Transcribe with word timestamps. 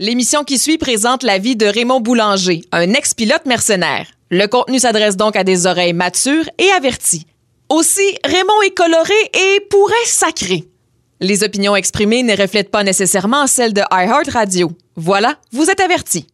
L'émission 0.00 0.44
qui 0.44 0.60
suit 0.60 0.78
présente 0.78 1.24
la 1.24 1.38
vie 1.38 1.56
de 1.56 1.66
Raymond 1.66 1.98
Boulanger, 1.98 2.62
un 2.70 2.94
ex-pilote 2.94 3.46
mercenaire. 3.46 4.06
Le 4.30 4.46
contenu 4.46 4.78
s'adresse 4.78 5.16
donc 5.16 5.34
à 5.34 5.42
des 5.42 5.66
oreilles 5.66 5.92
matures 5.92 6.48
et 6.58 6.70
averties. 6.70 7.26
Aussi, 7.68 8.16
Raymond 8.24 8.62
est 8.64 8.76
coloré 8.76 9.12
et 9.34 9.60
pourrait 9.68 9.94
sacrer. 10.04 10.68
Les 11.18 11.42
opinions 11.42 11.74
exprimées 11.74 12.22
ne 12.22 12.36
reflètent 12.36 12.70
pas 12.70 12.84
nécessairement 12.84 13.48
celles 13.48 13.74
de 13.74 13.82
iHeartRadio. 13.90 14.70
Voilà, 14.94 15.36
vous 15.50 15.68
êtes 15.68 15.80
avertis. 15.80 16.28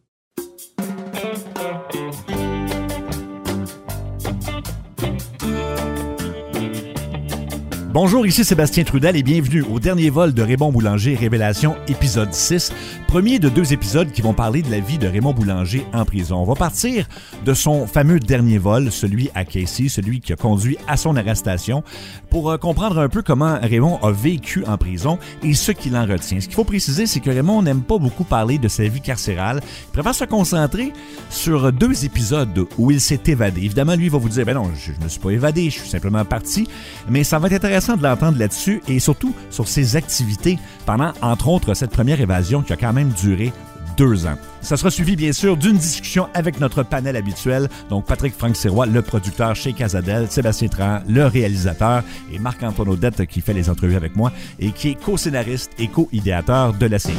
Bonjour, 7.95 8.27
ici 8.27 8.43
Sébastien 8.43 8.83
Trudel 8.83 9.15
et 9.15 9.23
bienvenue 9.23 9.61
au 9.61 9.79
dernier 9.79 10.09
vol 10.09 10.33
de 10.33 10.43
Raymond 10.43 10.69
Boulanger 10.73 11.15
Révélation 11.15 11.77
épisode 11.87 12.33
6, 12.33 12.73
premier 13.07 13.39
de 13.39 13.47
deux 13.47 13.71
épisodes 13.71 14.11
qui 14.11 14.21
vont 14.21 14.33
parler 14.33 14.61
de 14.61 14.69
la 14.69 14.81
vie 14.81 14.97
de 14.97 15.07
Raymond 15.07 15.31
Boulanger 15.31 15.85
en 15.93 16.03
prison. 16.03 16.39
On 16.39 16.43
va 16.43 16.55
partir 16.55 17.07
de 17.45 17.53
son 17.53 17.87
fameux 17.87 18.19
dernier 18.19 18.57
vol, 18.57 18.91
celui 18.91 19.29
à 19.33 19.45
Casey, 19.45 19.87
celui 19.87 20.19
qui 20.19 20.33
a 20.33 20.35
conduit 20.35 20.77
à 20.89 20.97
son 20.97 21.15
arrestation, 21.15 21.85
pour 22.29 22.51
euh, 22.51 22.57
comprendre 22.57 22.99
un 22.99 23.07
peu 23.07 23.21
comment 23.21 23.57
Raymond 23.61 23.97
a 24.03 24.11
vécu 24.11 24.65
en 24.67 24.77
prison 24.77 25.17
et 25.41 25.53
ce 25.53 25.71
qu'il 25.71 25.95
en 25.95 26.05
retient. 26.05 26.41
Ce 26.41 26.47
qu'il 26.47 26.55
faut 26.55 26.65
préciser, 26.65 27.05
c'est 27.05 27.21
que 27.21 27.29
Raymond 27.29 27.61
n'aime 27.61 27.81
pas 27.81 27.97
beaucoup 27.97 28.25
parler 28.25 28.57
de 28.57 28.67
sa 28.67 28.83
vie 28.83 28.99
carcérale. 28.99 29.61
Il 29.63 29.91
préfère 29.93 30.15
se 30.15 30.25
concentrer 30.25 30.91
sur 31.29 31.71
deux 31.71 32.03
épisodes 32.03 32.67
où 32.77 32.91
il 32.91 32.99
s'est 32.99 33.21
évadé. 33.27 33.61
Évidemment, 33.61 33.95
lui 33.95 34.09
va 34.09 34.17
vous 34.17 34.27
dire, 34.27 34.45
ben 34.45 34.55
non, 34.55 34.69
je, 34.75 34.91
je 34.91 35.01
me 35.01 35.07
suis 35.07 35.21
pas 35.21 35.29
évadé, 35.29 35.69
je 35.69 35.79
suis 35.79 35.87
simplement 35.87 36.25
parti, 36.25 36.67
mais 37.09 37.23
ça 37.23 37.39
va 37.39 37.47
être 37.47 37.53
intéressant 37.53 37.84
de 37.93 38.03
l'entendre 38.03 38.39
là-dessus 38.39 38.81
et 38.87 38.99
surtout 38.99 39.33
sur 39.49 39.67
ses 39.67 39.95
activités 39.95 40.57
pendant, 40.85 41.13
entre 41.21 41.47
autres, 41.49 41.73
cette 41.73 41.91
première 41.91 42.19
évasion 42.19 42.61
qui 42.61 42.73
a 42.73 42.77
quand 42.77 42.93
même 42.93 43.09
duré 43.09 43.53
deux 43.97 44.25
ans. 44.25 44.35
Ça 44.61 44.77
sera 44.77 44.89
suivi, 44.89 45.15
bien 45.15 45.31
sûr, 45.31 45.55
d'une 45.55 45.77
discussion 45.77 46.27
avec 46.33 46.59
notre 46.59 46.83
panel 46.83 47.15
habituel, 47.15 47.69
donc 47.89 48.05
Patrick 48.05 48.35
Franck 48.35 48.57
Sirois, 48.57 48.87
le 48.87 49.01
producteur 49.01 49.55
chez 49.55 49.73
Casadel, 49.73 50.27
Sébastien 50.29 50.67
Tran, 50.67 50.99
le 51.07 51.27
réalisateur, 51.27 52.03
et 52.33 52.39
Marc-Antoine 52.39 52.89
Audette 52.89 53.25
qui 53.27 53.41
fait 53.41 53.53
les 53.53 53.69
entrevues 53.69 53.95
avec 53.95 54.15
moi 54.15 54.31
et 54.59 54.71
qui 54.71 54.89
est 54.89 54.95
co-scénariste 54.95 55.71
et 55.77 55.87
co-idéateur 55.87 56.73
de 56.73 56.87
la 56.87 56.99
série. 56.99 57.15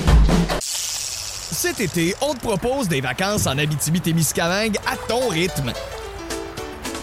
Cet 0.61 1.81
été, 1.81 2.15
on 2.21 2.35
te 2.35 2.41
propose 2.41 2.89
des 2.89 3.01
vacances 3.01 3.47
en 3.47 3.57
Abitibi-Témiscamingue 3.57 4.77
à 4.87 4.97
ton 5.09 5.29
rythme. 5.29 5.73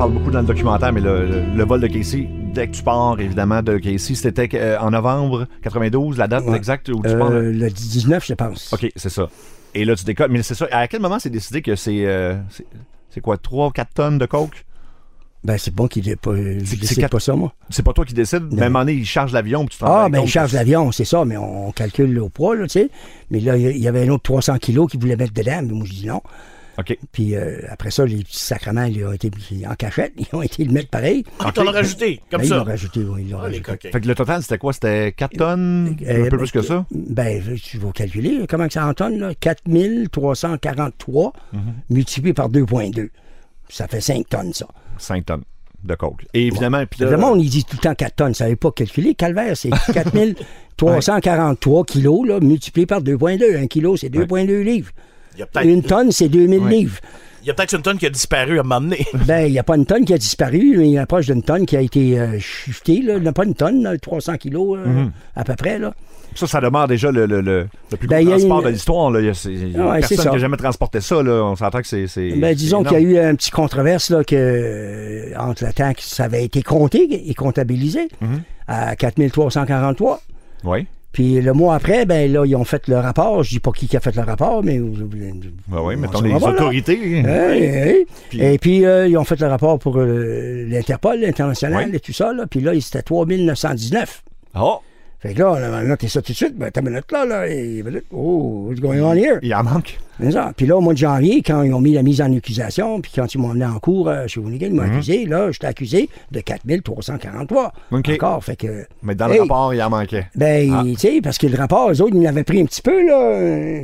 Parle 0.00 0.14
beaucoup 0.14 0.30
dans 0.30 0.40
le 0.40 0.46
documentaire, 0.46 0.94
mais 0.94 1.00
le, 1.02 1.26
le- 1.26 1.42
le 1.54 1.64
vol 1.64 1.78
de 1.78 1.86
Casey, 1.86 2.26
dès 2.54 2.68
que 2.68 2.72
tu 2.74 2.82
pars, 2.82 3.20
évidemment, 3.20 3.62
de 3.62 3.76
Casey, 3.76 4.14
c'était 4.14 4.48
euh, 4.54 4.78
en 4.78 4.92
novembre 4.92 5.46
92, 5.62 6.16
la 6.16 6.26
date 6.26 6.46
Ouais. 6.46 6.56
exacte 6.56 6.88
où 6.88 7.02
tu 7.06 7.18
pars? 7.18 7.30
Euh, 7.30 7.52
le 7.52 7.68
19, 7.68 8.24
je 8.26 8.32
pense. 8.32 8.72
OK, 8.72 8.90
c'est 8.96 9.10
ça. 9.10 9.28
Et 9.74 9.84
là, 9.84 9.94
tu 9.94 10.04
décolles. 10.04 10.30
Mais 10.30 10.42
c'est 10.42 10.54
ça. 10.54 10.66
À 10.72 10.88
quel 10.88 11.02
moment 11.02 11.18
c'est 11.18 11.28
décidé 11.28 11.60
que 11.60 11.76
c'est. 11.76 12.06
euh, 12.06 12.34
c'est- 13.10 13.20
quoi, 13.20 13.36
3 13.36 13.66
ou 13.66 13.70
4 13.72 13.92
tonnes 13.92 14.16
de 14.16 14.24
coke? 14.24 14.64
Ben, 15.44 15.58
c'est 15.58 15.74
bon 15.74 15.86
qu'il 15.86 16.08
ait 16.08 16.16
pas. 16.16 16.34
Je 16.34 16.76
décide 16.76 16.98
quatre- 17.00 17.10
pas 17.12 17.20
ça, 17.20 17.34
moi. 17.34 17.52
C'est 17.68 17.82
pas 17.84 17.92
toi 17.92 18.06
qui 18.06 18.14
décides. 18.14 18.50
Moment 18.50 18.78
donné, 18.80 18.92
il 18.94 19.04
charge 19.04 19.34
l'avion 19.34 19.66
Ah, 19.82 20.08
ben, 20.10 20.22
il 20.22 20.28
charge 20.28 20.54
l'avion, 20.54 20.92
c'est 20.92 21.04
ça, 21.04 21.26
mais 21.26 21.36
on 21.36 21.72
calcule 21.72 22.18
au 22.20 22.30
poids, 22.30 22.56
là, 22.56 22.62
tu 22.64 22.70
sais. 22.80 22.88
Mais 23.30 23.40
là, 23.40 23.56
il 23.58 23.76
y 23.78 23.86
avait 23.88 24.06
un 24.06 24.10
autre 24.12 24.22
300 24.22 24.56
kilos 24.56 24.90
qui 24.90 24.96
voulait 24.96 25.16
mettre 25.16 25.34
dedans, 25.34 25.60
mais 25.62 25.72
moi, 25.74 25.84
je 25.86 25.92
dis 25.92 26.06
non. 26.06 26.22
OK. 26.80 26.98
Puis 27.12 27.34
euh, 27.36 27.58
après 27.68 27.90
ça, 27.90 28.04
les 28.04 28.16
petits 28.24 28.38
sacrements, 28.38 28.84
ils 28.84 29.04
ont 29.04 29.12
été 29.12 29.30
mis 29.50 29.66
en 29.66 29.74
cachette, 29.74 30.12
ils 30.18 30.26
ont 30.34 30.42
été 30.42 30.64
le 30.64 30.72
mettre 30.72 30.88
pareil. 30.90 31.24
Ah, 31.38 31.52
t'en 31.52 31.66
as 31.66 31.70
rajouté, 31.72 32.20
comme 32.30 32.40
Ben, 32.40 32.46
Ils 32.46 32.48
ça. 32.48 32.56
l'ont 32.58 32.64
rajouté, 32.64 33.00
oui, 33.00 33.22
ils 33.26 33.30
l'ont 33.30 33.38
Ah, 33.42 33.48
les 33.48 33.60
rajouté. 33.60 33.90
Fait 33.90 34.00
que 34.00 34.06
le 34.08 34.14
total, 34.14 34.42
c'était 34.42 34.58
quoi? 34.58 34.72
C'était 34.72 35.12
4 35.12 35.36
tonnes? 35.36 35.96
Euh, 36.06 36.26
un 36.26 36.28
peu 36.28 36.38
plus 36.38 36.50
que 36.52 36.62
ça? 36.62 36.84
Ben, 36.90 37.42
tu 37.62 37.78
vas 37.78 37.92
calculer 37.92 38.46
comment 38.48 38.66
que 38.66 38.72
ça 38.72 38.86
en 38.86 38.94
tonne, 38.94 39.18
là? 39.18 39.34
4343 39.34 41.32
Mhm. 41.52 41.60
multiplié 41.90 42.32
par 42.34 42.48
2,2. 42.48 43.10
Ça 43.68 43.86
fait 43.88 44.00
5 44.00 44.28
tonnes, 44.28 44.52
ça. 44.52 44.66
5 44.98 45.26
tonnes 45.26 45.42
de 45.84 45.94
coke. 45.94 46.26
Et 46.34 46.46
évidemment, 46.46 46.84
puis 46.90 47.02
là- 47.04 47.10
Le 47.10 47.16
monde, 47.16 47.40
il 47.42 47.48
dit 47.48 47.64
tout 47.64 47.76
le 47.76 47.80
temps 47.82 47.94
4 47.94 48.16
tonnes. 48.16 48.34
Ça 48.34 48.44
n'avait 48.44 48.56
pas 48.56 48.70
calculé. 48.72 49.14
Calvaire, 49.14 49.56
c'est 49.56 49.70
4343 50.76 51.84
kilos, 51.84 52.26
là, 52.26 52.40
multiplié 52.40 52.86
par 52.86 53.00
2,2. 53.02 53.56
Un 53.56 53.66
kilo, 53.66 53.96
c'est 53.96 54.08
2,2 54.08 54.62
livres. 54.62 54.90
Y 55.38 55.42
a 55.42 55.62
Une 55.64 55.82
tonne, 55.82 56.12
c'est 56.12 56.28
2000 56.28 56.58
Ouais. 56.60 56.70
livres. 56.70 56.98
il 57.42 57.48
y 57.48 57.50
a 57.50 57.54
peut-être 57.54 57.74
une 57.74 57.82
tonne 57.82 57.96
qui 57.98 58.06
a 58.06 58.10
disparu 58.10 58.58
à 58.58 58.60
un 58.60 58.64
moment 58.64 58.80
donné. 58.80 59.06
Ben, 59.26 59.46
il 59.46 59.52
n'y 59.52 59.58
a 59.58 59.62
pas 59.62 59.76
une 59.76 59.86
tonne 59.86 60.04
qui 60.04 60.12
a 60.14 60.18
disparu, 60.18 60.74
mais 60.78 60.90
il 60.90 60.98
approche 60.98 61.26
d'une 61.26 61.42
tonne 61.42 61.64
qui 61.66 61.76
a 61.76 61.80
été 61.80 62.18
euh, 62.18 62.38
shiftée. 62.38 63.00
Là. 63.02 63.16
Il 63.16 63.22
n'y 63.22 63.28
a 63.28 63.32
pas 63.32 63.44
une 63.44 63.54
tonne, 63.54 63.82
là, 63.82 63.96
300 63.96 64.36
kilos 64.36 64.78
euh, 64.78 64.86
Mhm. 64.86 65.12
à 65.36 65.44
peu 65.44 65.54
près. 65.54 65.78
Là. 65.78 65.94
ça, 66.34 66.46
ça 66.46 66.60
demeure 66.60 66.86
déjà 66.86 67.10
le, 67.10 67.26
le, 67.26 67.40
le, 67.40 67.66
le 67.90 67.96
plus 67.96 68.06
Ben, 68.06 68.22
gros 68.24 68.30
y 68.30 68.34
a 68.34 68.36
transport 68.38 68.58
une- 68.60 68.64
de 68.66 68.70
l'histoire. 68.70 69.20
Il 69.20 69.24
y 69.24 69.28
a, 69.28 69.32
y 69.32 69.76
a 69.78 69.88
Ouais, 69.90 70.00
personne 70.00 70.18
qui 70.18 70.28
a 70.28 70.38
jamais 70.38 70.56
transporté 70.58 71.00
ça. 71.00 71.22
Là. 71.22 71.42
On 71.44 71.56
s'entend 71.56 71.80
que 71.80 71.86
c'est. 71.88 72.06
Ben, 72.36 72.54
disons 72.54 72.82
qu'il 72.84 72.92
y 72.92 72.96
a 72.96 73.00
eu 73.00 73.18
un 73.18 73.34
petit 73.34 73.50
controverse 73.50 74.10
là, 74.10 74.22
que, 74.22 74.36
euh, 74.36 75.32
entre 75.38 75.64
le 75.64 75.72
temps 75.72 75.92
que 75.92 76.02
ça 76.02 76.24
avait 76.24 76.44
été 76.44 76.62
compté 76.62 77.28
et 77.30 77.34
comptabilisé 77.34 78.08
Mhm. 78.20 78.42
à 78.68 78.94
4343. 78.96 80.20
Oui. 80.64 80.86
Puis 81.12 81.40
le 81.40 81.52
mois 81.52 81.74
après, 81.74 82.06
ben 82.06 82.32
là, 82.32 82.44
ils 82.46 82.54
ont 82.54 82.64
fait 82.64 82.86
le 82.86 82.96
rapport. 82.96 83.42
Je 83.42 83.50
dis 83.50 83.58
pas 83.60 83.72
qui 83.72 83.88
qui 83.88 83.96
a 83.96 84.00
fait 84.00 84.14
le 84.14 84.22
rapport, 84.22 84.62
mais. 84.62 84.78
Ben 84.78 85.80
oui, 85.82 85.94
On 85.96 85.98
mettons 85.98 86.20
les 86.20 86.30
autorités. 86.54 87.18
Hey, 87.18 87.62
hey. 87.64 88.06
Puis- 88.28 88.40
Et 88.40 88.58
puis, 88.58 88.84
euh, 88.84 89.08
ils 89.08 89.16
ont 89.18 89.24
fait 89.24 89.40
le 89.40 89.48
rapport 89.48 89.78
pour 89.78 89.98
euh, 89.98 90.64
l'Interpol, 90.68 91.18
l'international 91.20 91.92
et 91.94 92.00
tout 92.00 92.12
ça. 92.12 92.32
Là. 92.32 92.46
Puis 92.46 92.60
là, 92.60 92.72
c'était 92.80 93.02
3919. 93.02 94.22
Oh! 94.56 94.78
Fait 95.20 95.34
que 95.34 95.38
là, 95.40 95.52
a 95.52 95.82
noté 95.84 96.08
ça 96.08 96.22
tout 96.22 96.32
de 96.32 96.36
suite. 96.36 96.56
Ben, 96.56 96.70
t'as 96.70 96.80
une 96.80 96.88
minute 96.88 97.12
là, 97.12 97.26
là. 97.26 97.46
Et, 97.46 97.82
là, 97.82 98.00
oh, 98.10 98.64
what's 98.68 98.80
going 98.80 99.00
on 99.02 99.12
here? 99.14 99.38
Il 99.42 99.54
en 99.54 99.62
manque. 99.62 99.98
Ça. 100.30 100.52
Puis 100.56 100.66
là, 100.66 100.76
au 100.76 100.80
mois 100.80 100.92
de 100.94 100.98
janvier, 100.98 101.42
quand 101.42 101.62
ils 101.62 101.72
ont 101.74 101.80
mis 101.80 101.92
la 101.94 102.02
mise 102.02 102.20
en 102.22 102.34
accusation, 102.34 103.00
puis 103.00 103.10
quand 103.14 103.34
ils 103.34 103.38
m'ont 103.38 103.50
emmené 103.50 103.64
en 103.66 103.78
cours 103.78 104.08
euh, 104.08 104.26
chez 104.26 104.40
Winigan, 104.40 104.66
ils 104.68 104.74
m'ont 104.74 104.82
Mhm. 104.82 104.92
accusé, 104.92 105.26
là, 105.26 105.50
j'étais 105.50 105.66
accusé 105.66 106.08
de 106.30 106.40
4343. 106.40 107.72
OK. 107.92 108.08
Encore. 108.10 108.44
Fait 108.44 108.56
que. 108.56 108.86
Mais 109.02 109.14
dans 109.14 109.28
le 109.28 109.40
rapport, 109.40 109.72
il 109.74 109.82
en 109.82 109.90
manquait. 109.90 110.26
Ben, 110.34 110.70
Ah. 110.74 110.82
tu 110.84 110.94
sais, 110.96 111.20
parce 111.22 111.38
que 111.38 111.46
le 111.46 111.56
rapport, 111.56 111.90
eux 111.90 112.00
autres, 112.02 112.14
ils 112.14 112.22
l'avaient 112.22 112.44
pris 112.44 112.60
un 112.60 112.64
petit 112.66 112.82
peu, 112.82 113.06
là. 113.06 113.82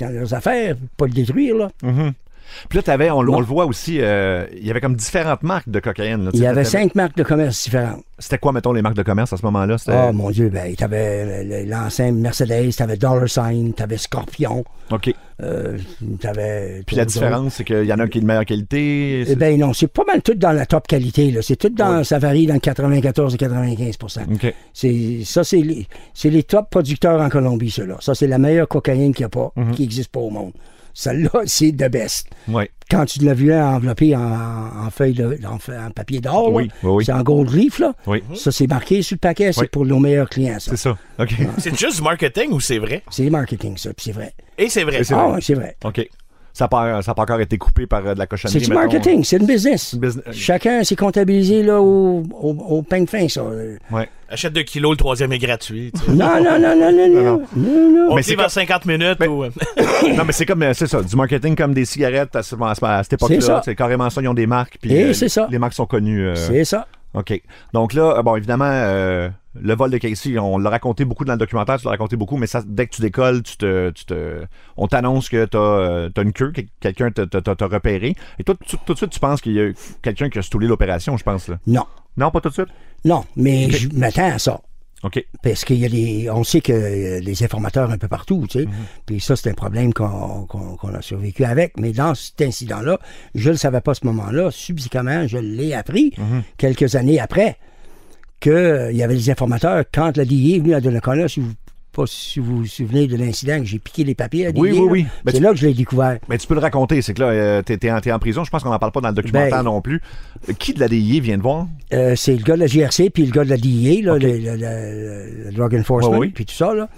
Dans 0.00 0.12
leurs 0.14 0.34
affaires, 0.34 0.76
pas 0.96 1.06
le 1.06 1.12
détruire, 1.12 1.56
là. 1.56 1.68
Mhm. 1.82 2.12
Puis 2.68 2.78
là, 2.78 2.82
t'avais, 2.82 3.10
on, 3.10 3.22
le- 3.22 3.30
on 3.30 3.34
Ouais. 3.34 3.40
le 3.40 3.46
voit 3.46 3.66
aussi, 3.66 3.98
euh, 4.00 4.46
il 4.56 4.66
y 4.66 4.70
avait 4.70 4.80
comme 4.80 4.94
différentes 4.96 5.42
marques 5.42 5.68
de 5.68 5.80
cocaïne. 5.80 6.24
là. 6.24 6.30
Il 6.34 6.40
y 6.40 6.46
avait 6.46 6.64
cinq 6.64 6.94
marques 6.94 7.16
de 7.16 7.22
commerce 7.22 7.64
différentes. 7.64 8.02
C'était 8.18 8.38
quoi, 8.38 8.52
mettons, 8.52 8.72
les 8.72 8.80
marques 8.82 8.96
de 8.96 9.02
commerce 9.02 9.32
à 9.32 9.36
ce 9.36 9.44
moment-là? 9.44 9.76
Oh 9.88 10.12
mon 10.12 10.30
Dieu, 10.30 10.48
ben, 10.48 10.74
t'avais 10.74 11.44
le- 11.44 11.64
le- 11.64 11.70
l'ancien 11.70 12.12
Mercedes, 12.12 12.74
t'avais 12.74 12.96
Dollar 12.96 13.28
Sign, 13.28 13.74
t'avais 13.74 13.98
Scorpion, 13.98 14.64
OK. 14.90 15.12
euh, 15.42 15.76
t'avais. 16.20 16.82
Puis 16.86 16.96
la 16.96 17.04
différence, 17.04 17.54
c'est 17.54 17.64
qu'il 17.64 17.84
y 17.84 17.92
en 17.92 17.98
a 17.98 18.04
un 18.04 18.08
qui 18.08 18.18
est 18.18 18.20
de 18.22 18.26
meilleure 18.26 18.46
qualité. 18.46 19.24
Eh 19.28 19.36
ben 19.36 19.58
non, 19.58 19.72
c'est 19.74 19.86
pas 19.88 20.04
mal 20.06 20.22
tout 20.22 20.34
dans 20.34 20.52
la 20.52 20.64
top 20.64 20.86
qualité. 20.86 21.36
C'est 21.42 21.56
tout 21.56 21.68
dans, 21.68 22.04
ça 22.04 22.18
varie 22.18 22.46
dans 22.46 22.54
le 22.54 22.60
94 22.60 23.34
et 23.34 23.38
95 23.38 23.96
OK. 24.32 24.54
C'est, 24.72 25.20
ça, 25.24 25.44
c'est 25.44 25.58
les, 25.60 25.86
c'est 26.14 26.30
les 26.30 26.42
top 26.42 26.70
producteurs 26.70 27.20
en 27.20 27.28
Colombie, 27.28 27.70
ceux-là. 27.70 27.96
Ça, 28.00 28.14
c'est 28.14 28.26
la 28.26 28.38
meilleure 28.38 28.68
cocaïne 28.68 29.12
qu'il 29.12 29.24
n'y 29.24 29.26
a 29.26 29.28
pas, 29.30 29.52
Mhm. 29.56 29.72
qui 29.72 29.82
n'existe 29.82 30.10
pas 30.10 30.20
au 30.20 30.30
monde. 30.30 30.52
Celle-là, 30.98 31.42
c'est 31.44 31.72
de 31.72 31.88
best. 31.88 32.26
Ouais. 32.48 32.70
Quand 32.90 33.04
tu 33.04 33.18
l'as 33.22 33.34
vu 33.34 33.52
enveloppé 33.52 34.16
en, 34.16 34.22
en 34.22 34.90
feuille 34.90 35.12
de, 35.12 35.38
en, 35.46 35.90
papier 35.90 36.20
d'or, 36.20 36.50
Oui, 36.54 36.70
oui, 36.82 36.90
oui. 36.90 37.04
c'est 37.04 37.12
en 37.12 37.22
gold 37.22 37.50
leaf, 37.52 37.80
là. 37.80 37.92
Oui. 38.06 38.22
Ça, 38.34 38.50
c'est 38.50 38.66
marqué 38.66 39.02
sur 39.02 39.16
le 39.16 39.18
paquet, 39.18 39.52
c'est 39.52 39.60
Oui. 39.60 39.68
pour 39.70 39.84
nos 39.84 39.98
meilleurs 39.98 40.30
clients, 40.30 40.58
ça. 40.58 40.70
C'est 40.70 40.78
ça. 40.78 40.96
OK. 41.18 41.34
C'est 41.58 41.76
juste 41.78 41.96
du 41.98 42.02
marketing 42.02 42.50
ou 42.50 42.60
c'est 42.60 42.78
vrai? 42.78 43.02
C'est 43.10 43.28
marketing, 43.28 43.76
ça, 43.76 43.92
puis 43.92 44.04
c'est 44.06 44.12
vrai. 44.12 44.32
Et 44.56 44.70
c'est 44.70 44.84
vrai. 44.84 45.02
Ah, 45.10 45.36
c'est 45.38 45.52
vrai. 45.52 45.76
OK. 45.84 46.08
Ça 46.56 46.64
n'a 46.64 46.68
pas, 46.68 47.02
ça 47.02 47.10
a 47.10 47.14
pas 47.14 47.20
encore 47.24 47.40
été 47.42 47.58
coupé 47.58 47.86
par 47.86 48.06
euh, 48.06 48.14
de 48.14 48.18
la 48.18 48.26
cochonnerie. 48.26 48.60
C'est 48.60 48.66
du 48.66 48.72
marketing, 48.72 49.22
c'est 49.24 49.36
une 49.36 49.44
business. 49.46 49.92
Une 49.92 50.00
business- 50.00 50.24
Chacun 50.32 50.82
s'est 50.84 50.96
comptabilisé 50.96 51.62
là, 51.62 51.82
au, 51.82 52.22
au, 52.32 52.50
au 52.68 52.82
pain 52.82 53.02
de 53.02 53.10
fin, 53.10 53.28
ça. 53.28 53.42
Ouais. 53.90 54.08
Achète 54.30 54.54
2 54.54 54.62
kilos, 54.62 54.92
le 54.92 54.96
troisième 54.96 55.30
est 55.34 55.38
gratuit. 55.38 55.92
tu 55.94 56.00
sais. 56.02 56.12
Non, 56.12 56.42
non, 56.42 56.58
non, 56.58 56.74
non, 56.74 56.90
non, 56.92 57.08
non. 57.08 57.42
non, 57.56 57.90
non. 57.90 58.06
On 58.10 58.14
Mais 58.16 58.22
c'est 58.22 58.30
livre 58.30 58.44
en 58.46 58.48
50 58.48 58.86
minutes 58.86 59.18
ou... 59.28 59.44
euh, 59.44 59.50
non, 60.16 60.24
mais 60.24 60.32
c'est 60.32 60.46
comme, 60.46 60.62
euh, 60.62 60.72
c'est 60.72 60.86
ça, 60.86 61.02
du 61.02 61.14
marketing 61.14 61.54
comme 61.56 61.74
des 61.74 61.84
cigarettes 61.84 62.34
à, 62.34 62.42
ce- 62.42 62.54
à 62.54 62.74
ce- 62.74 62.84
à 62.86 63.02
cette 63.02 63.12
époque-là. 63.12 63.36
C'est 63.38 63.46
ça. 63.46 63.60
C'est 63.62 63.74
carrément 63.76 64.08
ça, 64.08 64.22
ils 64.22 64.28
ont 64.28 64.32
des 64.32 64.46
marques. 64.46 64.78
Puis, 64.80 64.94
Et 64.94 65.04
euh, 65.04 65.12
c'est 65.12 65.28
ça. 65.28 65.46
Les 65.50 65.58
marques 65.58 65.74
sont 65.74 65.84
connues. 65.84 66.26
euh, 66.26 66.34
C'est 66.36 66.64
ça. 66.64 66.86
OK. 67.12 67.38
Donc 67.74 67.92
là, 67.92 68.22
bon, 68.22 68.34
évidemment, 68.34 68.64
euh, 68.70 69.28
le 69.60 69.74
vol 69.74 69.90
de 69.90 69.98
Casey, 69.98 70.38
on 70.38 70.58
l'a 70.58 70.70
raconté 70.70 71.04
beaucoup 71.04 71.24
dans 71.24 71.32
le 71.34 71.38
documentaire, 71.38 71.78
tu 71.78 71.84
l'as 71.84 71.90
raconté 71.92 72.16
beaucoup, 72.16 72.36
mais 72.36 72.46
ça, 72.46 72.62
dès 72.66 72.86
que 72.86 72.94
tu 72.94 73.02
décolles, 73.02 73.42
tu 73.42 73.56
te, 73.56 73.90
tu 73.90 74.04
te, 74.04 74.44
on 74.76 74.86
t'annonce 74.88 75.28
que 75.28 75.44
tu 75.46 75.56
as, 75.56 76.22
une 76.22 76.32
queue, 76.32 76.52
que 76.52 76.60
quelqu'un 76.80 77.10
t'a- 77.10 77.26
t'a 77.26 77.40
t'a 77.54 77.66
repéré. 77.66 78.14
Et 78.38 78.44
toi, 78.44 78.54
tout, 78.68 78.78
tout 78.84 78.92
de 78.92 78.98
suite, 78.98 79.10
tu 79.10 79.20
penses 79.20 79.40
qu'il 79.40 79.52
y 79.52 79.60
a 79.60 79.70
quelqu'un 80.02 80.28
qui 80.30 80.38
a 80.38 80.42
stoulé 80.42 80.66
l'opération, 80.66 81.16
je 81.16 81.24
pense. 81.24 81.48
Là? 81.48 81.58
Non. 81.66 81.84
Non, 82.16 82.30
pas 82.30 82.40
tout 82.40 82.48
de 82.48 82.54
suite? 82.54 82.68
Non, 83.04 83.24
mais 83.36 83.70
je 83.70 83.88
m'attends 83.92 84.32
à 84.32 84.38
ça. 84.38 84.60
OK. 85.02 85.22
Parce 85.42 85.64
qu'il 85.66 85.76
y 85.76 85.84
a 85.84 85.88
des. 85.90 86.30
On 86.30 86.42
sait 86.42 86.62
que 86.62 86.72
euh, 86.72 87.20
les 87.20 87.44
informateurs 87.44 87.90
un 87.90 87.98
peu 87.98 88.08
partout, 88.08 88.46
tu 88.48 88.60
sais. 88.62 88.68
Puis 89.04 89.20
ça, 89.20 89.36
c'est 89.36 89.50
un 89.50 89.54
problème 89.54 89.92
qu'on 89.92 90.46
qu'on- 90.46 90.76
qu'on 90.76 90.94
a 90.94 91.02
survécu 91.02 91.44
avec. 91.44 91.78
Mais 91.78 91.92
dans 91.92 92.14
cet 92.14 92.40
incident-là, 92.40 92.98
je 93.34 93.48
ne 93.48 93.52
le 93.52 93.58
savais 93.58 93.82
pas 93.82 93.90
à 93.90 93.94
ce 93.94 94.06
moment-là. 94.06 94.50
Subséquemment, 94.50 95.26
je 95.28 95.36
l'ai 95.36 95.74
appris 95.74 96.14
quelques 96.56 96.96
années 96.96 97.20
après 97.20 97.58
qu'il 98.40 98.90
y 98.96 99.02
avait 99.02 99.14
des 99.14 99.30
informateurs. 99.30 99.84
Quand 99.92 100.16
la 100.16 100.24
DIA 100.24 100.56
est 100.56 100.60
venue 100.60 100.74
à 100.74 100.80
Donnacona, 100.80 101.28
si 101.28 101.40
vous 101.40 101.52
pas 101.92 102.04
si 102.06 102.40
vous 102.40 102.58
vous 102.58 102.66
souvenez 102.66 103.06
de 103.06 103.16
l'incident 103.16 103.58
que 103.58 103.64
j'ai 103.64 103.78
piqué 103.78 104.04
les 104.04 104.14
papiers 104.14 104.48
à 104.48 104.50
Oui, 104.54 104.70
oui, 104.72 104.78
oui. 104.80 105.06
Ben, 105.24 105.32
c'est 105.32 105.38
tu- 105.38 105.42
là 105.42 105.52
que 105.52 105.56
je 105.56 105.66
l'ai 105.66 105.72
découvert. 105.72 106.18
Mais 106.28 106.36
tu 106.36 106.46
peux 106.46 106.52
le 106.52 106.60
raconter, 106.60 107.00
c'est 107.00 107.14
que 107.14 107.20
là, 107.22 107.28
euh, 107.30 107.62
t'es, 107.62 107.90
en, 107.90 107.98
t'es 108.02 108.12
en 108.12 108.18
prison, 108.18 108.44
je 108.44 108.50
pense 108.50 108.62
qu'on 108.62 108.68
n'en 108.68 108.78
parle 108.78 108.92
pas 108.92 109.00
dans 109.00 109.08
le 109.08 109.14
documentaire 109.14 109.50
Ben- 109.50 109.62
non 109.62 109.80
plus. 109.80 110.02
Euh, 110.48 110.52
Qui 110.58 110.74
de 110.74 110.80
la 110.80 110.88
DIA 110.88 111.20
vient 111.22 111.38
te 111.38 111.42
voir? 111.42 111.66
Euh, 111.94 112.14
c'est 112.14 112.36
le 112.36 112.42
gars 112.42 112.54
de 112.56 112.60
la 112.60 112.66
GRC 112.66 113.08
puis 113.08 113.24
le 113.24 113.32
gars 113.32 113.44
de 113.44 113.48
la 113.48 113.56
DIA, 113.56 114.02
là, 114.02 114.18
le, 114.18 114.28
le- 114.36 114.56
le- 114.56 115.44
le 115.46 115.52
Drug 115.52 115.74
Enforcement, 115.74 116.18
oui. 116.18 116.28
puis 116.34 116.44
tout 116.44 116.52
ça. 116.54 116.74
Là. 116.74 116.90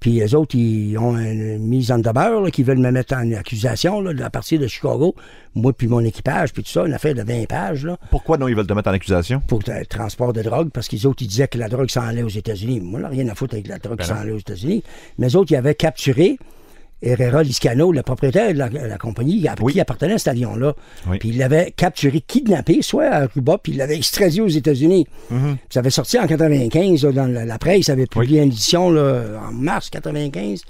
Puis 0.00 0.12
les 0.12 0.34
autres, 0.34 0.54
ils 0.54 0.96
ont 0.98 1.16
une 1.18 1.58
mise 1.58 1.90
en 1.90 1.98
demeure 1.98 2.42
là, 2.42 2.50
qui 2.50 2.62
veulent 2.62 2.78
me 2.78 2.90
mettre 2.90 3.14
en 3.14 3.30
accusation 3.32 4.00
là, 4.00 4.12
à 4.24 4.30
partir 4.30 4.60
de 4.60 4.66
Chicago. 4.66 5.14
Moi 5.54 5.72
puis 5.72 5.88
mon 5.88 6.00
équipage, 6.00 6.52
puis 6.52 6.62
tout 6.62 6.70
ça, 6.70 6.84
une 6.86 6.92
affaire 6.92 7.14
de 7.14 7.22
20 7.22 7.46
pages 7.46 7.84
là, 7.84 7.96
Pourquoi 8.10 8.36
non, 8.36 8.46
ils 8.48 8.54
veulent 8.54 8.66
te 8.66 8.72
mettre 8.74 8.90
en 8.90 8.92
accusation? 8.92 9.40
pour 9.46 9.60
le 9.66 9.86
transport 9.86 10.32
de 10.32 10.42
drogue, 10.42 10.70
parce 10.70 10.88
qu'ils 10.88 11.06
autres, 11.06 11.22
ils 11.22 11.28
disaient 11.28 11.48
que 11.48 11.58
la 11.58 11.68
drogue 11.68 11.90
s'en 11.90 12.02
allait 12.02 12.22
aux 12.22 12.28
États-Unis. 12.28 12.80
Moi, 12.80 13.00
j'ai 13.00 13.22
rien 13.22 13.28
à 13.28 13.34
foutre 13.34 13.54
avec 13.54 13.68
la 13.68 13.78
drogue 13.78 13.98
qui 13.98 14.06
s'en 14.06 14.16
allait 14.16 14.32
aux 14.32 14.38
États-Unis. 14.38 14.82
Mais 15.18 15.28
les 15.28 15.36
autres, 15.36 15.52
ils 15.52 15.56
avaient 15.56 15.74
capturé 15.74 16.38
Herrera 17.02 17.42
Liscano, 17.42 17.92
le 17.92 18.02
propriétaire 18.02 18.52
de 18.54 18.58
la, 18.58 18.68
la 18.68 18.98
compagnie 18.98 19.46
à 19.48 19.54
Oui. 19.60 19.74
qui 19.74 19.80
appartenait 19.80 20.18
cet 20.18 20.28
avion-là. 20.28 20.74
Oui. 21.08 21.18
Puis 21.18 21.28
il 21.30 21.38
l'avait 21.38 21.72
capturé, 21.76 22.20
kidnappé, 22.26 22.80
soit 22.82 23.04
à 23.06 23.22
Aruba, 23.24 23.58
puis 23.62 23.72
il 23.72 23.78
l'avait 23.78 23.96
extradé 23.96 24.40
aux 24.40 24.48
États-Unis. 24.48 25.06
Ça 25.70 25.80
avait 25.80 25.90
sorti 25.90 26.18
en 26.18 26.26
95 26.26 27.04
là, 27.04 27.12
dans 27.12 27.26
la, 27.26 27.44
la 27.44 27.58
presse, 27.58 27.88
avait 27.90 28.06
publié 28.06 28.40
une 28.42 28.48
édition 28.48 28.90
là, 28.90 29.22
en 29.48 29.52
mars 29.52 29.90
95 29.90 30.62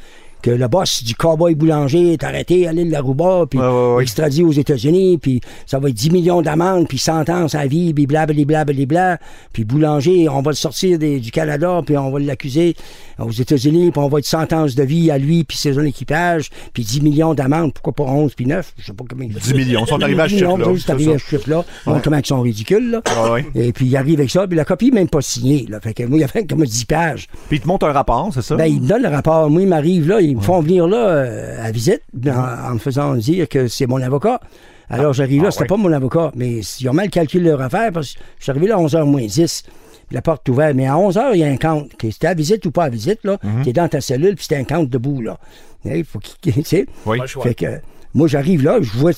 que 0.42 0.50
le 0.50 0.68
boss 0.68 1.02
du 1.02 1.14
cowboy 1.16 1.54
boulanger 1.56 2.12
est 2.12 2.22
arrêté 2.22 2.68
à 2.68 2.72
l'île 2.72 2.90
d'Aruba, 2.90 3.46
puis 3.50 3.58
Ouais, 3.58 3.66
ouais, 3.66 3.94
ouais. 3.96 4.02
extradé 4.02 4.42
aux 4.44 4.52
États-Unis, 4.52 5.18
puis 5.18 5.40
ça 5.64 5.78
va 5.80 5.88
être 5.88 5.94
10 5.94 6.10
millions 6.10 6.42
d'amendes, 6.42 6.86
puis 6.86 6.98
sentence 6.98 7.54
à 7.56 7.66
vie, 7.66 7.92
puis 7.94 8.06
blablabla, 8.06 8.44
blablabla. 8.64 9.18
Puis 9.52 9.64
boulanger, 9.64 10.28
on 10.28 10.42
va 10.42 10.50
le 10.52 10.56
sortir 10.56 10.98
des- 10.98 11.18
du 11.20 11.30
Canada, 11.32 11.80
puis 11.84 11.96
on 11.96 12.10
va 12.10 12.20
l'accuser 12.20 12.76
aux 13.18 13.30
États-Unis, 13.30 13.90
puis 13.90 14.00
on 14.00 14.08
va 14.08 14.18
être 14.18 14.26
sentence 14.26 14.74
de 14.74 14.82
vie 14.82 15.10
à 15.10 15.18
lui, 15.18 15.44
puis 15.44 15.56
son 15.56 15.84
équipage, 15.84 16.50
puis 16.72 16.84
10 16.84 17.02
millions 17.02 17.34
d'amendes, 17.34 17.72
pourquoi 17.72 17.92
pas 17.92 18.10
11 18.10 18.34
puis 18.34 18.46
9, 18.46 18.74
je 18.78 18.86
sais 18.86 18.92
pas 18.92 19.04
comment 19.08 19.22
ils 19.22 19.34
10 19.34 19.54
millions. 19.54 19.84
Ils 19.84 19.88
sont 19.88 20.02
arrivés 20.02 20.22
à 20.22 20.28
ce 20.28 20.34
10 20.34 20.42
millions, 20.42 20.56
chiffre-là, 20.56 20.72
ils 20.74 20.80
sont 20.80 20.90
arrivés 20.92 21.14
à 21.14 21.18
ce 21.18 21.24
chiffre-là. 21.24 21.64
Montre 21.86 22.02
comment 22.02 22.16
ils 22.18 22.26
sont 22.26 22.40
ridicules, 22.40 22.90
là. 22.90 23.02
Ah 23.06 23.32
ouais. 23.32 23.46
Et 23.54 23.72
puis 23.72 23.86
il 23.86 23.96
arrive 23.96 24.18
avec 24.18 24.30
ça, 24.30 24.46
puis 24.46 24.56
la 24.56 24.64
copie 24.64 24.86
n'est 24.86 25.00
même 25.00 25.08
pas 25.08 25.20
signée, 25.20 25.66
là. 25.68 25.80
Fait 25.80 25.94
que 25.94 26.02
moi, 26.04 26.18
il 26.18 26.20
y 26.20 26.24
avait 26.24 26.46
comme 26.46 26.64
10 26.64 26.84
pages. 26.84 27.28
Puis 27.48 27.58
ils 27.58 27.60
te 27.60 27.68
montent 27.68 27.84
un 27.84 27.92
rapport, 27.92 28.30
c'est 28.32 28.42
ça? 28.42 28.56
Ben, 28.56 28.66
ils 28.66 28.80
me 28.80 28.88
donnent 28.88 29.02
le 29.02 29.08
rapport. 29.08 29.48
Moi, 29.50 29.62
ils 29.62 29.68
m'arrivent 29.68 30.08
là, 30.08 30.20
ils 30.20 30.36
me 30.36 30.42
font 30.42 30.60
venir 30.60 30.86
là 30.86 31.08
euh, 31.08 31.66
à 31.66 31.70
visite 31.70 32.02
en, 32.26 32.70
en 32.70 32.74
me 32.74 32.78
faisant 32.78 33.14
dire 33.14 33.48
que 33.48 33.68
c'est 33.68 33.86
mon 33.86 34.00
avocat. 34.00 34.40
Alors, 34.88 35.12
j'arrive 35.12 35.42
là, 35.42 35.48
ah 35.48 35.50
c'était 35.50 35.62
ouais. 35.64 35.68
pas 35.68 35.76
mon 35.76 35.92
avocat, 35.92 36.30
mais 36.36 36.60
ils 36.80 36.88
ont 36.88 36.92
mal 36.92 37.10
calculé 37.10 37.50
leur 37.50 37.60
affaire 37.60 37.90
parce 37.92 38.12
que 38.12 38.20
je 38.38 38.44
suis 38.44 38.50
arrivé 38.50 38.68
là 38.68 38.76
à 38.76 38.78
11h 38.78 39.04
moins 39.04 39.24
10. 39.24 39.64
La 40.10 40.22
porte 40.22 40.48
est 40.48 40.52
ouverte. 40.52 40.74
Mais 40.74 40.86
à 40.86 40.94
11h, 40.94 41.30
il 41.34 41.40
y 41.40 41.44
a 41.44 41.48
un 41.48 41.56
compte. 41.56 41.96
Que 41.96 42.10
C'était 42.10 42.28
à 42.28 42.34
visite 42.34 42.64
ou 42.66 42.70
pas 42.70 42.84
à 42.84 42.88
visite, 42.88 43.20
là. 43.24 43.38
Mhm. 43.42 43.62
T'es 43.64 43.72
dans 43.72 43.88
ta 43.88 44.00
cellule, 44.00 44.34
puis 44.36 44.44
c'était 44.44 44.56
un 44.60 44.64
compte 44.64 44.88
debout, 44.90 45.20
là. 45.20 45.38
Il 45.84 46.04
faut 46.04 46.18
qu'il. 46.18 46.52
tu 46.54 46.62
sais. 46.64 46.86
Oui. 47.04 47.18
Pas 47.18 47.24
le 47.24 47.28
choix. 47.28 47.42
Fait 47.44 47.54
que. 47.54 47.66
Moi, 48.14 48.28
j'arrive 48.28 48.62
là, 48.64 48.78
je 48.80 48.90
vois 48.96 49.12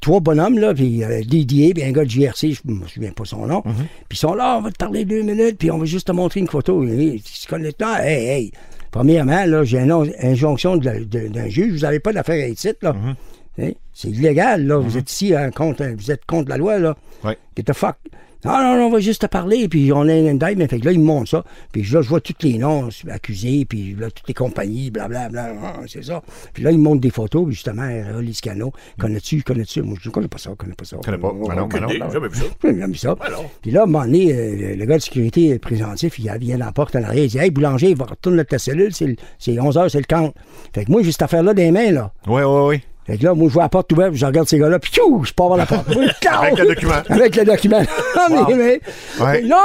trois 0.00 0.20
bonhommes, 0.20 0.60
là, 0.60 0.72
puis 0.72 1.02
euh, 1.02 1.22
Didier, 1.26 1.74
puis 1.74 1.82
un 1.82 1.90
gars 1.90 2.04
de 2.04 2.08
GRC, 2.10 2.52
je 2.52 2.60
me 2.72 2.86
souviens 2.86 3.10
pas 3.10 3.24
son 3.24 3.46
nom. 3.48 3.62
Mhm. 3.64 3.74
Puis 4.08 4.16
ils 4.16 4.16
sont 4.16 4.34
là, 4.34 4.56
on 4.58 4.60
va 4.62 4.70
te 4.70 4.76
parler 4.76 5.04
deux 5.04 5.22
minutes, 5.22 5.58
puis 5.58 5.72
on 5.72 5.78
va 5.78 5.86
juste 5.86 6.06
te 6.06 6.12
montrer 6.12 6.38
une 6.38 6.46
photo. 6.46 6.84
Tu 6.86 7.18
se 7.24 7.48
connais 7.48 7.72
pas? 7.72 8.06
Hey, 8.06 8.26
hey. 8.28 8.52
Premièrement, 8.92 9.44
là, 9.44 9.64
j'ai 9.64 9.78
une 9.80 9.90
on- 9.90 10.08
injonction 10.22 10.76
de 10.76 10.84
la- 10.84 11.00
de- 11.00 11.26
d'un 11.26 11.48
juge, 11.48 11.72
vous 11.72 11.80
n'avez 11.80 11.98
pas 11.98 12.12
d'affaire 12.12 12.44
à 12.44 12.46
ici, 12.48 12.68
là. 12.80 12.92
Mhm. 12.92 13.14
Hein? 13.60 13.70
C'est 13.92 14.08
illégal, 14.10 14.64
là. 14.66 14.78
Vous 14.78 14.96
êtes 14.98 15.10
ici 15.10 15.34
hein, 15.34 15.50
contre, 15.50 15.84
vous 15.96 16.12
êtes 16.12 16.24
contre 16.24 16.48
la 16.48 16.56
loi, 16.56 16.78
là. 16.78 16.96
Ouais. 17.24 17.36
Get 17.56 17.64
the 17.64 17.72
fuck. 17.72 17.96
Non, 18.44 18.52
non, 18.52 18.76
non, 18.76 18.86
on 18.86 18.90
va 18.90 18.98
juste 19.00 19.22
te 19.22 19.26
parler, 19.26 19.68
puis 19.68 19.92
on 19.92 20.02
a 20.02 20.12
un 20.12 20.26
indictment. 20.26 20.66
Fait 20.68 20.78
que 20.80 20.84
là, 20.84 20.92
ils 20.92 21.00
me 21.00 21.04
montrent 21.04 21.30
ça. 21.30 21.44
Puis 21.72 21.82
là, 21.82 22.02
je 22.02 22.08
vois 22.08 22.20
tous 22.20 22.34
les 22.42 22.58
noms 22.58 22.88
accusés, 23.10 23.64
puis 23.64 23.94
là, 23.98 24.10
toutes 24.10 24.28
les 24.28 24.34
compagnies, 24.34 24.90
blablabla. 24.90 25.54
ah, 25.62 25.80
c'est 25.86 26.04
ça. 26.04 26.22
Puis 26.52 26.62
là, 26.62 26.70
ils 26.70 26.78
me 26.78 26.82
montrent 26.84 27.00
des 27.00 27.10
photos, 27.10 27.44
puis 27.46 27.54
justement, 27.54 27.82
R.A. 27.82 28.20
Liscano. 28.20 28.72
Connais-tu, 28.98 29.42
connais-tu? 29.42 29.82
Moi, 29.82 29.96
je 30.00 30.08
ne 30.08 30.12
connais 30.12 30.28
pas 30.28 30.38
ça, 30.38 30.50
je 30.50 30.56
connais 30.56 30.74
pas 30.74 30.84
ça. 30.84 30.96
Connais 31.04 31.18
pas. 31.18 31.32
Ben 31.32 31.54
non, 31.54 31.66
ben 31.66 31.80
non. 31.80 31.88
J'ai 31.88 31.98
jamais 31.98 32.28
vu 32.28 32.36
ça. 32.36 32.44
J'ai 32.62 32.68
jamais 32.78 32.86
vu 32.92 32.98
ça. 32.98 33.16
Alors. 33.20 33.44
Puis 33.62 33.70
là, 33.70 33.80
à 33.80 33.82
un 33.84 33.86
moment 33.86 34.04
donné, 34.04 34.32
euh, 34.32 34.76
le, 34.76 34.84
gars 34.84 34.96
de 34.98 35.02
sécurité 35.02 35.58
présentif, 35.58 36.18
il 36.18 36.30
vient 36.38 36.58
dans 36.58 36.66
la 36.66 36.72
porte 36.72 36.96
en 36.96 37.02
arrière, 37.02 37.24
il 37.24 37.30
dit 37.30 37.38
Hey, 37.38 37.50
boulanger, 37.50 37.90
il 37.90 37.96
va 37.96 38.04
retourner 38.04 38.44
ta 38.44 38.58
cellule, 38.58 38.94
c'est 38.94 39.06
le- 39.06 39.16
c'est 39.38 39.58
11 39.58 39.76
h, 39.76 39.88
c'est 39.88 39.98
le 40.06 40.14
compte. 40.16 40.34
Fait 40.74 40.84
que 40.84 40.90
moi, 40.92 41.02
j'ai 41.02 41.12
cette 41.12 41.22
affaire-là 41.22 41.54
des 41.54 41.70
mains, 41.70 41.90
là. 41.92 42.12
Oui, 42.26 42.42
oui, 42.42 42.60
oui. 42.68 42.80
Fait 43.06 43.18
que 43.18 43.24
là, 43.24 43.34
moi, 43.34 43.48
je 43.48 43.52
vois 43.54 43.64
la 43.64 43.68
porte 43.68 43.92
ouverte, 43.92 44.14
je 44.14 44.24
regarde 44.24 44.48
ces 44.48 44.58
gars-là, 44.58 44.78
puis 44.78 44.90
tchou, 44.90 45.22
je 45.24 45.32
pars 45.32 45.48
vers 45.48 45.58
la 45.58 45.66
porte. 45.66 45.86
Avec 46.26 46.58
le 46.58 46.66
document. 46.68 46.92
Avec 47.08 47.36
le 47.36 47.44
document. 47.44 47.80
Mais, 48.30 48.36
Wow. 48.36 48.46
mais- 48.56 48.80
Ouais. 49.20 49.42
Non, 49.42 49.56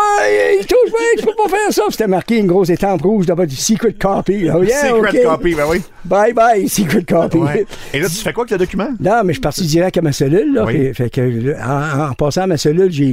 il 0.59 0.65
touche 0.65 0.91
pas, 0.91 0.97
je 1.19 1.25
peux 1.25 1.31
pas 1.43 1.49
faire 1.49 1.71
ça. 1.73 1.83
C'était 1.89 2.07
marqué 2.07 2.37
une 2.37 2.47
grosse 2.47 2.69
étampe 2.69 3.01
rouge 3.01 3.25
d'abord 3.25 3.45
du 3.47 3.55
secret 3.55 3.93
copy. 3.93 4.47
Oh, 4.53 4.61
yeah, 4.63 4.89
Secret 4.89 5.23
copy, 5.23 5.55
ben 5.55 5.63
oui. 5.69 5.81
Bye 6.05 6.33
bye, 6.33 6.67
secret 6.67 7.03
copy. 7.03 7.37
Ouais. 7.37 7.65
Et 7.93 7.99
là, 7.99 8.07
tu 8.09 8.15
fais 8.15 8.33
quoi 8.33 8.43
avec 8.43 8.51
le 8.51 8.57
document? 8.57 8.89
Non, 8.99 9.21
mais 9.23 9.29
je 9.29 9.33
suis 9.33 9.41
parti 9.41 9.65
direct 9.65 9.97
à 9.97 10.01
ma 10.01 10.11
cellule. 10.11 10.53
Là, 10.53 10.65
Oui. 10.65 10.73
fait, 10.73 10.93
fait 10.93 11.09
que, 11.09 11.55
en, 11.63 12.09
en 12.09 12.13
passant 12.13 12.41
à 12.41 12.47
ma 12.47 12.57
cellule, 12.57 12.91
j'ai 12.91 13.11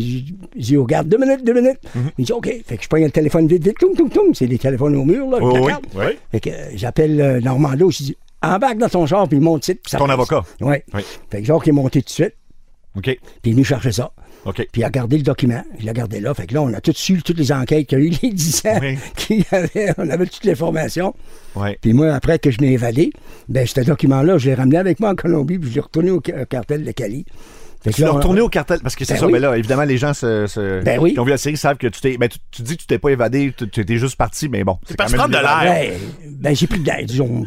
dit 0.56 0.76
au 0.76 0.84
garde, 0.84 1.08
deux 1.08 1.18
minutes, 1.18 1.44
deux 1.44 1.54
minutes. 1.54 1.78
Mhm. 1.94 2.10
Il 2.18 2.24
dit 2.24 2.32
OK. 2.32 2.46
Fait 2.66 2.76
que 2.76 2.82
je 2.82 2.88
prends 2.88 2.98
le 2.98 3.10
téléphone 3.10 3.46
vite, 3.46 3.64
vite, 3.64 3.78
toum, 3.78 3.94
toum, 3.94 4.10
toum. 4.10 4.34
C'est 4.34 4.46
des 4.48 4.58
téléphones 4.58 4.96
au 4.96 5.04
mur, 5.04 5.28
là. 5.30 5.38
Oui, 5.40 5.52
je 5.54 5.60
oui, 5.60 5.72
oui. 5.96 6.04
Fait 6.32 6.40
que 6.40 6.50
euh, 6.50 6.52
j'appelle 6.74 7.20
euh, 7.20 7.40
Normando, 7.40 7.90
je 7.90 7.98
dis 7.98 8.16
embarque 8.54 8.78
dans 8.78 8.88
ton 8.88 9.06
char, 9.06 9.28
puis 9.28 9.38
il 9.38 9.42
monte 9.42 9.66
ici, 9.68 9.74
puis 9.74 9.90
ça 9.90 9.98
Ton 9.98 10.06
passe. 10.06 10.14
avocat. 10.14 10.42
Oui. 10.60 10.76
Oui. 10.94 11.02
Fait 11.30 11.40
que 11.40 11.46
Jacques 11.46 11.68
est 11.68 11.72
monté 11.72 12.00
tout 12.02 12.06
de 12.06 12.10
suite, 12.10 12.34
OK. 12.96 13.02
puis 13.04 13.18
il 13.44 13.50
est 13.50 13.52
venu 13.52 13.64
chercher 13.64 13.92
ça. 13.92 14.10
OK. 14.44 14.56
Puis 14.70 14.80
il 14.82 14.84
a 14.84 14.90
gardé 14.90 15.16
le 15.16 15.24
document, 15.24 15.62
il 15.80 15.86
l'a 15.86 15.92
gardé 15.92 16.20
là. 16.20 16.32
Fait 16.32 16.46
que 16.46 16.54
là, 16.54 16.62
on 16.62 16.72
a 16.72 16.80
tout 16.80 16.92
su 16.94 17.20
toutes 17.22 17.38
les 17.38 17.50
enquêtes 17.50 17.88
qu'il 17.88 17.98
y 17.98 18.02
a 18.02 18.04
eu, 18.04 18.10
les 18.22 18.32
10 18.32 18.62
ans 18.66 18.78
Oui. 18.80 18.96
qu'il 19.16 19.38
y 19.40 19.46
avait. 19.50 19.92
On 19.98 20.08
avait 20.08 20.26
toute 20.26 20.44
l'information. 20.44 21.14
Ouais. 21.56 21.76
Puis 21.80 21.92
moi, 21.92 22.14
après 22.14 22.38
que 22.38 22.50
je 22.52 22.60
m'ai 22.60 22.72
évadé, 22.72 23.10
ben, 23.48 23.66
ce 23.66 23.80
document-là, 23.80 24.38
je 24.38 24.46
l'ai 24.50 24.54
ramené 24.54 24.76
avec 24.78 25.00
moi 25.00 25.10
en 25.10 25.14
Colombie, 25.16 25.58
puis 25.58 25.70
je 25.70 25.74
l'ai 25.74 25.80
retourné 25.80 26.10
au 26.10 26.20
cartel 26.20 26.84
de 26.84 26.90
Cali. 26.92 27.24
Tu 27.92 28.02
l'as 28.02 28.10
retourné 28.10 28.40
au 28.40 28.48
cartel 28.48 28.80
parce 28.82 28.94
que 28.96 29.04
c'est 29.04 29.14
Ben 29.14 29.20
ça. 29.20 29.26
oui. 29.26 29.32
Mais 29.32 29.38
là, 29.40 29.56
évidemment, 29.56 29.84
les 29.84 29.98
gens 29.98 30.14
se, 30.14 30.46
se- 30.46 30.82
Ben 30.82 30.98
oui. 31.00 31.14
qui 31.14 31.20
ont 31.20 31.24
vu 31.24 31.30
la 31.30 31.38
série 31.38 31.56
savent 31.56 31.76
que 31.76 31.86
tu 31.86 32.00
t'es. 32.00 32.16
Ben, 32.18 32.28
tu, 32.28 32.38
tu 32.50 32.62
dis 32.62 32.76
que 32.76 32.82
tu 32.82 32.86
t'es 32.86 32.98
pas 32.98 33.10
évadé, 33.10 33.52
tu, 33.56 33.68
tu 33.68 33.80
étais 33.80 33.96
juste 33.98 34.16
parti, 34.16 34.48
mais 34.48 34.64
bon. 34.64 34.78
C'est 34.86 34.96
parce 34.96 35.12
quand 35.12 35.24
que 35.26 35.30
même 35.30 35.40
prendre 35.40 35.62
de 35.62 35.64
l'air. 35.66 35.90
Ben, 35.90 36.30
ben, 36.40 36.56
j'ai 36.56 36.66
pris 36.66 36.80
de 36.80 36.86
l'aide, 36.86 37.06
disons. 37.06 37.44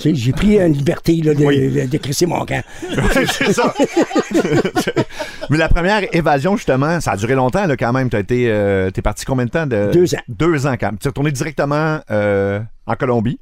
Tu 0.00 0.14
J'ai 0.14 0.32
pris 0.32 0.58
une 0.58 0.72
liberté 0.72 1.14
là, 1.22 1.34
de, 1.34 1.44
Oui. 1.44 1.70
de, 1.70 1.86
de 1.86 1.96
crisser 1.98 2.26
mon 2.26 2.44
camp. 2.44 2.62
c'est 3.12 3.52
ça. 3.52 3.74
mais 5.50 5.58
la 5.58 5.68
première 5.68 6.02
évasion, 6.14 6.56
justement, 6.56 7.00
ça 7.00 7.12
a 7.12 7.16
duré 7.16 7.34
longtemps, 7.34 7.66
là, 7.66 7.76
quand 7.76 7.92
même. 7.92 8.08
T'as 8.10 8.20
été. 8.20 8.46
euh, 8.50 8.90
t'es 8.90 9.02
parti 9.02 9.24
combien 9.24 9.44
de 9.46 9.50
temps? 9.50 9.66
De... 9.66 9.90
Deux 9.92 10.14
ans. 10.14 10.20
Deux 10.28 10.66
ans, 10.66 10.74
quand 10.78 10.86
même. 10.88 10.98
Tu 10.98 11.06
es 11.06 11.10
retourné 11.10 11.32
directement 11.32 12.00
euh, 12.10 12.60
en 12.86 12.94
Colombie, 12.94 13.38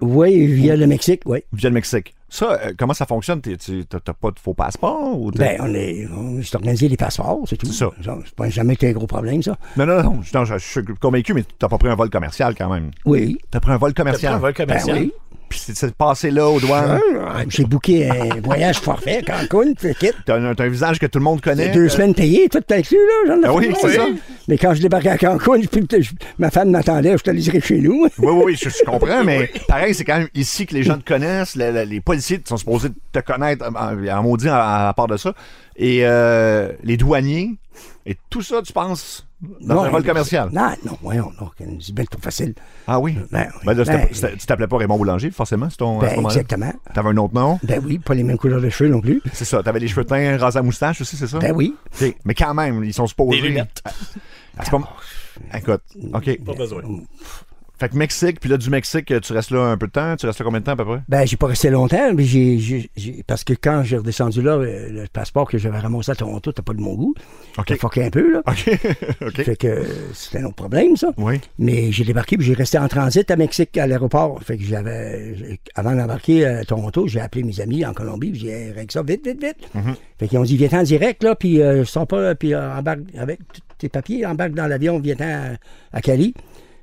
Oui, 0.00 0.46
via 0.46 0.76
le 0.76 0.86
Mexique, 0.86 1.22
oui. 1.26 1.40
via 1.52 1.70
le 1.70 1.74
Mexique. 1.74 2.14
Ça, 2.30 2.52
euh, 2.62 2.72
comment 2.78 2.92
ça 2.94 3.06
fonctionne? 3.06 3.40
Tu- 3.40 3.56
T'as 3.86 4.00
t'as 4.00 4.12
pas 4.12 4.30
de 4.30 4.38
faux 4.38 4.52
passeport? 4.54 5.18
Ou 5.18 5.30
Ben, 5.30 5.56
on 5.60 5.72
est, 5.74 6.06
on 6.14 6.42
s'est 6.42 6.54
organisé 6.56 6.86
les 6.88 6.96
passeports, 6.96 7.40
c'est 7.48 7.56
tout. 7.56 7.66
C'est 7.66 7.72
ça. 7.72 7.90
C'est 8.24 8.34
pas 8.34 8.48
jamais 8.50 8.74
été 8.74 8.88
un 8.90 8.92
gros 8.92 9.06
problème, 9.06 9.42
ça. 9.42 9.56
Non, 9.78 9.86
non, 9.86 10.02
non. 10.02 10.22
Je, 10.22 10.36
non, 10.36 10.44
je- 10.44 10.58
je 10.58 10.64
suis 10.64 10.82
convaincu, 11.00 11.32
mais 11.32 11.42
t'as 11.58 11.68
pas 11.68 11.78
pris 11.78 11.88
un 11.88 11.94
vol 11.94 12.10
commercial 12.10 12.54
quand 12.54 12.68
même. 12.72 12.90
Oui. 13.06 13.38
T'as 13.50 13.60
pris 13.60 13.72
un 13.72 13.78
vol 13.78 13.94
T'as 13.94 14.02
pris 14.02 14.10
commercial. 14.12 14.34
un 14.34 14.38
vol 14.38 14.52
Ben 14.52 14.66
commercial. 14.66 14.98
oui. 14.98 15.12
Puis 15.48 15.60
c'est 15.74 15.94
passé 15.94 16.30
là 16.30 16.48
aux 16.48 16.60
douanes. 16.60 17.00
Ah, 17.26 17.42
J'ai 17.48 17.64
booké 17.64 18.08
un 18.10 18.40
voyage 18.44 18.78
forfait, 18.78 19.22
Cancun, 19.26 19.72
tu 19.72 19.94
quitte. 19.94 20.14
T'as 20.26 20.36
un, 20.36 20.68
visage 20.68 20.98
que 20.98 21.06
tout 21.06 21.18
le 21.18 21.24
monde 21.24 21.40
connaît. 21.40 21.70
Deux 21.70 21.86
Euh, 21.86 21.88
semaines 21.88 22.14
payées, 22.14 22.48
tout 22.48 22.62
inclus, 22.70 22.96
là. 22.96 23.34
J'en 23.34 23.42
ai 23.42 23.46
Ah 23.46 23.54
oui, 23.54 23.72
c'est 23.80 23.94
ça. 23.96 24.06
Mais 24.48 24.58
quand 24.58 24.74
je 24.74 24.82
débarquais 24.82 25.08
à 25.10 25.18
Cancun, 25.18 25.60
je- 25.60 26.00
je- 26.02 26.10
ma 26.38 26.50
femme 26.50 26.70
m'attendait, 26.70 27.16
je 27.16 27.22
te 27.22 27.60
chez 27.60 27.78
nous. 27.78 28.04
Oui, 28.04 28.10
oui, 28.18 28.42
oui, 28.44 28.58
je, 28.60 28.68
je 28.68 28.84
comprends, 28.84 29.24
mais 29.24 29.50
pareil, 29.68 29.94
c'est 29.94 30.04
quand 30.04 30.18
même 30.18 30.28
ici 30.34 30.66
que 30.66 30.74
les 30.74 30.82
gens 30.82 30.98
te 30.98 31.04
connaissent. 31.04 31.56
le- 31.56 31.70
le- 31.72 31.84
les 31.84 32.00
policiers 32.00 32.40
sont 32.44 32.56
supposés 32.56 32.88
te 33.12 33.18
connaître 33.20 33.64
en, 33.66 33.74
en 34.08 34.22
maudit 34.22 34.48
à, 34.48 34.88
à 34.88 34.92
part 34.94 35.06
de 35.08 35.16
ça. 35.16 35.32
Et 35.76 36.00
euh, 36.02 36.70
les 36.82 36.96
douaniers, 36.96 37.52
et 38.06 38.16
tout 38.30 38.42
ça, 38.42 38.62
tu 38.62 38.72
penses, 38.72 39.26
dans 39.60 39.74
Non, 39.76 39.82
un 39.82 39.90
vol 39.90 40.02
commercial? 40.04 40.48
Non, 40.52 40.70
non, 40.84 40.98
voyons, 41.02 41.30
non, 41.40 41.50
c'est 41.80 41.94
bien 41.94 42.04
trop 42.04 42.20
facile. 42.20 42.54
Ah 42.86 42.98
oui? 42.98 43.16
Ben 43.30 43.48
oui. 43.54 43.60
Ben 43.66 43.74
là, 43.74 43.84
Ben- 43.84 44.08
c'était- 44.12 44.36
tu 44.36 44.46
t'appelais 44.46 44.66
pas 44.66 44.78
Raymond 44.78 44.96
Boulanger, 44.98 45.30
forcément, 45.30 45.68
c'est 45.70 45.76
ton, 45.76 46.00
à 46.00 46.10
ce 46.10 46.14
Ben, 46.16 46.24
exactement. 46.24 46.72
T'avais 46.94 47.10
un 47.10 47.16
autre 47.18 47.34
nom? 47.34 47.58
Ben 47.62 47.82
oui, 47.84 47.98
pas 47.98 48.14
les 48.14 48.22
mêmes 48.24 48.38
couleurs 48.38 48.60
de 48.60 48.68
cheveux 48.70 48.90
non 48.90 49.00
plus. 49.00 49.22
C'est 49.32 49.44
ça. 49.44 49.62
T'avais 49.62 49.80
les 49.80 49.88
cheveux 49.88 50.04
teints, 50.04 50.36
rasés 50.38 50.58
à 50.58 50.62
moustache 50.62 51.00
aussi, 51.00 51.16
c'est 51.16 51.26
ça? 51.26 51.38
Ben 51.38 51.52
oui. 51.54 51.74
Mais 52.24 52.34
quand 52.34 52.54
même, 52.54 52.82
ils 52.84 52.94
sont 52.94 53.06
supposés. 53.06 53.40
Des 53.40 53.48
lunettes. 53.48 53.82
Ah, 53.84 54.64
c'est 54.64 54.70
pas- 54.70 54.96
Écoute, 55.56 55.82
OK. 56.14 56.44
Pas 56.44 56.54
besoin. 56.54 56.82
Fait 57.78 57.88
que 57.88 57.96
Mexique, 57.96 58.40
puis 58.40 58.50
là, 58.50 58.56
du 58.56 58.70
Mexique, 58.70 59.12
tu 59.20 59.32
restes 59.32 59.50
là 59.52 59.60
un 59.60 59.76
peu 59.76 59.86
de 59.86 59.92
temps? 59.92 60.16
Tu 60.16 60.26
restes 60.26 60.40
là 60.40 60.44
combien 60.44 60.58
de 60.58 60.64
temps 60.64 60.72
à 60.72 60.76
peu 60.76 60.84
près? 60.84 61.00
Ben, 61.08 61.24
j'ai 61.24 61.36
pas 61.36 61.46
resté 61.46 61.70
longtemps, 61.70 62.12
mais 62.12 62.24
j'ai, 62.24 62.90
parce 63.26 63.44
que 63.44 63.52
quand 63.52 63.84
j'ai 63.84 63.98
redescendu 63.98 64.42
là, 64.42 64.52
euh, 64.56 64.88
le 64.90 65.06
passeport 65.12 65.48
que 65.48 65.58
j'avais 65.58 65.78
ramassé 65.78 66.10
à 66.10 66.16
Toronto, 66.16 66.50
t'as 66.50 66.62
pas 66.62 66.74
de 66.74 66.80
mon 66.80 66.94
goût. 66.94 67.14
OK. 67.56 67.78
J'ai 67.94 68.04
un 68.04 68.10
peu, 68.10 68.32
là. 68.32 68.42
OK. 68.46 68.80
OK. 69.26 69.42
Fait 69.42 69.56
que 69.56 69.84
c'était 70.12 70.38
un 70.38 70.46
autre 70.46 70.56
problème, 70.56 70.96
ça. 70.96 71.10
Oui. 71.16 71.40
Mais 71.58 71.92
j'ai 71.92 72.04
débarqué, 72.04 72.36
puis 72.36 72.46
j'ai 72.46 72.54
resté 72.54 72.78
en 72.78 72.88
transit 72.88 73.30
à 73.30 73.36
Mexique, 73.36 73.76
à 73.78 73.86
l'aéroport. 73.86 74.42
Fait 74.42 74.56
que 74.56 74.64
j'avais, 74.64 75.58
avant 75.74 75.94
d'embarquer 75.94 76.46
à 76.46 76.64
Toronto, 76.64 77.06
j'ai 77.06 77.20
appelé 77.20 77.44
mes 77.44 77.60
amis 77.60 77.84
en 77.84 77.92
Colombie, 77.92 78.30
puis 78.30 78.40
j'ai 78.40 78.72
règle 78.72 78.90
ça 78.90 79.02
vite, 79.02 79.24
vite, 79.24 79.42
vite. 79.42 79.56
Mm-hmm. 79.76 79.94
Fait 80.18 80.28
qu'ils 80.28 80.38
ont 80.38 80.42
dit, 80.42 80.56
viens-t'en 80.56 80.82
direct, 80.82 81.22
là, 81.22 81.36
puis 81.36 81.62
euh, 81.62 81.84
sors 81.84 82.06
pas, 82.06 82.34
puis 82.34 82.54
euh, 82.54 82.76
embarque 82.76 83.00
avec 83.16 83.38
tous 83.52 83.62
tes 83.78 83.88
papiers, 83.88 84.26
embarque 84.26 84.52
dans 84.52 84.66
l'avion, 84.66 84.98
viens-t'en 84.98 85.24
à, 85.24 85.96
à 85.96 86.00
Cali. 86.00 86.34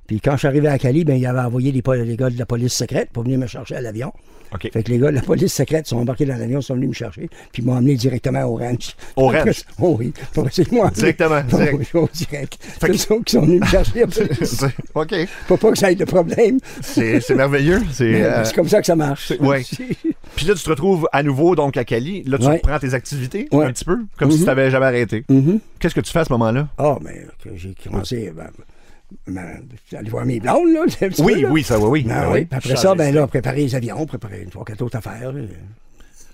Puis 0.07 0.21
quand 0.21 0.33
je 0.33 0.37
suis 0.39 0.47
arrivé 0.47 0.67
à 0.67 0.77
Cali, 0.77 1.03
ben, 1.03 1.15
il 1.15 1.25
avait 1.25 1.39
envoyé 1.39 1.71
les, 1.71 1.81
gars 1.81 2.29
de 2.29 2.37
la 2.37 2.45
police 2.45 2.73
secrète 2.73 3.09
pour 3.11 3.23
venir 3.23 3.39
me 3.39 3.47
chercher 3.47 3.75
à 3.75 3.81
l'avion. 3.81 4.13
OK. 4.53 4.69
Fait 4.71 4.83
que 4.83 4.91
les 4.91 4.99
gars 4.99 5.09
de 5.09 5.15
la 5.15 5.21
police 5.23 5.51
secrète 5.53 5.87
sont 5.87 5.97
embarqués 5.97 6.25
dans 6.25 6.37
l'avion, 6.37 6.61
sont 6.61 6.75
venus 6.75 6.89
me 6.89 6.93
chercher, 6.93 7.27
puis 7.51 7.63
ils 7.63 7.65
m'ont 7.65 7.73
emmené 7.73 7.95
directement 7.95 8.43
au 8.43 8.55
ranch. 8.55 8.95
Au 9.15 9.27
ranch? 9.29 9.63
Oh 9.81 9.95
oui. 9.99 10.13
Pour 10.33 10.47
essayer 10.47 10.69
de 10.69 10.75
m'emmener- 10.75 10.91
Directement, 10.93 11.41
Oh 11.51 11.55
direct. 11.57 11.77
oui, 11.79 11.85
oh, 11.95 12.09
direct. 12.13 12.57
C'est 12.79 12.89
eux 12.89 13.13
autres 13.15 13.23
qui 13.25 13.33
sont 13.33 13.41
venus 13.41 13.61
me 13.61 13.65
chercher. 13.65 14.03
OK. 14.93 15.15
Faut 15.47 15.57
pas 15.57 15.71
que 15.71 15.77
ça 15.79 15.91
ait 15.91 15.95
de 15.95 16.05
problème. 16.05 16.59
C'est 16.81 17.27
merveilleux. 17.31 17.81
C'est. 17.91 18.23
euh, 18.23 18.43
C'est 18.43 18.55
comme 18.55 18.69
ça 18.69 18.79
que 18.79 18.85
ça 18.87 18.95
marche. 18.95 19.33
ouais. 19.39 19.63
Puis 20.35 20.45
là, 20.45 20.53
tu 20.53 20.63
te 20.63 20.69
retrouves 20.69 21.07
à 21.11 21.23
nouveau 21.23 21.55
donc 21.55 21.75
à 21.77 21.83
Cali. 21.83 22.23
Là, 22.25 22.37
tu 22.37 22.45
Ouais. 22.45 22.53
reprends 22.57 22.77
tes 22.79 22.93
activités 22.93 23.47
Ouais. 23.51 23.65
un 23.65 23.71
petit 23.73 23.85
peu, 23.85 23.97
comme 24.17 24.29
si 24.29 24.37
Mhm. 24.37 24.43
tu 24.43 24.47
n'avais 24.47 24.69
jamais 24.69 24.85
arrêté. 24.85 25.25
Mhm. 25.27 25.59
Qu'est-ce 25.79 25.95
que 25.95 26.01
tu 26.01 26.11
fais 26.11 26.19
à 26.19 26.25
ce 26.25 26.31
moment-là? 26.33 26.67
Ah, 26.77 26.97
mais 27.01 27.25
que 27.43 27.49
j'ai 27.55 27.73
commencé 27.83 28.31
ben, 28.35 28.47
aller 29.27 30.09
voir 30.09 30.25
mes 30.25 30.39
blondes, 30.39 30.69
là. 30.73 30.81
Oui, 31.19 31.45
oui, 31.49 31.63
ça, 31.63 31.79
oui, 31.79 31.87
oui. 31.89 32.03
Ben 32.03 32.15
Ah 32.17 32.31
oui. 32.31 32.39
oui. 32.41 32.47
Après 32.51 32.75
ça, 32.75 32.95
ben 32.95 33.13
là, 33.13 33.27
préparer 33.27 33.57
les 33.63 33.75
avions, 33.75 34.05
préparer 34.05 34.41
une 34.43 34.49
trois, 34.49 34.65
quatre 34.65 34.81
autres 34.81 34.97
affaires. 34.97 35.31
là. 35.31 35.41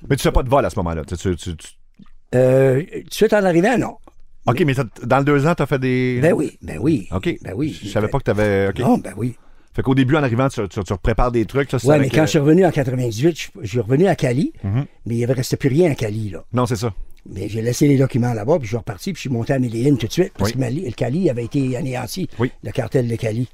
Mais 0.10 0.16
tu 0.16 0.24
fais 0.24 0.32
pas 0.32 0.44
de 0.44 0.50
vol 0.50 0.66
à 0.66 0.70
ce 0.70 0.78
moment-là. 0.78 1.04
Tu- 1.06 1.16
tu- 1.18 1.36
tu- 1.36 1.56
tu- 1.56 1.68
Euh, 2.34 2.82
tout 2.82 3.10
de 3.10 3.14
suite 3.14 3.34
en 3.34 3.44
arrivant, 3.44 3.78
non. 3.78 3.98
OK, 4.48 4.62
mais 4.66 4.74
dans 5.04 5.20
le 5.20 5.24
deux 5.26 5.46
ans, 5.46 5.54
tu 5.54 5.62
as 5.64 5.66
fait 5.68 5.78
des. 5.80 6.20
Ben 6.22 6.34
oui, 6.34 6.58
ben 6.62 6.80
oui. 6.82 7.08
OK. 7.12 7.38
Ben 7.44 7.54
oui. 7.56 7.78
Je 7.84 7.90
savais 7.90 8.08
pas 8.08 8.18
que 8.20 8.24
tu 8.24 8.32
avais. 8.32 8.70
OK. 8.70 8.80
Non, 8.80 8.98
ben 8.98 9.14
oui. 9.18 9.36
Fait 9.74 9.84
qu'au 9.84 9.94
début, 9.96 10.16
en 10.18 10.24
arrivant, 10.24 10.50
tu, 10.50 10.68
tu, 10.68 10.84
tu 10.84 10.94
prépares 10.98 11.32
des 11.32 11.46
trucs. 11.46 11.70
Ça, 11.72 11.78
c'est 11.80 11.88
Ouais, 11.88 11.96
avec, 11.96 12.12
mais 12.12 12.16
quand 12.18 12.24
euh, 12.24 12.26
je 12.26 12.30
suis 12.32 12.40
revenu 12.40 12.66
en 12.66 12.72
98, 12.72 13.38
je 13.40 13.48
je 13.62 13.68
suis 13.68 13.80
revenu 13.80 14.08
à 14.08 14.16
Cali, 14.16 14.52
Mhm. 14.64 14.86
mais 15.06 15.16
il 15.18 15.28
ne 15.28 15.34
restait 15.34 15.56
plus 15.58 15.70
rien 15.70 15.92
à 15.92 15.96
Cali, 15.96 16.30
là. 16.32 16.44
Non, 16.52 16.66
c'est 16.66 16.76
ça. 16.76 16.94
Mais 17.30 17.48
j'ai 17.50 17.62
laissé 17.62 17.88
les 17.88 17.98
documents 17.98 18.34
là-bas, 18.34 18.58
puis 18.58 18.64
je 18.66 18.70
suis 18.70 18.78
reparti, 18.78 19.14
puis 19.14 19.18
je 19.20 19.22
suis 19.22 19.30
monté 19.30 19.54
à 19.54 19.60
Medellin 19.60 19.96
tout 19.96 20.08
de 20.08 20.12
suite, 20.12 20.34
parce 20.38 20.50
Oui. 20.50 20.54
que 20.56 20.60
Mali- 20.60 20.86
le 20.86 20.92
Cali 20.92 21.30
avait 21.30 21.46
été 21.46 21.78
anéanti, 21.78 22.28
Oui. 22.40 22.52
le 22.64 22.72
cartel 22.72 23.08
de 23.08 23.16
Cali. 23.16 23.48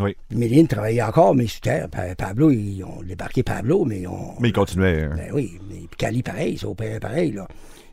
Oui. 0.00 0.16
Medellin 0.30 0.64
travaillait 0.64 1.02
encore, 1.02 1.34
mais 1.34 1.46
c'était 1.46 1.86
Pa- 1.88 2.14
Pablo, 2.14 2.50
ils 2.50 2.82
ont 2.84 3.02
débarqué 3.02 3.42
Pablo, 3.42 3.84
mais 3.84 4.00
ils 4.00 4.06
ont. 4.08 4.34
Mais 4.40 4.48
il 4.48 4.52
continuait. 4.52 5.02
euh, 5.04 5.08
Ben 5.16 5.30
oui, 5.34 5.58
mais 5.68 5.80
Cali, 5.98 6.22
pareil, 6.22 6.56
ça 6.56 6.68
opérait 6.68 7.00
pareil, 7.00 7.32
là. 7.32 7.46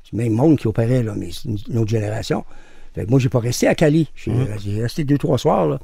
C'est 0.03 0.15
le 0.15 0.24
même 0.24 0.34
monde 0.34 0.57
qui 0.57 0.67
opérait, 0.67 1.03
là, 1.03 1.13
mais 1.17 1.29
c'est 1.34 1.50
une, 1.50 1.77
autre 1.77 1.89
génération. 1.89 2.46
Fait 2.96 3.05
que 3.05 3.10
moi, 3.10 3.19
j'ai 3.19 3.27
pas 3.29 3.39
resté 3.39 3.67
à 3.67 3.75
Cali. 3.75 4.07
J'ai 4.15 4.31
j'ai 4.63 4.81
resté 4.81 5.03
deux, 5.03 5.17
trois 5.17 5.38
soirs, 5.38 5.67
là. 5.67 5.79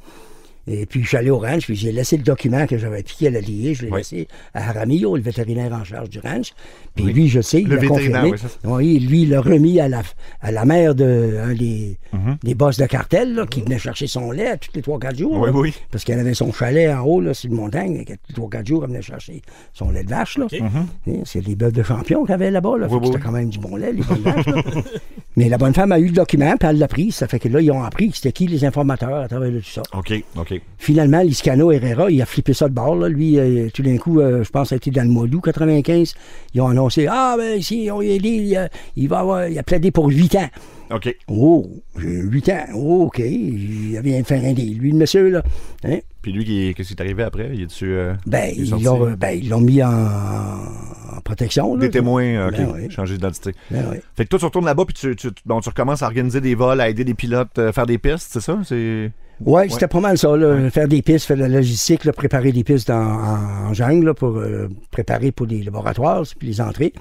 Et 0.66 0.86
puis, 0.86 1.02
je 1.02 1.08
suis 1.08 1.16
allé 1.16 1.30
au 1.30 1.38
ranch, 1.38 1.64
puis 1.66 1.76
j'ai 1.76 1.92
laissé 1.92 2.16
le 2.16 2.22
document 2.22 2.66
que 2.66 2.78
j'avais 2.78 3.02
piqué 3.02 3.26
à 3.26 3.30
la 3.30 3.40
liée. 3.40 3.74
Je 3.74 3.84
l'ai 3.84 3.90
Oui. 3.90 3.98
laissé 3.98 4.28
à 4.54 4.64
Jaramillo, 4.72 5.16
le 5.16 5.22
vétérinaire 5.22 5.72
en 5.72 5.84
charge 5.84 6.08
du 6.08 6.18
ranch. 6.20 6.52
Puis 6.94 7.04
Oui. 7.06 7.12
lui, 7.12 7.28
je 7.28 7.40
sais, 7.40 7.60
il 7.60 7.68
Le 7.68 7.76
confirmé. 7.86 8.32
oui, 8.64 8.98
lui, 9.00 9.22
il 9.22 9.30
l'a 9.30 9.40
remis 9.40 9.78
à 9.80 9.88
la, 9.88 10.02
à 10.40 10.50
la 10.52 10.64
mère 10.64 10.94
de 10.94 11.38
un 11.44 11.54
des, 11.54 11.98
Mhm. 12.12 12.36
des 12.42 12.54
boss 12.54 12.78
de 12.78 12.86
cartel, 12.86 13.34
là, 13.34 13.46
qui 13.46 13.60
venait 13.60 13.78
chercher 13.78 14.06
son 14.06 14.30
lait 14.30 14.48
à 14.48 14.56
tous 14.56 14.70
les 14.74 14.82
trois, 14.82 14.98
quatre 14.98 15.18
jours. 15.18 15.38
Oui, 15.40 15.50
là. 15.50 15.52
oui. 15.58 15.74
Parce 15.90 16.04
qu'elle 16.04 16.18
avait 16.18 16.34
son 16.34 16.52
chalet 16.52 16.90
en 16.94 17.00
haut, 17.02 17.20
là, 17.20 17.34
sur 17.34 17.50
une 17.50 17.56
montagne. 17.56 17.96
et 17.96 18.04
tous 18.04 18.12
les 18.28 18.34
trois, 18.34 18.48
quatre 18.50 18.66
jours, 18.66 18.84
elle 18.84 18.90
venait 18.90 19.02
chercher 19.02 19.42
son 19.72 19.90
lait 19.90 20.04
de 20.04 20.10
vache, 20.10 20.38
là. 20.38 20.46
Hein, 20.60 20.86
C'est 21.24 21.40
des 21.42 21.56
bœufs 21.56 21.72
de 21.72 21.82
champion 21.82 22.22
qu'il 22.22 22.30
y 22.30 22.34
avait 22.34 22.50
là-bas. 22.50 22.78
Là. 22.78 22.88
C'était 23.04 23.18
quand 23.20 23.32
même 23.32 23.48
du 23.50 23.58
bon 23.58 23.76
lait, 23.76 23.92
les 23.92 24.02
bonnes 24.02 24.22
vaches. 24.22 24.44
Mais 25.36 25.48
la 25.48 25.58
bonne 25.58 25.74
femme 25.74 25.90
a 25.92 25.98
eu 25.98 26.06
le 26.06 26.12
document, 26.12 26.56
puis 26.56 26.68
elle 26.68 26.78
l'a 26.78 26.86
pris. 26.88 27.10
Ça 27.10 27.26
fait 27.26 27.38
que 27.40 27.48
là, 27.48 27.60
ils 27.60 27.70
ont 27.70 27.82
appris 27.82 28.10
que 28.10 28.16
c'était 28.16 28.32
qui 28.32 28.46
les 28.46 28.64
informateurs 28.64 29.16
à 29.22 29.28
travers 29.28 29.50
de 29.50 29.58
tout 29.58 29.68
ça. 29.70 29.82
OK, 29.92 30.12
OK. 30.36 30.53
Finalement, 30.78 31.20
Liscano 31.20 31.70
Herrera, 31.72 32.10
il 32.10 32.20
a 32.20 32.26
flippé 32.26 32.52
ça 32.52 32.68
de 32.68 32.74
bord. 32.74 32.96
Là. 32.96 33.08
Lui, 33.08 33.38
euh, 33.38 33.68
tout 33.72 33.82
d'un 33.82 33.96
coup, 33.96 34.20
euh, 34.20 34.42
je 34.44 34.50
pense 34.50 34.70
que 34.70 34.74
a 34.74 34.76
été 34.76 34.90
dans 34.90 35.02
le 35.02 35.08
mois 35.08 35.26
d'août 35.26 35.40
95. 35.44 36.14
Ils 36.54 36.60
ont 36.60 36.68
annoncé 36.68 37.06
Ah, 37.10 37.34
ben, 37.38 37.60
si, 37.62 37.88
on, 37.92 38.02
il, 38.02 38.24
il, 38.24 38.56
euh, 38.56 38.66
il 38.96 39.08
va 39.08 39.20
avoir, 39.20 39.48
il 39.48 39.58
a 39.58 39.62
plaidé 39.62 39.90
pour 39.90 40.08
8 40.08 40.34
ans. 40.36 40.48
OK. 40.90 41.16
Oh, 41.28 41.66
j'ai 41.98 42.20
8 42.20 42.48
ans. 42.50 42.64
Oh, 42.74 43.04
OK. 43.06 43.18
Il 43.20 43.98
vient 44.02 44.20
de 44.20 44.26
faire 44.26 44.44
un 44.44 44.52
deal. 44.52 44.78
Lui, 44.78 44.92
le 44.92 44.98
monsieur, 44.98 45.28
là. 45.30 45.42
Hein? 45.84 45.98
Puis 46.20 46.32
lui, 46.32 46.44
qu'est-ce 46.74 46.88
qui 46.88 46.94
est 46.94 47.00
arrivé 47.00 47.22
après? 47.22 47.50
Il 47.54 47.66
euh, 47.82 48.14
Ben, 48.26 48.50
il 48.54 48.60
est 48.60 48.62
ils 48.64 48.68
sorti? 48.68 48.84
l'ont 48.84 49.06
euh, 49.08 49.16
ben, 49.16 49.30
ils 49.30 49.48
l'ont 49.48 49.60
mis 49.60 49.82
en, 49.82 49.88
en 49.92 51.20
protection. 51.24 51.74
là. 51.74 51.80
Des 51.80 51.90
témoins, 51.90 52.48
OK. 52.48 52.56
Ben. 52.56 52.90
Changer 52.90 53.14
d'identité. 53.14 53.52
Ben. 53.70 53.82
Fait 54.16 54.24
que 54.24 54.28
toi, 54.30 54.38
tu 54.38 54.44
retournes 54.44 54.66
là-bas, 54.66 54.84
puis 54.84 54.94
tu, 54.94 55.16
tu, 55.16 55.28
bon, 55.46 55.60
tu 55.60 55.68
recommences 55.70 56.02
à 56.02 56.06
organiser 56.06 56.40
des 56.40 56.54
vols, 56.54 56.80
à 56.80 56.88
aider 56.88 57.04
des 57.04 57.14
pilotes, 57.14 57.58
euh, 57.58 57.72
faire 57.72 57.86
des 57.86 57.98
pistes, 57.98 58.28
c'est 58.32 58.40
ça? 58.40 58.58
C'est. 58.64 59.10
Oui, 59.40 59.62
c'était 59.70 59.88
pas 59.88 60.00
mal 60.00 60.16
ça. 60.18 60.36
Là, 60.36 60.70
Faire 60.70 60.88
des 60.88 61.02
pistes, 61.02 61.26
faire 61.26 61.36
de 61.36 61.42
la 61.42 61.48
logistique, 61.48 62.04
là, 62.04 62.12
préparer 62.12 62.52
des 62.52 62.64
pistes 62.64 62.90
en, 62.90 62.94
en, 63.02 63.68
en 63.68 63.74
jungle 63.74 64.06
là, 64.06 64.14
pour 64.14 64.36
euh, 64.36 64.68
préparer 64.90 65.32
pour 65.32 65.46
les 65.46 65.62
laboratoires, 65.62 66.22
puis 66.38 66.48
les 66.48 66.60
entrées. 66.60 66.92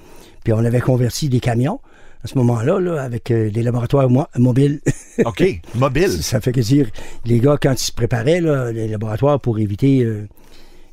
Puis 0.44 0.52
on 0.54 0.60
avait 0.66 0.82
converti 0.82 1.30
des 1.30 1.40
camions 1.40 1.80
à 2.24 2.28
ce 2.28 2.38
moment-là 2.38 2.80
là, 2.80 3.02
avec 3.04 3.32
euh, 3.32 3.50
des 3.52 3.64
laboratoires 3.64 4.10
mo- 4.10 4.26
mobiles. 4.38 4.80
OK. 5.26 5.44
Mobile. 5.76 6.10
ça 6.10 6.40
fait 6.42 6.52
que 6.54 6.62
dire, 6.62 6.88
les 7.26 7.40
gars, 7.40 7.58
quand 7.62 7.74
ils 7.74 7.78
se 7.86 7.92
préparaient, 7.92 8.42
là, 8.42 8.72
les 8.72 8.88
laboratoires, 8.88 9.40
pour 9.40 9.60
éviter, 9.60 10.04
euh, 10.04 10.28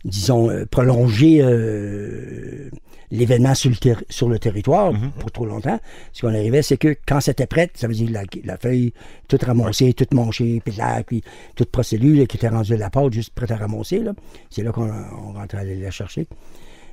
disons, 0.04 0.50
euh, 0.50 0.64
prolonger 0.70 1.40
euh, 1.42 2.70
l'événement 3.10 3.54
sur, 3.54 3.72
sur 4.08 4.28
le 4.28 4.38
territoire 4.38 4.92
pour 5.18 5.32
trop 5.32 5.44
longtemps, 5.46 5.80
ce 6.12 6.22
qu'on 6.22 6.28
arrivait, 6.34 6.62
c'est 6.62 6.76
que 6.76 6.94
quand 7.06 7.20
c'était 7.20 7.46
prête, 7.46 7.72
ça 7.74 7.88
veut 7.88 7.94
dire 7.94 8.10
la, 8.10 8.22
la 8.44 8.56
feuille 8.56 8.92
toute 9.28 9.42
ramassée, 9.42 9.92
toute 9.94 10.14
manchée, 10.14 10.62
puis 10.64 10.74
là, 10.76 11.02
puis 11.02 11.22
toute 11.56 11.70
procédure 11.70 12.26
qui 12.28 12.36
était 12.36 12.48
rendue 12.48 12.74
à 12.74 12.76
la 12.76 12.90
pâte, 12.90 13.12
juste 13.12 13.34
prête 13.34 13.50
à 13.50 13.56
ramasser, 13.56 14.02
c'est 14.48 14.62
là 14.62 14.70
qu'on 14.72 14.88
on 14.90 15.32
rentrait 15.32 15.58
aller 15.58 15.76
la 15.80 15.90
chercher. 15.90 16.26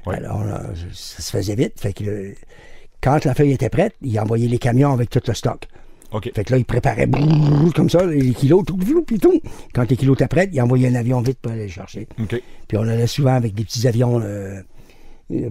Ouais. 0.05 0.15
Alors, 0.15 0.43
là, 0.43 0.63
ça 0.93 1.21
se 1.21 1.31
faisait 1.31 1.55
vite. 1.55 1.73
Fait 1.79 1.93
que 1.93 2.03
le- 2.03 2.35
quand 3.01 3.23
la 3.25 3.33
feuille 3.35 3.51
était 3.51 3.69
prête, 3.69 3.93
il 4.01 4.17
envoyait 4.19 4.47
les 4.47 4.57
camions 4.57 4.91
avec 4.93 5.09
tout 5.09 5.21
le 5.27 5.33
stock. 5.33 5.67
OK. 6.11 6.31
Fait 6.33 6.43
que 6.43 6.53
là, 6.53 6.57
il 6.59 6.65
préparait 6.65 7.05
brrr, 7.05 7.73
comme 7.75 7.89
ça, 7.89 8.05
les 8.05 8.31
kilos, 8.33 8.63
tout, 8.65 8.77
tout, 8.77 9.01
puis 9.03 9.19
tout. 9.19 9.41
Quand 9.73 9.89
les 9.89 9.97
kilos 9.97 10.15
étaient 10.15 10.27
prêts, 10.27 10.49
il 10.51 10.61
envoyait 10.61 10.87
un 10.87 10.95
avion 10.95 11.19
vite 11.21 11.39
pour 11.41 11.51
aller 11.51 11.63
les 11.63 11.69
chercher. 11.69 12.07
Puis 12.67 12.77
on 12.77 12.81
allait 12.87 13.07
souvent 13.07 13.33
avec 13.35 13.53
des 13.53 13.63
petits 13.65 13.85
avions 13.87 14.21
euh, 14.23 14.61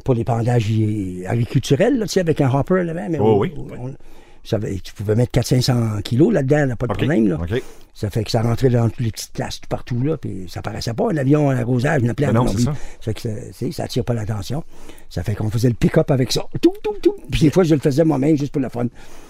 pour 0.04 0.14
les 0.14 0.24
pendages 0.24 0.66
euh, 0.70 1.24
agriculturels, 1.28 1.98
là, 1.98 2.06
tu 2.06 2.12
sais, 2.12 2.20
avec 2.20 2.40
un 2.40 2.50
hopper 2.50 2.82
là-bas. 2.84 3.08
Mais 3.10 3.18
Oh, 3.20 3.34
on- 3.34 3.38
oui. 3.40 3.52
on- 3.56 3.94
ça 4.44 4.56
avait- 4.56 4.76
tu 4.78 4.92
pouvais 4.94 5.14
mettre 5.16 5.32
400-500 5.32 6.00
kilos 6.02 6.32
là-dedans, 6.32 6.66
là, 6.66 6.76
pas 6.76 6.86
de 6.86 6.92
problème. 6.94 7.28
Là. 7.28 7.36
Ça 7.92 8.10
fait 8.10 8.24
que 8.24 8.30
ça 8.30 8.42
rentrait 8.42 8.68
dans 8.70 8.88
toutes 8.88 9.00
les 9.00 9.10
petites 9.10 9.32
places 9.32 9.60
tout 9.60 9.68
partout, 9.68 10.00
là, 10.02 10.16
puis 10.18 10.44
ça 10.48 10.62
paraissait 10.62 10.92
pas 10.94 11.10
un 11.10 11.16
avion 11.16 11.50
à 11.50 11.56
arrosage, 11.56 12.02
une 12.02 12.14
plante. 12.14 12.32
Ben 12.32 12.40
non, 12.40 12.46
c'est 12.46 12.60
ça. 12.62 12.74
fait 13.00 13.14
que 13.14 13.72
ça 13.72 13.84
attire 13.84 14.04
pas 14.04 14.14
l'attention. 14.14 14.62
Ça 15.10 15.22
fait 15.22 15.34
qu'on 15.34 15.50
faisait 15.50 15.68
le 15.68 15.74
pick-up 15.74 16.10
avec 16.10 16.30
ça. 16.30 16.42
Tout, 16.60 16.72
tout, 16.82 16.94
tout. 17.02 17.14
Puis 17.30 17.40
des 17.40 17.50
fois, 17.50 17.64
je 17.64 17.74
le 17.74 17.80
faisais 17.80 18.04
moi-même 18.04 18.36
juste 18.38 18.52
pour 18.52 18.62
le 18.62 18.68
fun. 18.68 18.86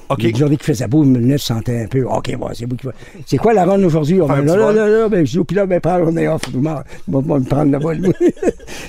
OK. 0.08 0.22
Les 0.22 0.34
journées 0.34 0.56
qu'il 0.56 0.66
faisait 0.66 0.86
beau, 0.86 1.02
le 1.04 1.18
9 1.20 1.40
sentait 1.40 1.82
un 1.84 1.86
peu. 1.86 2.04
OK, 2.04 2.36
bon, 2.36 2.48
c'est 2.54 2.64
vous 2.68 2.76
qui 2.76 2.86
va. 2.86 2.92
C'est 3.26 3.36
quoi 3.38 3.52
la 3.54 3.64
run 3.64 3.82
aujourd'hui? 3.82 4.20
On 4.22 4.26
va 4.26 4.40
là, 4.40 4.56
là, 4.56 4.72
là, 4.72 4.86
là, 4.88 5.08
ben, 5.08 5.26
je 5.26 5.38
dis, 5.38 5.44
puis 5.44 5.56
là, 5.56 5.66
ben, 5.66 5.80
prends, 5.80 5.98
on 6.00 6.16
est 6.16 6.28
off. 6.28 6.42
Je 6.50 6.56
vais 6.56 6.60
me 6.60 7.44
prendre 7.44 7.72
le 7.72 7.78
vol. 7.78 8.00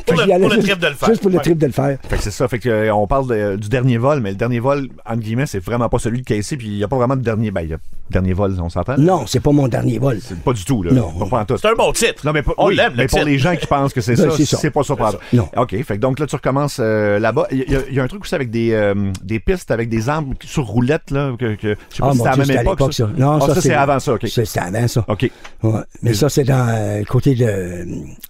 Pour 0.05 0.15
le- 0.17 0.39
pour 0.39 0.49
le 0.49 0.55
juste- 0.55 0.67
trip 0.67 0.79
de 0.79 0.87
le 0.87 0.93
faire. 0.93 1.09
Juste 1.09 1.21
pour 1.21 1.31
le 1.31 1.39
trip 1.39 1.57
de 1.57 1.65
le 1.65 1.71
faire. 1.71 1.97
Fait 2.07 2.17
que 2.17 2.23
c'est 2.23 2.31
ça. 2.31 2.47
Fait 2.47 2.59
que, 2.59 2.69
euh, 2.69 2.93
on 2.93 3.07
parle 3.07 3.27
de- 3.27 3.55
du 3.57 3.69
dernier 3.69 3.97
vol, 3.97 4.19
mais 4.21 4.29
le 4.31 4.35
dernier 4.35 4.59
vol, 4.59 4.87
entre 5.05 5.21
guillemets, 5.21 5.45
c'est 5.45 5.63
vraiment 5.63 5.89
pas 5.89 5.99
celui 5.99 6.21
de 6.21 6.25
Casey, 6.25 6.57
puis 6.57 6.67
il 6.67 6.75
n'y 6.77 6.83
a 6.83 6.87
pas 6.87 6.97
vraiment 6.97 7.15
de 7.15 7.21
dernier. 7.21 7.51
Ben, 7.51 7.61
il 7.61 7.69
y 7.69 7.73
a 7.73 7.77
dernier 8.09 8.33
vol, 8.33 8.55
on 8.61 8.69
s'entend? 8.69 8.97
Non, 8.97 9.25
c'est 9.27 9.41
pas 9.41 9.51
mon 9.51 9.67
dernier 9.67 9.99
vol. 9.99 10.19
Pas 10.45 10.53
du 10.53 10.63
tout, 10.63 10.81
là. 10.83 10.91
Non. 10.93 11.11
Pas, 11.19 11.25
pas 11.25 11.39
en 11.41 11.45
tout. 11.45 11.57
C'est 11.57 11.67
un 11.67 11.73
bon 11.75 11.91
titre. 11.91 12.25
Non, 12.25 12.31
mais, 12.31 12.41
pas- 12.41 12.53
On 12.57 12.67
oui, 12.67 12.75
l'aime, 12.75 12.91
le 12.91 12.97
mais 12.97 13.07
pour 13.07 13.19
titre. 13.19 13.29
les 13.29 13.37
gens 13.37 13.55
qui 13.55 13.67
pensent 13.67 13.93
que 13.93 14.01
c'est 14.01 14.15
Ben, 14.17 14.31
ça, 14.31 14.57
c'est 14.57 14.71
pas 14.71 14.83
ça. 14.83 14.95
Non. 15.33 15.47
OK. 15.57 15.71
Fait 15.83 15.95
que 15.95 16.01
donc 16.01 16.19
là, 16.19 16.25
tu 16.25 16.35
recommences 16.35 16.77
euh, 16.79 17.19
là-bas. 17.19 17.47
Il 17.51 17.65
y, 17.91 17.99
a- 17.99 18.03
un 18.03 18.07
truc 18.07 18.23
aussi 18.23 18.35
avec 18.35 18.49
des, 18.49 18.71
euh, 18.71 18.93
des 19.23 19.39
pistes 19.39 19.71
avec 19.71 19.89
des 19.89 20.07
armes 20.09 20.33
sur 20.43 20.65
roulette, 20.65 21.06
là. 21.11 21.35
Que, 21.39 21.55
que, 21.55 21.75
je 21.89 21.95
sais 21.95 22.01
pas 22.01 22.07
Ah, 22.09 22.11
si 22.11 22.17
c'était 22.17 22.29
à 22.29 22.31
la 22.31 22.37
même 22.45 22.51
époque. 22.61 22.79
l'époque, 22.79 22.93
ça. 22.93 23.09
Non, 23.17 23.39
Ah, 23.41 23.47
ça, 23.47 23.55
ça, 23.55 23.61
c'est 23.61 23.73
avant 23.73 23.99
ça, 23.99 24.13
OK. 24.13 24.27
C'est 24.27 24.57
avant 24.59 24.87
ça. 24.87 25.05
OK. 25.07 25.31
Ouais. 25.63 25.71
Mais 26.01 26.13
ça, 26.13 26.29
c'est 26.29 26.43
dans 26.43 26.67
euh, 26.69 26.99
le 26.99 27.05
côté 27.05 27.35
de 27.35 27.85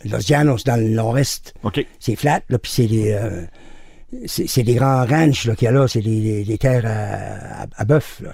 Los 0.05 0.29
Llanos, 0.29 0.63
dans 0.63 0.75
le 0.79 0.89
nord-est. 0.89 1.53
OK. 1.63 1.85
C'est 1.99 2.15
flat, 2.15 2.41
là, 2.49 2.57
puis 2.59 2.71
c'est 2.71 2.87
des... 2.87 3.11
euh, 3.11 3.43
c'est 4.25 4.63
des 4.63 4.75
grands 4.75 5.05
ranchs 5.05 5.45
là, 5.45 5.55
qu'il 5.55 5.65
y 5.65 5.67
a 5.67 5.71
là, 5.71 5.85
c'est 5.87 5.99
des, 6.01 6.21
des- 6.21 6.43
des 6.45 6.57
terres 6.57 6.85
à, 6.85 7.63
à, 7.63 7.67
à 7.75 7.85
bœuf. 7.85 8.21
Là. 8.23 8.31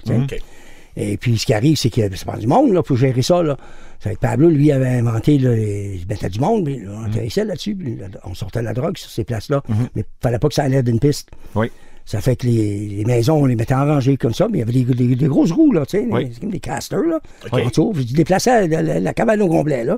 Et 0.96 1.16
puis 1.16 1.36
ce 1.38 1.46
qui 1.46 1.52
arrive, 1.52 1.76
c'est 1.76 1.90
que 1.90 2.02
c'est 2.14 2.24
pas 2.24 2.36
du 2.36 2.46
monde 2.46 2.72
là, 2.72 2.80
pour 2.84 2.96
gérer 2.96 3.22
ça. 3.22 3.42
Là. 3.42 3.56
Que 4.00 4.10
Pablo, 4.20 4.48
lui, 4.48 4.70
avait 4.70 4.86
inventé 4.88 5.38
là, 5.38 5.50
les 5.56 5.98
il 6.00 6.06
mettait 6.08 6.28
du 6.28 6.38
monde, 6.38 6.64
puis 6.66 6.80
on 6.88 7.04
atterrissait 7.04 7.44
là-dessus, 7.44 7.74
puis 7.74 7.96
là, 7.96 8.06
on 8.24 8.34
sortait 8.34 8.62
la 8.62 8.72
drogue 8.74 8.96
sur 8.98 9.10
ces 9.10 9.24
places-là. 9.24 9.62
Mais 9.96 10.02
il 10.02 10.04
fallait 10.22 10.38
pas 10.38 10.46
que 10.48 10.54
ça 10.54 10.62
allait 10.62 10.82
d'une 10.84 11.00
piste. 11.00 11.30
Oui. 11.56 11.72
Ça 12.06 12.20
fait 12.20 12.36
que 12.36 12.46
les, 12.46 12.86
les 12.98 13.04
maisons, 13.04 13.36
on 13.42 13.46
les 13.46 13.56
mettait 13.56 13.74
en 13.74 13.86
rangée 13.86 14.16
comme 14.18 14.34
ça, 14.34 14.46
mais 14.50 14.58
il 14.58 14.60
y 14.60 14.62
avait 14.62 14.72
des, 14.72 14.84
des- 15.06 15.16
des 15.16 15.26
grosses 15.26 15.52
roues, 15.52 15.72
là, 15.72 15.86
tu 15.86 15.98
sais, 15.98 16.06
Oui. 16.10 16.30
des- 16.40 16.46
des 16.48 16.60
casters, 16.60 17.02
là. 17.02 17.18
Puis 17.50 18.04
tu 18.06 18.12
déplaçais 18.14 18.68
la, 18.68 18.82
la- 18.82 19.00
la 19.00 19.14
cabane 19.14 19.40
au 19.40 19.48
complet, 19.48 19.84
là. 19.84 19.96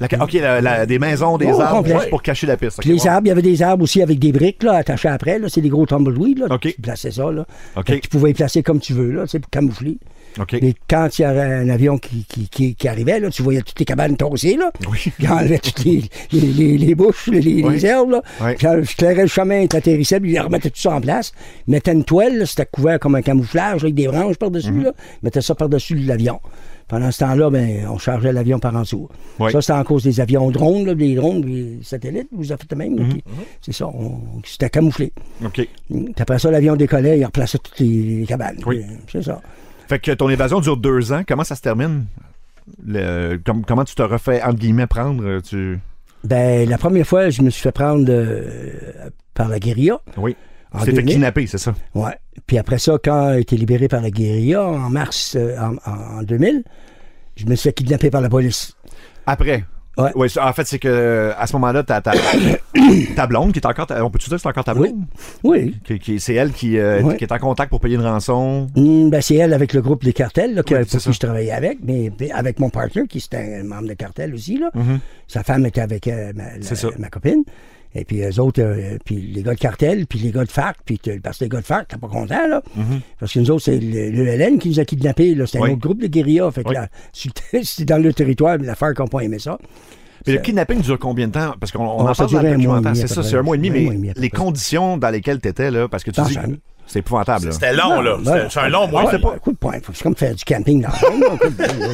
La 0.00 0.06
OK, 0.22 0.32
la- 0.32 0.86
des 0.86 0.98
maisons, 0.98 1.36
des 1.36 1.46
Oh, 1.52 1.60
arbres, 1.60 1.78
complet. 1.78 1.94
juste 1.96 2.08
pour 2.10 2.22
cacher 2.22 2.46
la 2.46 2.56
piste. 2.56 2.82
Les 2.84 2.94
ouais. 3.02 3.08
arbres, 3.08 3.26
il 3.26 3.28
y 3.28 3.32
avait 3.32 3.42
des 3.42 3.62
arbres 3.62 3.82
aussi 3.82 4.00
avec 4.00 4.18
des 4.18 4.32
briques, 4.32 4.62
là, 4.62 4.76
attachées 4.76 5.08
après, 5.08 5.38
là. 5.38 5.48
C'est 5.50 5.60
des 5.60 5.68
gros 5.68 5.84
tumbleweeds, 5.84 6.38
là. 6.38 6.58
Tu 6.58 6.72
plaçais 6.80 7.10
ça, 7.10 7.30
là. 7.30 7.44
Tu 7.84 8.08
pouvais 8.08 8.30
y 8.30 8.34
placer 8.34 8.62
comme 8.62 8.80
tu 8.80 8.94
veux, 8.94 9.10
là, 9.10 9.22
tu 9.24 9.30
sais, 9.30 9.40
pour 9.40 9.50
camoufler. 9.50 9.98
Mais 10.52 10.74
quand 10.88 11.18
il 11.18 11.22
y 11.22 11.24
avait 11.24 11.40
un 11.40 11.68
avion 11.68 11.98
qui, 11.98 12.24
qui, 12.24 12.48
qui, 12.48 12.74
qui 12.74 12.88
arrivait, 12.88 13.20
là, 13.20 13.30
tu 13.30 13.42
voyais 13.42 13.62
toutes 13.62 13.78
les 13.78 13.84
cabanes 13.84 14.16
tossées, 14.16 14.56
là. 14.56 14.70
Oui. 14.90 14.98
Puis 14.98 15.12
il 15.20 15.28
enlevait 15.28 15.58
toutes 15.58 15.84
les, 15.84 16.02
les, 16.32 16.40
les, 16.40 16.78
les 16.78 16.94
bouches, 16.94 17.28
les, 17.28 17.86
herbes, 17.86 18.10
là. 18.10 18.22
Oui. 18.40 18.54
Puis 18.56 18.66
il 18.66 18.82
éclairait 18.82 19.22
le 19.22 19.28
chemin, 19.28 19.60
il 19.60 19.76
atterrissait, 19.76 20.20
puis 20.20 20.32
il 20.32 20.40
remettait 20.40 20.70
tout 20.70 20.80
ça 20.80 20.94
en 20.94 21.00
place. 21.00 21.32
Il 21.66 21.72
mettait 21.72 21.92
une 21.92 22.04
toile, 22.04 22.46
c'était 22.46 22.66
couvert 22.66 22.98
comme 22.98 23.14
un 23.14 23.22
camouflage, 23.22 23.82
avec 23.82 23.94
des 23.94 24.06
branches 24.06 24.36
par-dessus, 24.36 24.86
mettait 25.22 25.42
ça 25.42 25.54
par-dessus 25.54 25.96
l'avion. 25.96 26.40
Pendant 26.90 27.12
ce 27.12 27.20
temps-là, 27.20 27.50
ben, 27.50 27.86
on 27.88 27.98
chargeait 27.98 28.32
l'avion 28.32 28.58
par 28.58 28.74
en 28.74 28.80
dessous. 28.80 29.08
Oui. 29.38 29.52
Ça, 29.52 29.60
c'était 29.60 29.74
en 29.74 29.84
cause 29.84 30.02
des 30.02 30.18
avions 30.18 30.50
drones, 30.50 30.86
là, 30.86 30.94
des 30.96 31.14
drones, 31.14 31.40
des 31.40 31.78
satellites, 31.82 32.26
vous 32.32 32.50
avez 32.50 32.60
fait 32.60 32.70
de 32.70 32.74
même. 32.74 32.96
puis 33.08 33.22
C'est 33.62 33.72
ça, 33.72 33.88
c'était 34.44 34.70
camouflé. 34.70 35.12
OK. 35.44 35.68
Puis 35.88 36.14
après 36.18 36.40
ça, 36.40 36.50
l'avion 36.50 36.74
décollait, 36.74 37.16
il 37.16 37.24
replaçait 37.24 37.58
toutes 37.58 37.78
les, 37.78 38.18
les 38.18 38.26
cabanes. 38.26 38.58
Oui. 38.66 38.82
C'est 39.06 39.22
ça. 39.22 39.40
Fait 39.90 39.98
que 39.98 40.12
ton 40.12 40.28
évasion 40.30 40.60
dure 40.60 40.76
deux 40.76 41.12
ans. 41.12 41.22
Comment 41.26 41.42
ça 41.44 41.56
se 41.56 41.62
termine? 41.62 42.06
Le- 42.86 43.38
com- 43.44 43.64
comment 43.66 43.84
tu 43.84 43.94
te 43.96 44.02
refais, 44.02 44.40
entre 44.42 44.54
guillemets, 44.58 44.86
prendre? 44.86 45.22
euh, 45.26 45.40
Tu... 45.40 45.78
Ben, 46.22 46.68
la 46.68 46.78
première 46.78 47.04
fois, 47.06 47.28
je 47.30 47.42
me 47.42 47.50
suis 47.50 47.60
fait 47.62 47.72
prendre 47.72 48.06
euh, 48.08 49.10
par 49.34 49.48
la 49.48 49.58
guérilla. 49.58 50.00
Oui. 50.16 50.36
Tu 50.72 50.78
t'es 50.78 50.84
fait 50.86 50.92
2000. 50.92 51.14
kidnapper, 51.14 51.46
c'est 51.48 51.58
ça? 51.58 51.74
Ouais. 51.96 52.16
Puis 52.46 52.56
après 52.56 52.78
ça, 52.78 52.98
quand 53.02 53.32
j'ai 53.34 53.40
été 53.40 53.56
libéré 53.56 53.88
par 53.88 54.00
la 54.00 54.10
guérilla 54.12 54.62
en 54.64 54.88
mars 54.90 55.34
euh, 55.36 55.56
en- 55.58 55.90
en 55.90 56.22
2000, 56.22 56.62
je 57.34 57.46
me 57.46 57.56
suis 57.56 57.68
fait 57.70 57.72
kidnapper 57.72 58.10
par 58.10 58.20
la 58.20 58.28
police. 58.28 58.76
Après? 59.26 59.64
Ouais. 59.98 60.28
en 60.40 60.52
fait, 60.52 60.64
c'est 60.66 60.78
que 60.78 61.32
à 61.36 61.46
ce 61.46 61.52
moment-là, 61.54 61.82
ta, 61.82 62.00
ta, 62.00 62.12
ta 63.16 63.26
blonde, 63.26 63.52
qui 63.52 63.58
est 63.58 63.66
encore. 63.66 63.86
ta- 63.86 64.04
on 64.04 64.10
peut-tu 64.10 64.28
dire 64.28 64.36
que 64.36 64.42
c'est 64.42 64.48
encore 64.48 64.64
ta 64.64 64.72
blonde? 64.74 65.04
Oui. 65.42 65.76
Qui- 65.84 65.98
qui- 65.98 66.20
c'est 66.20 66.34
elle 66.34 66.52
qui, 66.52 66.78
euh, 66.78 67.02
Ouais. 67.02 67.16
qui 67.16 67.24
est 67.24 67.32
en 67.32 67.38
contact 67.38 67.70
pour 67.70 67.80
payer 67.80 67.96
une 67.96 68.02
rançon? 68.06 68.68
Hmm, 68.76 69.10
ben, 69.10 69.20
c'est 69.20 69.34
elle 69.34 69.52
avec 69.52 69.72
le 69.72 69.82
groupe 69.82 70.04
des 70.04 70.12
cartels 70.12 70.54
là, 70.54 70.62
que, 70.62 70.84
pour 70.84 71.00
qui 71.00 71.12
je 71.12 71.18
travaillais 71.18 71.50
avec, 71.52 71.78
mais 71.82 72.10
avec 72.32 72.60
mon 72.60 72.70
partner 72.70 73.02
qui 73.08 73.20
c'était 73.20 73.58
un 73.60 73.64
membre 73.64 73.88
de 73.88 73.94
cartel 73.94 74.32
aussi. 74.34 74.58
Là. 74.58 74.70
Mhm. 74.74 75.00
Sa 75.28 75.42
femme 75.42 75.66
était 75.66 75.80
avec 75.82 76.06
euh, 76.08 76.32
la- 76.34 76.98
ma 76.98 77.08
copine. 77.08 77.42
Et 77.94 78.04
puis 78.04 78.22
eux 78.22 78.40
autres, 78.40 78.62
euh, 78.62 78.98
puis 79.04 79.16
les 79.16 79.42
gars 79.42 79.54
de 79.54 79.58
cartel, 79.58 80.06
puis 80.06 80.18
les 80.20 80.30
gars 80.30 80.44
de 80.44 80.50
FARC, 80.50 80.76
puis 80.84 81.00
parce 81.22 81.38
que 81.38 81.44
les 81.44 81.48
gars 81.48 81.60
de 81.60 81.66
FARC, 81.66 81.88
t'es 81.88 81.96
pas 81.96 82.06
content, 82.08 82.46
là. 82.46 82.62
Parce 83.18 83.32
que 83.32 83.40
nous 83.40 83.50
autres, 83.50 83.64
c'est 83.64 83.78
le, 83.80 84.10
le 84.10 84.24
LN 84.36 84.58
qui 84.58 84.68
nous 84.68 84.78
a 84.80 84.84
kidnappés, 84.84 85.34
là. 85.34 85.46
C'était. 85.46 85.58
Oui. 85.58 85.70
un 85.70 85.72
autre 85.72 85.80
groupe 85.82 86.00
de 86.00 86.06
guérilla. 86.06 86.50
Fait 86.52 86.62
que 86.62 86.68
Oui. 86.68 86.74
là, 86.76 86.88
c'était 87.12 87.84
dans 87.84 87.98
le 88.02 88.12
territoire, 88.12 88.56
mais 88.60 88.66
la 88.66 88.74
FARC 88.76 88.98
n'a 88.98 89.06
pas 89.06 89.20
aimé 89.20 89.38
ça. 89.40 89.58
Mais 90.26 90.34
le 90.34 90.38
kidnapping 90.40 90.82
dure 90.82 90.98
combien 90.98 91.26
de 91.28 91.32
temps? 91.32 91.54
Parce 91.58 91.72
qu'on 91.72 91.84
on 91.84 92.06
Ah, 92.06 92.10
en 92.10 92.14
parle 92.14 92.30
dans 92.30 92.42
le 92.42 92.50
documentaire. 92.52 92.94
C'est 92.96 93.06
ça, 93.08 93.22
c'est 93.22 93.36
un 93.36 93.42
mois 93.42 93.56
et 93.56 93.58
demi, 93.58 93.70
mais 93.70 94.12
les 94.16 94.30
conditions 94.30 94.96
dans 94.98 95.10
lesquelles 95.10 95.40
tu 95.40 95.48
étais, 95.48 95.70
là, 95.70 95.88
parce 95.88 96.04
que 96.04 96.10
tu 96.10 96.20
dis. 96.22 96.38
C'est 96.90 96.98
épouvantable. 96.98 97.46
là. 97.46 97.52
C'était 97.52 97.72
long, 97.72 98.00
là. 98.00 98.16
Ben, 98.20 98.48
C'est 98.50 98.58
un 98.58 98.68
long 98.68 98.88
mois. 98.88 99.04
Ouais, 99.04 99.18
pas, 99.20 99.38
coup 99.38 99.52
de 99.52 99.56
poing. 99.56 99.74
C'est 99.92 100.02
comme 100.02 100.16
faire 100.16 100.34
du 100.34 100.44
camping 100.44 100.82
dans 100.82 100.88
le 100.88 101.18
monde, 101.18 101.38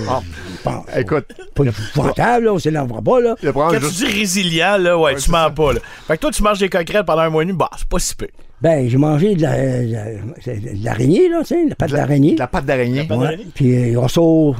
là. 0.07 0.21
Ah. 0.69 0.83
Écoute, 0.99 1.27
Pas 1.55 1.65
épouvantable, 1.65 2.47
là. 2.47 2.53
On 2.55 2.59
s'élèvera 2.59 3.03
pas, 3.03 3.21
là. 3.21 3.35
Quand 3.53 3.71
tu 3.79 3.79
dis 3.93 4.07
résilient, 4.07 4.79
là, 4.79 4.99
ouais, 4.99 5.15
tu 5.17 5.31
mens 5.31 5.51
pas, 5.51 5.75
là. 5.75 5.81
Fait 6.07 6.17
que 6.17 6.23
toi, 6.23 6.31
tu 6.31 6.43
manges 6.43 6.59
des 6.59 6.71
coquerelles 6.71 7.05
pendant 7.05 7.23
un 7.23 7.29
mois 7.31 7.43
et 7.43 7.47
demi, 7.47 7.57
bah, 7.57 7.71
c'est 7.77 7.87
pas 7.89 7.99
si 7.99 8.15
peu. 8.17 8.27
Ben, 8.63 8.89
j'ai 8.89 8.97
mangé 8.97 9.35
de 9.35 9.43
la- 9.43 9.83
de 9.83 9.93
la- 9.93 10.55
de 10.57 10.85
l'araignée, 10.85 11.29
là, 11.29 11.41
tu 11.41 11.49
sais, 11.49 11.67
la 11.69 11.75
pâte 11.75 11.91
d'araignée. 11.91 12.35
de 12.35 12.39
la 12.39 12.47
pâte 12.47 12.65
d'araignée. 12.65 13.07
Ouais. 13.11 13.39
Puis 13.55 13.93
euh, 13.95 14.01
Rosso 14.01 14.57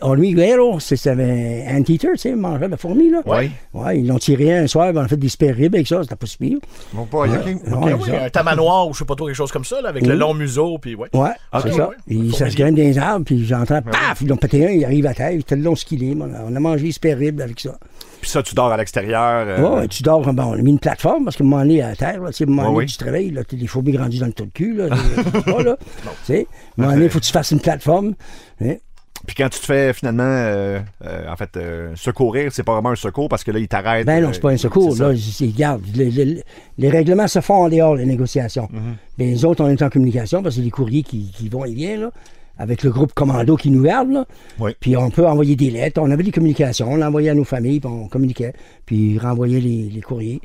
Hormiguero, 0.00 0.80
c'est 0.80 0.96
c'est 0.96 1.10
un 1.10 1.78
anteater, 1.78 2.10
tu 2.12 2.18
sais, 2.18 2.34
mangeur 2.34 2.68
de 2.68 2.76
fourmis, 2.76 3.10
là. 3.10 3.22
Oui. 3.26 3.50
Ouais, 3.74 4.00
ils 4.00 4.06
l'ont 4.06 4.18
tiré 4.18 4.56
un 4.58 4.66
soir, 4.66 4.92
ben, 4.92 5.02
on 5.02 5.04
a 5.04 5.08
fait 5.08 5.16
des 5.16 5.28
spare 5.28 5.54
ribs 5.54 5.74
avec 5.74 5.86
ça, 5.86 6.02
c'était 6.02 6.16
pas 6.16 6.26
si 6.26 6.36
pire. 6.36 6.58
Bon, 6.92 7.04
pas. 7.06 7.18
Ouais, 7.20 7.28
ok. 7.28 7.46
ouais, 7.84 7.92
Oui, 7.94 8.02
ça. 8.10 8.24
un 8.24 8.30
tamanoir 8.30 8.88
ou 8.88 8.92
je 8.94 8.98
sais 8.98 9.04
pas 9.04 9.14
trop, 9.14 9.26
quelque 9.26 9.36
chose 9.36 9.52
comme 9.52 9.64
ça, 9.64 9.80
là, 9.82 9.90
avec 9.90 10.04
le 10.06 10.14
long 10.16 10.34
museau, 10.34 10.78
puis 10.78 10.94
ouais. 10.96 11.08
Ouais, 11.14 11.28
Ok, 11.52 11.60
c'est 11.64 11.72
ça. 11.74 11.88
ouais. 11.90 11.96
Puis 12.06 12.32
ça 12.32 12.50
se 12.50 12.56
grimpe 12.56 12.74
dans 12.76 12.82
les 12.82 12.98
arbres, 12.98 13.24
puis 13.24 13.44
j'entends, 13.44 13.82
paf, 13.82 14.20
ils 14.20 14.28
l'ont 14.28 14.36
pété 14.36 14.66
un, 14.66 14.70
il 14.70 14.84
arrive 14.84 15.06
à 15.06 15.14
terre, 15.14 15.30
il 15.32 15.40
était 15.40 15.56
le 15.56 15.62
long 15.62 15.76
skillé, 15.76 16.16
on 16.18 16.22
a, 16.22 16.44
on 16.50 16.56
a 16.56 16.60
mangé 16.60 16.86
des 16.86 16.92
spare 16.92 17.16
ribs 17.16 17.40
avec 17.40 17.60
ça. 17.60 17.78
Puis 18.20 18.30
ça, 18.30 18.42
tu 18.42 18.54
dors 18.54 18.72
à 18.72 18.76
l'extérieur. 18.76 19.46
euh, 19.46 19.80
ouais, 19.80 19.88
tu 19.88 20.02
dors, 20.02 20.20
bon, 20.32 20.42
on 20.42 20.52
a 20.54 20.56
mis 20.58 20.70
une 20.70 20.78
plateforme 20.78 21.24
parce 21.24 21.36
que 21.36 21.42
moment 21.42 21.62
donné 21.62 21.82
à 21.82 21.94
terre, 21.94 22.20
là, 22.22 22.30
moment 22.46 22.62
Ouais, 22.62 22.68
donné, 22.68 22.76
oui. 22.78 22.86
tu 22.86 22.96
te 22.96 23.04
réveilles, 23.04 23.30
là, 23.30 23.44
t'as 23.44 23.56
des 23.56 23.66
fourmis 23.66 23.92
grandies 23.92 24.18
dans 24.18 24.26
le 24.26 24.32
trou 24.32 24.46
de 24.46 24.50
cul, 24.50 24.74
là, 24.74 24.88
tu 24.90 25.22
sais, 25.22 25.42
pas, 25.52 25.62
là. 25.62 25.76
Tu 26.26 26.46
moment 26.76 26.92
donné, 26.92 27.04
il 27.04 27.10
faut 27.10 27.20
que 27.20 27.24
tu 27.24 27.32
fasses 27.32 27.50
une 27.52 27.60
plateforme. 27.60 28.14
hein. 28.60 28.74
Puis 29.26 29.34
quand 29.34 29.48
tu 29.48 29.58
te 29.58 29.64
fais 29.66 29.92
finalement, 29.92 30.22
euh, 30.24 30.78
euh, 31.04 31.28
en 31.28 31.34
fait, 31.36 31.56
euh, 31.56 31.90
secourir, 31.96 32.52
c'est 32.52 32.62
pas 32.62 32.72
vraiment 32.74 32.90
un 32.90 32.96
secours 32.96 33.28
parce 33.28 33.42
que 33.42 33.50
là, 33.50 33.58
ils 33.58 33.66
t'arrêtent. 33.66 34.06
Ben 34.06 34.22
non, 34.22 34.30
c'est 34.32 34.38
pas 34.40 34.50
un 34.52 34.56
secours. 34.56 34.96
Là, 34.96 35.12
c'est- 35.16 35.46
regarde, 35.46 35.82
les, 35.92 36.08
les- 36.10 36.44
les 36.78 36.88
règlements 36.88 37.26
se 37.26 37.40
font 37.40 37.64
en 37.64 37.68
dehors 37.68 37.96
des 37.96 38.06
négociations. 38.06 38.68
Mhm. 38.72 38.94
Ben, 39.18 39.28
les 39.28 39.44
autres, 39.44 39.64
on 39.64 39.68
est 39.68 39.82
en 39.82 39.90
communication 39.90 40.40
parce 40.40 40.54
que 40.54 40.60
c'est 40.60 40.64
les 40.64 40.70
courriers 40.70 41.02
qui, 41.02 41.32
qui 41.32 41.48
vont 41.48 41.64
et 41.64 41.72
viennent, 41.74 42.02
là, 42.02 42.10
avec 42.58 42.82
le 42.82 42.90
groupe 42.90 43.14
commando 43.14 43.56
qui 43.56 43.70
nous 43.70 43.82
garde. 43.82 44.10
Là. 44.10 44.26
Oui. 44.58 44.72
Puis 44.78 44.96
on 44.96 45.10
peut 45.10 45.26
envoyer 45.26 45.56
des 45.56 45.70
lettres. 45.70 46.00
On 46.02 46.10
avait 46.10 46.24
des 46.24 46.32
communications. 46.32 46.92
On 46.92 46.96
l'envoyait 46.96 47.30
à 47.30 47.34
nos 47.34 47.44
familles, 47.44 47.80
puis 47.80 47.90
on 47.90 48.08
communiquait. 48.08 48.52
Puis 48.84 49.12
il 49.12 49.18
renvoyait 49.18 49.60
les, 49.60 49.88
les 49.88 50.00
courriers. 50.00 50.40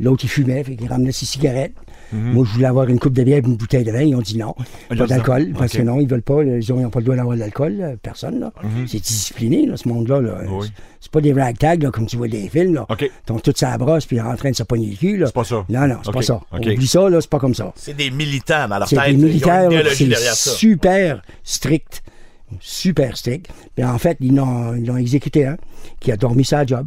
L'autre, 0.00 0.24
il 0.24 0.28
fumait, 0.28 0.62
fait 0.64 0.76
qu'il 0.76 0.88
ramenait 0.88 1.12
ses 1.12 1.26
cigarettes. 1.26 1.74
Moi, 2.14 2.44
je 2.46 2.52
voulais 2.54 2.66
avoir 2.66 2.88
une 2.88 2.98
coupe 2.98 3.12
de 3.12 3.22
bière 3.24 3.38
et 3.38 3.46
une 3.46 3.56
bouteille 3.56 3.84
de 3.84 3.90
vin. 3.92 4.02
Ils 4.02 4.14
ont 4.14 4.20
dit 4.20 4.38
non. 4.38 4.54
Mhm. 4.90 4.98
Pas 4.98 5.06
d'alcool, 5.06 5.52
parce 5.58 5.72
que 5.72 5.82
non, 5.82 6.00
ils 6.00 6.06
veulent 6.08 6.22
pas. 6.22 6.42
Ils 6.42 6.72
n'ont 6.72 6.88
pas 6.90 7.00
le 7.00 7.04
droit 7.04 7.16
d'avoir 7.16 7.34
de 7.34 7.40
l'alcool, 7.40 7.72
là, 7.74 7.92
personne. 8.02 8.40
là. 8.40 8.52
C'est 8.86 9.00
discipliné, 9.00 9.66
là, 9.66 9.76
ce 9.76 9.88
monde-là. 9.88 10.20
là. 10.20 10.42
Mhm. 10.44 10.52
Oui. 10.58 10.66
C'est- 10.66 10.72
C'est 11.00 11.10
pas 11.12 11.20
des 11.20 11.34
ragtags, 11.34 11.82
là, 11.82 11.90
comme 11.90 12.06
tu 12.06 12.16
vois 12.16 12.28
dans 12.28 12.32
les 12.38 12.48
films. 12.48 12.74
Là. 12.74 12.86
OK. 12.88 13.02
Ils 13.28 13.32
ont 13.32 13.38
toute 13.38 13.58
sa 13.58 13.76
brosse 13.76 14.06
puis 14.06 14.18
en 14.20 14.34
train 14.36 14.50
de 14.50 14.56
se 14.56 14.62
pogner 14.62 14.86
le 14.90 14.96
cul. 14.96 15.16
là. 15.18 15.26
C'est 15.26 15.34
pas 15.34 15.44
ça. 15.44 15.64
Non, 15.68 15.86
non, 15.86 15.96
c'est 16.02 16.08
OK. 16.08 16.14
pas 16.14 16.22
ça. 16.22 16.40
Oublie 16.52 16.86
ça, 16.86 17.10
là, 17.10 17.20
c'est 17.20 17.28
pas 17.30 17.38
comme 17.38 17.54
ça. 17.54 17.72
C'est 17.76 17.94
des 17.94 18.10
militants 18.10 18.66
dans 18.68 18.78
leur 18.78 18.88
C'est 18.88 18.96
tête. 18.96 19.04
des 19.06 19.10
Ils 19.12 19.16
ont 19.16 19.18
une 19.20 19.28
militaires, 19.28 19.70
c'est 19.94 20.06
derrière 20.06 20.34
ça. 20.34 20.50
super 20.52 21.22
strict. 21.42 22.02
Super 22.60 23.16
strict. 23.16 23.48
Puis 23.74 23.84
en 23.84 23.98
fait, 23.98 24.16
ils 24.20 24.34
l'ont 24.34 24.74
ils 24.74 24.86
l'ont 24.86 24.96
exécuté 24.96 25.46
un 25.46 25.56
qui 26.00 26.12
a 26.12 26.16
dormi 26.16 26.44
sa 26.44 26.64
job. 26.64 26.86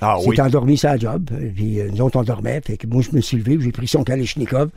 Ah 0.00 0.16
Il 0.22 0.28
oui. 0.28 0.36
s'est 0.36 0.42
endormi 0.42 0.76
sa 0.76 0.96
job. 0.96 1.30
Puis 1.56 1.80
euh, 1.80 1.88
nous 1.92 2.02
autres, 2.02 2.18
on 2.18 2.22
dormait. 2.22 2.60
Fait 2.64 2.76
que 2.76 2.86
moi, 2.86 3.02
je 3.02 3.14
me 3.16 3.20
suis 3.20 3.36
levé, 3.36 3.56
puis 3.56 3.64
j'ai 3.66 3.72
pris 3.72 3.88
son 3.88 4.04
Kalachnikov. 4.04 4.70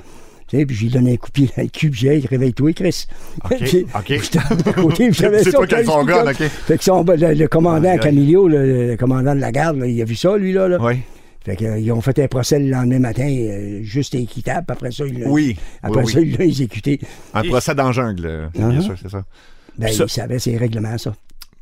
Puis 0.48 0.66
j'ai 0.70 0.90
donné 0.90 1.14
un 1.14 1.16
coup 1.16 1.28
de 1.30 1.32
pied 1.34 1.50
dans 1.56 1.64
le 1.64 1.70
cul, 1.70 1.90
j'ai 1.94 2.20
dit, 2.20 2.28
réveille-toi, 2.28 2.74
Chris. 2.74 3.06
OK, 3.46 3.58
Puis, 3.62 3.86
OK. 3.96 4.06
J'étais 4.10 4.40
à 4.40 4.74
côté, 4.74 5.12
j'avais 5.14 5.44
C'est 5.44 5.52
son 5.52 5.60
toi 5.60 5.68
qui 5.68 5.86
son 5.86 6.06
Kalachnikov. 6.06 6.28
OK. 6.30 6.52
Fait 6.68 6.78
que 6.78 6.84
son, 6.84 7.04
le, 7.06 7.34
le 7.34 7.48
commandant 7.48 7.90
aïe. 7.90 8.00
Camilio, 8.00 8.48
le, 8.50 8.88
le 8.90 8.98
commandant 8.98 9.34
de 9.34 9.40
la 9.40 9.52
garde, 9.54 9.78
là, 9.78 9.88
il 9.88 10.02
a 10.02 10.06
vu 10.06 10.16
ça, 10.16 10.36
lui, 10.38 10.52
là. 10.52 10.68
là. 10.68 10.78
Oui. 10.82 10.96
Fait 11.46 11.56
que, 11.56 11.66
euh, 11.66 11.80
ils 11.80 11.92
ont 11.92 12.02
fait 12.02 12.20
un 12.20 12.28
procès 12.28 12.60
le 12.60 12.70
lendemain 12.70 13.00
matin, 13.00 13.26
euh, 13.28 13.80
juste 13.82 14.14
et 14.14 14.20
équitable. 14.22 14.66
Après 14.68 14.92
ça, 14.92 15.06
ils 15.08 15.22
l'ont 15.22 15.32
Oui. 15.32 15.56
après 15.82 16.04
Oui, 16.04 16.12
ça, 16.12 16.20
oui. 16.20 16.36
ils 16.38 16.42
exécuté. 16.42 17.00
Un 17.34 17.44
procès 17.44 17.74
dans 17.74 17.86
la 17.88 17.92
jungle, 17.94 18.26
euh, 18.26 18.48
bien 18.54 18.70
Uh-huh. 18.72 18.82
sûr, 18.82 18.96
c'est 19.02 19.10
ça. 19.10 19.24
Ben, 19.78 19.88
Ça- 19.92 20.04
ils 20.04 20.10
savaient 20.10 20.38
ses 20.40 20.58
règlements, 20.58 20.98
ça. 20.98 21.16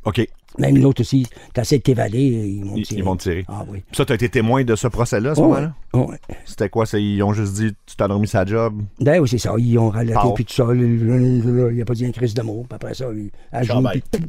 OK. 0.04 0.26
Même 0.60 0.78
l'autre 0.82 1.00
aussi, 1.02 1.26
t'essaies 1.54 1.78
de 1.78 1.82
t'évader, 1.82 2.18
ils 2.18 2.64
vont 2.64 2.76
Ils, 2.76 2.86
tirer. 2.86 3.00
ils 3.00 3.04
vont 3.04 3.16
te 3.16 3.22
tirer. 3.22 3.44
Ah 3.48 3.64
oui. 3.68 3.82
Puis 3.86 3.96
ça, 3.96 4.04
tu 4.04 4.12
as 4.12 4.14
été 4.14 4.28
témoin 4.28 4.62
de 4.64 4.76
ce 4.76 4.86
procès-là 4.88 5.30
à 5.30 5.34
ce 5.34 5.40
Oh, 5.40 5.44
moment-là? 5.48 5.72
Oh. 5.92 6.10
C'était 6.44 6.68
quoi? 6.68 6.86
c'est- 6.86 7.02
Ils 7.02 7.22
ont 7.22 7.32
juste 7.32 7.54
dit, 7.54 7.72
tu 7.86 7.96
t'as 7.96 8.06
dormi 8.08 8.28
sa 8.28 8.44
job? 8.44 8.80
Ben 9.00 9.20
oui, 9.20 9.28
c'est 9.28 9.38
ça. 9.38 9.54
Ils 9.58 9.78
ont 9.78 9.90
relaté, 9.90 10.18
puis 10.34 10.44
tout 10.44 10.54
ça. 10.54 10.64
là, 10.64 10.74
là, 10.74 10.80
Il 10.80 11.74
n'y 11.74 11.82
a 11.82 11.84
pas 11.84 11.94
dit 11.94 12.06
un 12.06 12.12
crise 12.12 12.34
de 12.34 12.42
mots. 12.42 12.64
Puis 12.68 12.76
après 12.76 12.94
ça, 12.94 13.06
il 13.12 13.30
a 13.52 13.62
joué, 13.62 14.02
puis 14.12 14.20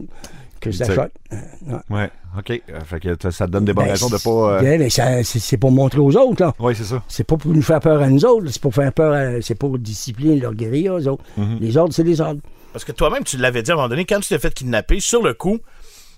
crise 0.60 0.78
de 0.80 0.86
shot. 0.86 1.02
Euh, 1.34 1.78
ouais. 1.90 2.10
OK. 2.38 2.52
Euh, 2.70 2.80
fait 2.86 3.00
que 3.00 3.32
ça 3.32 3.48
te 3.48 3.52
donne 3.52 3.66
des 3.66 3.74
bonnes 3.74 3.86
Ben, 3.86 3.92
raisons 3.92 4.10
de 4.10 4.18
pas. 4.18 4.60
euh, 4.64 4.78
ben, 4.78 5.24
c'est 5.24 5.58
pour 5.58 5.72
montrer 5.72 6.00
aux 6.00 6.16
autres, 6.16 6.44
là. 6.44 6.54
Oui, 6.60 6.74
c'est 6.76 6.84
ça. 6.84 7.02
C'est 7.08 7.24
pas 7.24 7.36
pour 7.36 7.52
nous 7.52 7.62
faire 7.64 7.80
peur 7.80 8.00
à 8.02 8.08
nous 8.10 8.24
autres, 8.26 8.48
c'est 8.50 8.62
pour 8.62 8.74
faire 8.74 8.94
peur, 8.94 9.12
à- 9.14 9.42
c'est 9.42 9.56
pour 9.56 9.78
discipliner 9.80 10.40
leur 10.40 10.54
guérilla, 10.54 10.92
eux 11.00 11.08
autres. 11.08 11.24
Mm-hmm. 11.40 11.60
Les 11.60 11.78
ordres, 11.78 11.94
c'est 11.94 12.04
les 12.04 12.22
ordres. 12.22 12.42
Parce 12.74 12.86
que 12.86 12.92
toi-même, 12.92 13.24
tu 13.24 13.38
l'avais 13.38 13.64
dit 13.64 13.72
à 13.72 13.74
un 13.74 13.78
moment 13.78 13.90
donné, 13.90 14.06
quand 14.06 14.20
tu 14.20 14.30
t'es 14.30 14.40
fait 14.40 14.54
kidnapper, 14.54 15.00
sur 15.00 15.22
le 15.24 15.34
coup, 15.34 15.58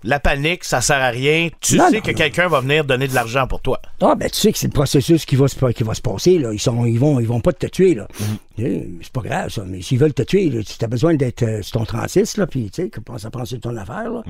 la 0.03 0.19
panique, 0.19 0.63
ça 0.63 0.81
sert 0.81 1.01
à 1.01 1.09
rien. 1.09 1.49
Tu 1.61 1.77
Non, 1.77 1.89
sais 1.89 1.95
non, 1.95 2.01
que 2.01 2.11
quelqu'un 2.11 2.47
va 2.47 2.59
venir 2.61 2.83
donner 2.85 3.07
de 3.07 3.15
l'argent 3.15 3.47
pour 3.47 3.61
toi. 3.61 3.81
Ah, 4.01 4.15
ben, 4.15 4.29
tu 4.29 4.37
sais 4.37 4.51
que 4.51 4.57
c'est 4.57 4.67
le 4.67 4.73
processus 4.73 5.25
qui 5.25 5.35
va 5.35 5.47
se, 5.47 5.65
qui 5.71 5.83
va 5.83 5.93
se 5.93 6.01
passer, 6.01 6.39
là. 6.39 6.51
Ils, 6.51 6.59
sont, 6.59 6.85
ils, 6.85 6.99
vont, 6.99 7.19
ils 7.19 7.27
vont 7.27 7.39
pas 7.39 7.53
te 7.53 7.65
tuer, 7.67 7.95
là. 7.95 8.07
Eh, 8.57 8.87
C'est 9.01 9.11
pas 9.13 9.21
grave, 9.21 9.49
ça. 9.49 9.63
Mais 9.65 9.81
s'ils 9.81 9.99
veulent 9.99 10.13
te 10.13 10.23
tuer, 10.23 10.49
là, 10.49 10.61
tu 10.63 10.83
as 10.83 10.87
besoin 10.87 11.15
d'être 11.15 11.43
euh, 11.43 11.61
sur 11.61 11.79
ton 11.79 11.85
36, 11.85 12.37
là, 12.37 12.47
puis, 12.47 12.69
tu 12.69 12.83
sais, 12.83 12.91
ça 13.17 13.29
prend 13.31 13.45
sur 13.45 13.59
ton 13.59 13.75
affaire, 13.77 14.11
là. 14.11 14.23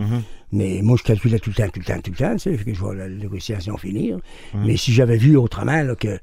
Mais 0.52 0.80
moi, 0.84 0.98
je 0.98 1.04
calculais 1.04 1.40
tout 1.40 1.50
le 1.50 1.56
temps, 1.56 1.70
tout 1.70 1.80
le 1.80 1.86
temps, 1.86 2.00
tout 2.02 2.12
le 2.12 2.18
temps, 2.18 2.36
tu 2.36 2.56
sais, 2.58 2.64
que 2.64 2.74
je 2.74 2.80
vois 2.80 2.96
la 2.96 3.10
négociation 3.10 3.78
finir. 3.78 4.18
Mais 4.54 4.78
si 4.78 4.94
j'avais 4.94 5.18
vu 5.18 5.36
autrement, 5.38 5.82
là, 5.82 5.96
que 5.96 6.20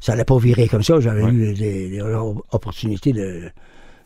ça 0.00 0.12
allait 0.12 0.24
pas 0.24 0.38
virer 0.38 0.68
comme 0.68 0.82
ça, 0.82 1.00
j'avais 1.00 1.24
eu 1.24 1.54
des, 1.54 1.88
des 1.88 2.02
opportunités 2.52 3.12
de 3.12 3.50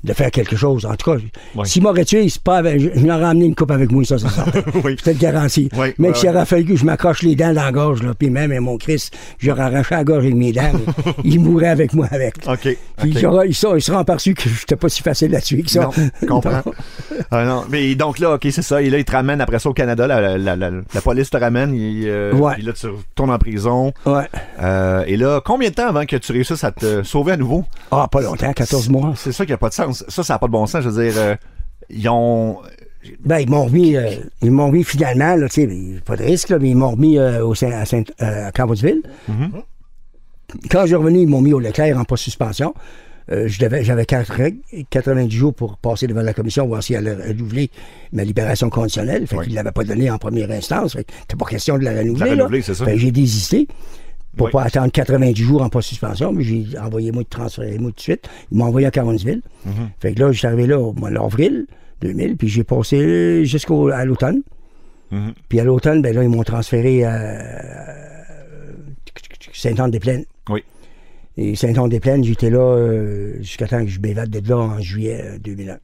de 0.04 0.12
faire 0.12 0.30
quelque 0.30 0.56
chose. 0.56 0.86
En 0.86 0.94
tout 0.94 1.10
cas, 1.12 1.18
s'il 1.64 1.82
m'aurait 1.82 2.04
tué, 2.04 2.28
c'est 2.28 2.42
pas 2.42 2.58
avec- 2.58 2.80
je, 2.80 3.04
l'aurais 3.06 3.24
amené 3.24 3.46
une 3.46 3.54
coupe 3.54 3.70
avec 3.70 3.90
moi, 3.90 4.04
ça, 4.04 4.16
c'est 4.18 4.28
certain. 4.28 4.60
Oui. 4.84 4.96
Te 4.96 5.10
le 5.10 5.16
garantis. 5.16 5.68
Oui, 5.76 5.88
Même 5.98 6.14
s'il 6.14 6.28
aurait 6.28 6.46
fallu 6.46 6.64
que 6.64 6.76
je 6.76 6.84
m'accroche 6.84 7.22
les 7.22 7.34
dents 7.34 7.52
dans 7.52 7.64
la 7.64 7.72
gorge, 7.72 8.02
là, 8.02 8.14
puis 8.14 8.30
même, 8.30 8.56
mon 8.60 8.76
Christ, 8.78 9.16
j'aurais 9.38 9.62
arraché 9.62 9.94
la 9.96 10.04
gorge 10.04 10.22
avec 10.24 10.34
mes 10.34 10.52
dents, 10.52 10.70
il 11.24 11.40
mourrait 11.40 11.68
avec 11.68 11.92
moi 11.94 12.06
avec. 12.10 12.36
OK. 12.46 12.76
Puis 12.98 13.10
OK. 13.12 13.18
j'aurais- 13.20 13.48
ils, 13.48 13.54
sont- 13.54 13.74
ils 13.76 13.82
seront 13.82 13.98
aperçus 13.98 14.34
que 14.34 14.48
j'étais 14.48 14.76
pas 14.76 14.88
si 14.88 15.02
facile 15.02 15.34
à 15.34 15.40
tuer 15.40 15.62
que 15.62 15.70
ça. 15.70 15.82
Non, 15.82 15.90
je 16.20 16.26
comprends. 16.26 16.62
Ah, 17.30 17.44
non. 17.44 17.64
Mais 17.68 17.94
donc 17.96 18.20
là, 18.20 18.34
OK, 18.34 18.46
c'est 18.50 18.62
ça. 18.62 18.80
Et 18.80 18.88
là, 18.90 18.98
ils 18.98 19.04
te 19.04 19.10
ramènent 19.12 19.40
après 19.40 19.58
ça 19.58 19.68
au 19.68 19.72
Canada. 19.74 20.06
La, 20.06 20.38
la- 20.38 20.54
la- 20.56 20.70
la 20.70 21.00
police 21.00 21.28
te 21.30 21.36
ramène. 21.36 21.74
il, 21.74 22.04
euh, 22.08 22.32
Ouais. 22.32 22.54
Puis 22.54 22.62
là, 22.62 22.72
tu 22.72 22.86
retournes 22.86 23.30
en 23.32 23.38
prison. 23.38 23.92
Ouais. 24.06 24.28
Euh, 24.62 25.02
et 25.06 25.16
là, 25.16 25.40
combien 25.44 25.68
de 25.70 25.74
temps 25.74 25.88
avant 25.88 26.06
que 26.06 26.14
tu 26.16 26.30
réussisses 26.32 26.62
à 26.62 26.70
te 26.70 27.02
sauver 27.02 27.32
à 27.32 27.36
nouveau? 27.36 27.64
Ah, 27.90 28.06
pas 28.10 28.20
longtemps, 28.20 28.52
14 28.52 28.88
mois. 28.88 29.12
C'est 29.16 29.32
ça 29.32 29.44
qui 29.44 29.50
n'a 29.50 29.58
pas 29.58 29.68
de 29.68 29.74
sens. 29.74 29.87
Ça, 29.92 30.22
ça 30.22 30.34
n'a 30.34 30.38
pas 30.38 30.46
de 30.46 30.52
bon 30.52 30.66
sens. 30.66 30.82
Je 30.82 30.88
veux 30.88 31.02
dire, 31.04 31.14
euh, 31.20 31.36
ils 31.90 32.08
ont. 32.08 32.58
Ben, 33.24 33.38
ils 33.38 33.48
m'ont 33.48 33.64
remis, 33.64 33.96
euh, 33.96 34.10
ils 34.42 34.50
m'ont 34.50 34.66
remis 34.66 34.84
finalement, 34.84 35.34
là, 35.36 35.46
pas 36.04 36.16
de 36.16 36.22
risque, 36.24 36.48
là, 36.50 36.58
mais 36.58 36.70
ils 36.70 36.76
m'ont 36.76 36.90
remis 36.90 37.16
euh, 37.18 37.44
au 37.44 37.54
Saint- 37.54 37.70
à, 37.70 37.84
Saint, 37.86 38.02
à 38.18 38.50
Cambodgeville. 38.52 39.02
Quand 40.70 40.82
je 40.82 40.86
suis 40.88 40.94
revenu, 40.96 41.20
ils 41.20 41.28
m'ont 41.28 41.40
mis 41.40 41.52
au 41.52 41.60
Leclerc 41.60 41.96
en 41.98 42.04
post-suspension. 42.04 42.74
Euh, 43.30 43.46
je 43.46 43.58
devais- 43.60 43.84
J'avais 43.84 44.06
quatre 44.06 44.32
règles, 44.32 44.58
90 44.88 45.36
jours 45.36 45.52
pour 45.54 45.76
passer 45.76 46.06
devant 46.06 46.22
la 46.22 46.32
commission, 46.32 46.66
voir 46.66 46.82
si 46.82 46.94
elle 46.94 47.06
allait 47.08 47.28
renouveler 47.28 47.70
ma 48.12 48.24
libération 48.24 48.70
conditionnelle. 48.70 49.26
Fait 49.26 49.36
Oui. 49.36 49.50
ne 49.50 49.54
l'avaient 49.54 49.72
pas 49.72 49.84
donnée 49.84 50.10
en 50.10 50.16
première 50.16 50.50
instance. 50.50 50.94
Fait 50.94 51.04
que 51.04 51.12
c'était 51.20 51.36
pas 51.36 51.44
question 51.44 51.76
de 51.76 51.84
la 51.84 51.90
renouveler. 51.98 52.30
là. 52.30 52.36
renouveler, 52.44 52.62
c'est 52.62 52.74
ça. 52.74 52.86
Fait 52.86 52.92
que 52.92 52.98
j'ai 52.98 53.10
désisté 53.12 53.68
pour 54.38 54.46
Oui. 54.46 54.52
pas 54.52 54.62
attendre 54.62 54.90
90 54.90 55.42
jours 55.42 55.60
en 55.62 55.68
post-suspension. 55.68 56.32
Mais 56.32 56.42
j'ai 56.44 56.64
envoyé 56.78 57.12
moi 57.12 57.22
de 57.24 57.28
transférer 57.28 57.76
moi 57.78 57.90
tout 57.90 57.96
de 57.96 58.00
suite. 58.00 58.28
Ils 58.50 58.56
m'ont 58.58 58.64
envoyé 58.64 58.86
à 58.86 58.90
Caronsville. 58.90 59.42
Mhm. 59.66 59.72
Fait 60.00 60.14
que 60.14 60.20
là, 60.20 60.32
je 60.32 60.38
suis 60.38 60.46
arrivé 60.46 60.66
là 60.66 60.78
au 60.80 60.92
mois 60.94 61.10
d'avril 61.10 61.66
2000, 62.00 62.36
puis 62.36 62.48
j'ai 62.48 62.64
passé 62.64 63.44
jusqu'à 63.44 64.04
l'automne. 64.06 64.40
Mhm. 65.10 65.34
Puis 65.48 65.60
à 65.60 65.64
l'automne, 65.64 66.00
ben 66.00 66.14
là, 66.14 66.22
ils 66.22 66.28
m'ont 66.28 66.42
transféré 66.44 67.04
à 67.04 67.38
Saint-Anne-des-Plaines. 69.52 70.24
Oui. 70.48 70.62
Et 71.36 71.54
Saint-Anne-des-Plaines, 71.54 72.24
j'étais 72.24 72.50
là 72.50 72.58
euh, 72.58 73.36
jusqu'à 73.40 73.66
temps 73.66 73.84
que 73.84 73.90
je 73.90 74.00
m'évade 74.00 74.30
de 74.30 74.48
là 74.48 74.56
en 74.56 74.80
juillet 74.80 75.20
euh, 75.24 75.38
2001. 75.38 75.78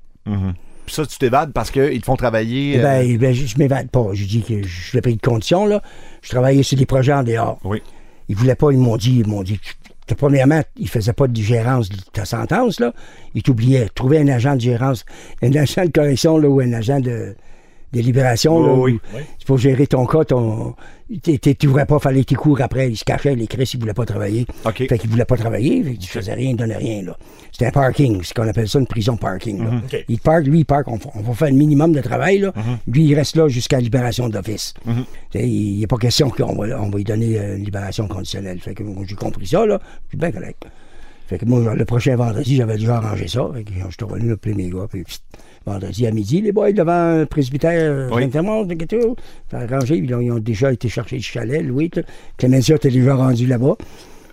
Puis 0.86 0.94
ça, 0.94 1.06
tu 1.06 1.16
t'évades 1.18 1.52
parce 1.52 1.70
qu'ils 1.70 2.00
te 2.00 2.04
font 2.04 2.16
travailler. 2.16 2.74
Eh 2.74 2.78
euh, 2.80 2.82
Ben, 2.82 3.16
ben, 3.18 3.32
je, 3.34 3.46
je 3.46 3.58
m'évade 3.58 3.88
pas. 3.90 4.08
Je 4.12 4.24
dis 4.26 4.42
que 4.42 4.62
je 4.62 4.92
l'ai 4.92 5.00
pris 5.00 5.16
de 5.16 5.20
condition, 5.20 5.64
là. 5.66 5.80
Je 6.22 6.28
travaillais 6.30 6.62
sur 6.62 6.76
des 6.76 6.86
projets 6.86 7.12
en 7.12 7.22
dehors. 7.22 7.58
Oui. 7.64 7.82
Ils 8.28 8.36
voulaient 8.36 8.54
pas, 8.54 8.70
ils 8.70 8.78
m'ont 8.78 8.96
dit, 8.96 9.18
ils 9.20 9.26
m'ont 9.26 9.42
dit, 9.42 9.60
que, 10.06 10.14
premièrement, 10.14 10.62
ils 10.76 10.88
faisaient 10.88 11.12
pas 11.12 11.26
de 11.26 11.40
gérance 11.40 11.88
de 11.88 11.96
ta 12.12 12.24
sentence, 12.24 12.80
là. 12.80 12.92
Ils 13.34 13.42
t'oubliaient. 13.42 13.88
Trouver 13.94 14.18
un 14.18 14.28
agent 14.28 14.54
de 14.56 14.60
gérance, 14.60 15.04
un 15.42 15.52
agent 15.54 15.84
de 15.84 15.90
correction, 15.90 16.38
là, 16.38 16.48
ou 16.48 16.60
un 16.60 16.72
agent 16.72 17.00
de, 17.00 17.34
de 17.94 18.00
libération, 18.00 18.60
là. 18.64 18.72
Oui, 18.72 18.98
C'est 19.38 19.46
pour 19.46 19.58
gérer 19.58 19.86
ton 19.86 20.04
cas, 20.06 20.24
ton. 20.24 20.74
Tu 21.22 21.66
voudrais 21.66 21.86
pas, 21.86 21.98
fallait 21.98 22.24
tes 22.24 22.34
cours 22.34 22.60
après. 22.60 22.90
Ils 22.90 22.96
se 22.96 23.04
cachaient, 23.04 23.34
les 23.34 23.46
Chris, 23.46 23.70
ils 23.74 23.78
voulaient 23.80 23.94
pas 23.94 24.06
travailler. 24.06 24.46
OK. 24.64 24.86
Fait 24.88 24.98
qu'ils 24.98 25.10
voulaient 25.10 25.24
pas 25.24 25.36
travailler, 25.36 25.82
fait 25.84 25.94
que 25.94 26.00
tu 26.00 26.08
faisais 26.08 26.32
rien, 26.34 26.50
ils 26.50 26.56
donnaient 26.56 26.76
rien, 26.76 27.02
là. 27.02 27.16
C'était 27.52 27.66
un 27.66 27.70
parking, 27.70 28.20
c'est 28.24 28.34
qu'on 28.34 28.48
appelle 28.48 28.68
ça 28.68 28.78
une 28.78 28.86
prison 28.86 29.16
parking, 29.16 29.62
là. 29.64 29.70
OK. 29.84 30.04
Il 30.08 30.18
parque, 30.18 30.46
lui, 30.46 30.60
il 30.60 30.64
parque, 30.64 30.88
on, 30.88 30.98
on 31.14 31.20
va 31.20 31.34
faire 31.34 31.50
le 31.50 31.56
minimum 31.56 31.92
de 31.92 32.00
travail, 32.00 32.38
là. 32.38 32.52
Lui, 32.86 33.04
il 33.04 33.14
reste 33.14 33.36
là 33.36 33.48
jusqu'à 33.48 33.78
libération 33.80 34.28
d'office. 34.28 34.74
Sais, 35.32 35.46
Il 35.46 35.76
n'y 35.76 35.84
a 35.84 35.86
pas 35.86 35.98
question 35.98 36.30
qu'on 36.30 36.54
va, 36.54 36.80
on 36.80 36.88
va 36.90 36.96
lui 36.96 37.04
donner 37.04 37.38
euh, 37.38 37.56
une 37.56 37.64
libération 37.64 38.08
conditionnelle. 38.08 38.58
Fait 38.60 38.74
que 38.74 38.82
j'ai 39.06 39.14
compris 39.16 39.46
ça, 39.46 39.64
là. 39.66 39.78
Puis 40.08 40.16
bien 40.18 40.32
correct. 40.32 40.64
Fait 41.26 41.38
que 41.38 41.46
moi, 41.46 41.74
le 41.74 41.84
prochain 41.86 42.16
vendredi, 42.16 42.56
j'avais 42.56 42.76
déjà 42.76 42.96
arrangé 42.96 43.28
ça. 43.28 43.48
Fait 43.54 43.64
que 43.64 43.70
je 43.72 43.94
suis 43.94 44.04
revenu 44.04 44.32
appeler 44.32 44.54
mes 44.54 44.68
gars. 44.68 44.86
Puis 44.90 45.04
vendredi 45.66 46.06
à 46.06 46.10
midi, 46.10 46.40
les 46.40 46.52
boys 46.52 46.72
devant 46.72 47.20
un 47.20 47.26
presbytère 47.26 48.08
Oui. 48.12 48.22
Arrangé. 49.52 49.96
Ils 49.96 50.14
ont, 50.14 50.20
ils 50.20 50.32
ont 50.32 50.38
déjà 50.38 50.72
été 50.72 50.88
chercher 50.88 51.16
le 51.16 51.22
chalet, 51.22 51.62
Louis. 51.62 51.90
Clémentia 52.36 52.76
était 52.76 52.90
déjà 52.90 53.14
rendu 53.14 53.46
là-bas. 53.46 53.74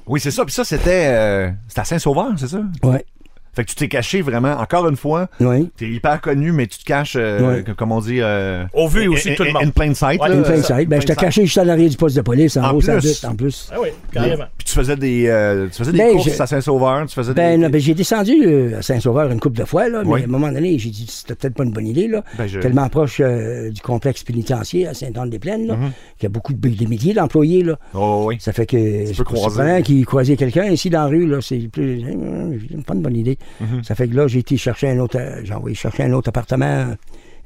Oui, 0.07 0.19
c'est 0.19 0.31
ça. 0.31 0.43
Puis 0.45 0.53
ça, 0.53 0.63
c'était 0.63 1.07
euh, 1.07 1.49
c'était 1.67 1.81
à 1.81 1.85
Saint-Sauveur, 1.85 2.33
c'est 2.37 2.47
ça? 2.47 2.63
Ouais. 2.83 3.05
Fait 3.53 3.63
que 3.65 3.69
tu 3.69 3.75
t'es 3.75 3.87
caché 3.89 4.21
vraiment, 4.21 4.53
encore 4.53 4.87
une 4.87 4.95
fois. 4.95 5.27
Oui. 5.41 5.69
T'es 5.77 5.89
hyper 5.89 6.21
connu, 6.21 6.51
mais 6.53 6.67
tu 6.67 6.79
te 6.79 6.85
caches, 6.85 7.15
euh, 7.17 7.61
que- 7.63 7.71
comme 7.73 7.91
on 7.91 7.99
dit. 7.99 8.21
euh, 8.21 8.63
Au 8.73 8.87
vu 8.87 9.07
aussi 9.09 9.27
de 9.27 9.33
in- 9.33 9.35
tout 9.35 9.43
le 9.43 9.49
in- 9.49 9.53
monde. 9.53 9.63
In 9.63 9.69
plain 9.71 9.93
sight. 9.93 10.21
Ouais, 10.21 10.29
là. 10.29 10.35
De 10.37 10.43
ça, 10.61 10.77
side. 10.79 10.87
Ben, 10.87 11.01
j'étais 11.01 11.15
caché 11.15 11.41
juste 11.45 11.57
à 11.57 11.65
l'arrière 11.65 11.89
du 11.89 11.97
poste 11.97 12.15
de 12.15 12.21
police, 12.21 12.55
en, 12.55 12.63
En 12.63 12.73
haut, 12.75 12.81
ça 12.81 12.97
plus. 12.97 13.23
en 13.25 13.35
plus. 13.35 13.69
Ah 13.73 13.77
oui, 13.81 13.89
carrément. 14.13 14.45
Puis 14.57 14.67
tu 14.67 14.73
faisais 14.73 14.95
des, 14.95 15.25
euh, 15.27 15.67
tu 15.67 15.77
faisais 15.79 15.91
des 15.91 15.97
Ben, 15.97 16.11
courses 16.13 16.35
je- 16.37 16.41
à 16.41 16.47
Saint-Sauveur. 16.47 17.05
Tu 17.07 17.13
faisais 17.15 17.33
Ben, 17.33 17.57
des. 17.59 17.63
non, 17.65 17.69
ben, 17.69 17.81
j'ai 17.81 17.93
descendu 17.93 18.33
euh, 18.45 18.77
à 18.79 18.81
Saint-Sauveur 18.81 19.29
une 19.31 19.39
couple 19.41 19.59
de 19.59 19.65
fois, 19.65 19.89
là, 19.89 20.03
mais 20.05 20.09
Oui. 20.11 20.21
à 20.21 20.23
un 20.23 20.27
moment 20.27 20.49
donné, 20.51 20.77
j'ai 20.79 20.89
dit 20.89 21.05
c'était 21.09 21.35
peut-être 21.35 21.55
pas 21.55 21.63
une 21.65 21.71
bonne 21.71 21.87
idée, 21.87 22.07
là. 22.07 22.23
Ben, 22.37 22.47
je- 22.47 22.59
Tellement 22.59 22.87
proche 22.87 23.19
euh, 23.19 23.69
du 23.69 23.81
complexe 23.81 24.23
pénitentiaire 24.23 24.91
à 24.91 24.93
Saint-Anne-des-Plaines, 24.93 25.63
Mhm. 25.63 25.67
là, 25.67 25.75
qu'il 26.17 26.23
y 26.23 26.25
a 26.27 26.29
beaucoup 26.29 26.53
de, 26.53 26.85
milliers 26.87 27.13
d'employés, 27.13 27.63
là. 27.63 27.77
Oh, 27.93 28.23
oui. 28.27 28.37
Ça 28.39 28.53
fait 28.53 28.65
que 28.65 28.77
c'est 29.07 29.13
peux 29.17 29.23
pas 29.25 29.33
croiser. 29.33 29.81
qu'il 29.83 30.05
croisait 30.05 30.37
quelqu'un 30.37 30.65
ici 30.65 30.89
dans 30.89 31.01
la 31.03 31.07
rue, 31.07 31.27
là. 31.27 31.39
C'est 31.41 31.67
plus. 31.71 32.01
euh, 32.05 32.57
pas 32.87 32.93
une 32.93 33.01
bonne 33.01 33.17
idée. 33.17 33.37
Mhm. 33.59 33.83
Ça 33.83 33.95
fait 33.95 34.07
que 34.07 34.15
là, 34.15 34.27
j'ai 34.27 34.39
été 34.39 34.57
chercher 34.57 34.89
un 34.89 34.99
autre. 34.99 35.17
euh, 35.19 35.41
J'ai 35.43 35.53
envoyé 35.53 35.75
chercher 35.75 36.03
un 36.03 36.13
autre 36.13 36.29
appartement, 36.29 36.93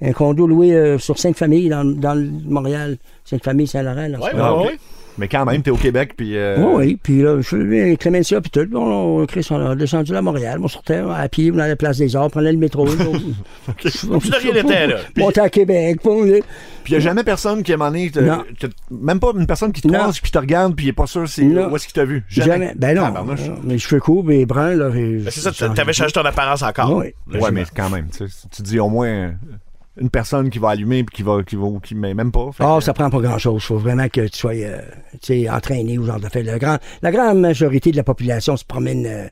un 0.01 0.12
condo 0.13 0.47
loué 0.47 0.73
euh, 0.73 0.97
sur 0.97 1.17
Sainte-Famille, 1.17 1.69
dans, 1.69 1.84
dans 1.86 2.13
le 2.15 2.29
Montréal. 2.45 2.97
Sainte-Famille, 3.23 3.67
Saint-Laurent, 3.67 4.08
là. 4.08 4.19
Ouais, 4.19 4.29
c'est 4.31 4.38
Ah. 5.15 5.19
Mais 5.19 5.28
quand 5.30 5.45
même, 5.45 5.62
t'es 5.62 5.71
au 5.71 5.78
Québec, 5.78 6.13
puis. 6.17 6.36
euh, 6.38 6.58
Oui, 6.60 6.73
oui. 6.75 6.99
Puis 7.01 7.21
là, 7.21 7.38
je 7.38 7.47
suis 7.47 7.58
venu 7.58 7.82
avec 7.82 7.99
Clémentia, 7.99 8.41
puis 8.41 8.51
tout. 8.51 8.67
On, 8.75 9.21
on, 9.21 9.25
Chris, 9.25 9.47
on 9.49 9.65
a 9.65 9.75
descendu 9.75 10.13
à 10.15 10.21
Montréal. 10.21 10.60
On 10.62 10.67
sortait 10.67 10.97
à 11.10 11.28
pied, 11.30 11.51
on 11.51 11.56
allait 11.56 11.63
à 11.63 11.67
la 11.69 11.75
place 11.78 11.97
des 11.97 12.15
Arts, 12.15 12.25
on 12.25 12.30
prenait 12.30 12.51
le 12.51 12.58
métro. 12.58 12.86
Tu 13.78 14.08
n'as 14.08 14.38
rien 14.38 14.56
été, 14.56 14.88
là. 14.88 14.97
Monter 15.17 15.41
à 15.41 15.49
Québec. 15.49 15.99
Puis 16.01 16.13
il 16.88 16.91
n'y 16.91 16.95
a 16.97 16.99
jamais 16.99 17.23
personne 17.23 17.63
qui, 17.63 17.71
à 17.71 17.75
un 17.75 17.78
moment 17.78 17.91
donné, 17.91 18.12
te- 18.12 18.19
Non. 18.19 18.43
te- 18.60 18.67
même 18.91 19.19
pas 19.19 19.32
une 19.36 19.47
personne 19.47 19.71
qui 19.71 19.82
te 19.82 19.88
croise 19.88 20.19
puis 20.19 20.32
te 20.32 20.38
regarde 20.38 20.75
puis 20.75 20.86
il 20.86 20.89
est 20.89 20.93
pas 20.93 21.08
sûr 21.08 21.28
c'est 21.28 21.41
où 21.43 21.75
est-ce 21.75 21.86
qu'il 21.86 21.93
t'a 21.93 22.06
vu. 22.06 22.23
Jamais. 22.28 22.73
Ben 22.75 22.95
non. 22.95 23.04
Tabarnouche. 23.06 23.47
non, 23.47 23.56
Mes 23.63 23.78
cheveux 23.80 23.99
courts, 24.01 24.23
mes 24.23 24.45
bruns, 24.45 24.75
là. 24.75 24.89
et- 24.95 25.17
Ben, 25.17 25.32
C'est 25.32 25.39
ça, 25.41 25.51
tu 25.51 25.63
avais 25.82 25.93
changé 25.93 26.12
ton 26.12 26.21
apparence 26.25 26.62
encore. 26.62 26.95
Oui. 26.95 27.13
Ouais, 27.39 27.51
mais 27.51 27.63
quand 27.75 27.89
même, 27.89 28.08
tu 28.12 28.62
dis 28.62 28.80
au 28.80 28.89
moins 28.89 29.08
euh, 29.08 29.32
une 29.97 30.10
personne 30.10 30.49
qui 30.49 30.60
va 30.60 30.69
allumer 30.69 31.03
puis 31.03 31.17
qui 31.17 31.23
va, 31.23 31.41
qui 31.43 31.55
va, 31.55 31.67
qui 31.84 31.95
met 31.95 32.13
même 32.13 32.31
pas. 32.31 32.49
Fait 32.53 32.63
Ah, 32.65 32.75
que- 32.79 32.84
ça 32.84 32.93
prend 32.93 33.10
pas 33.10 33.19
grand-chose. 33.19 33.62
Il 33.63 33.65
faut 33.65 33.77
vraiment 33.77 34.08
que 34.10 34.27
tu 34.27 34.38
sois 34.38 34.53
euh, 34.55 34.81
tu 35.21 35.43
sais, 35.43 35.49
entraîné 35.49 35.97
ou 35.97 36.05
genre 36.05 36.19
de 36.19 36.27
fait. 36.27 36.43
Le 36.43 36.58
grand, 36.58 36.77
la 37.01 37.12
grande 37.12 37.39
majorité 37.39 37.91
de 37.91 37.97
la 37.97 38.03
population 38.03 38.58
se 38.58 38.65
promène 38.65 39.05
euh, 39.05 39.27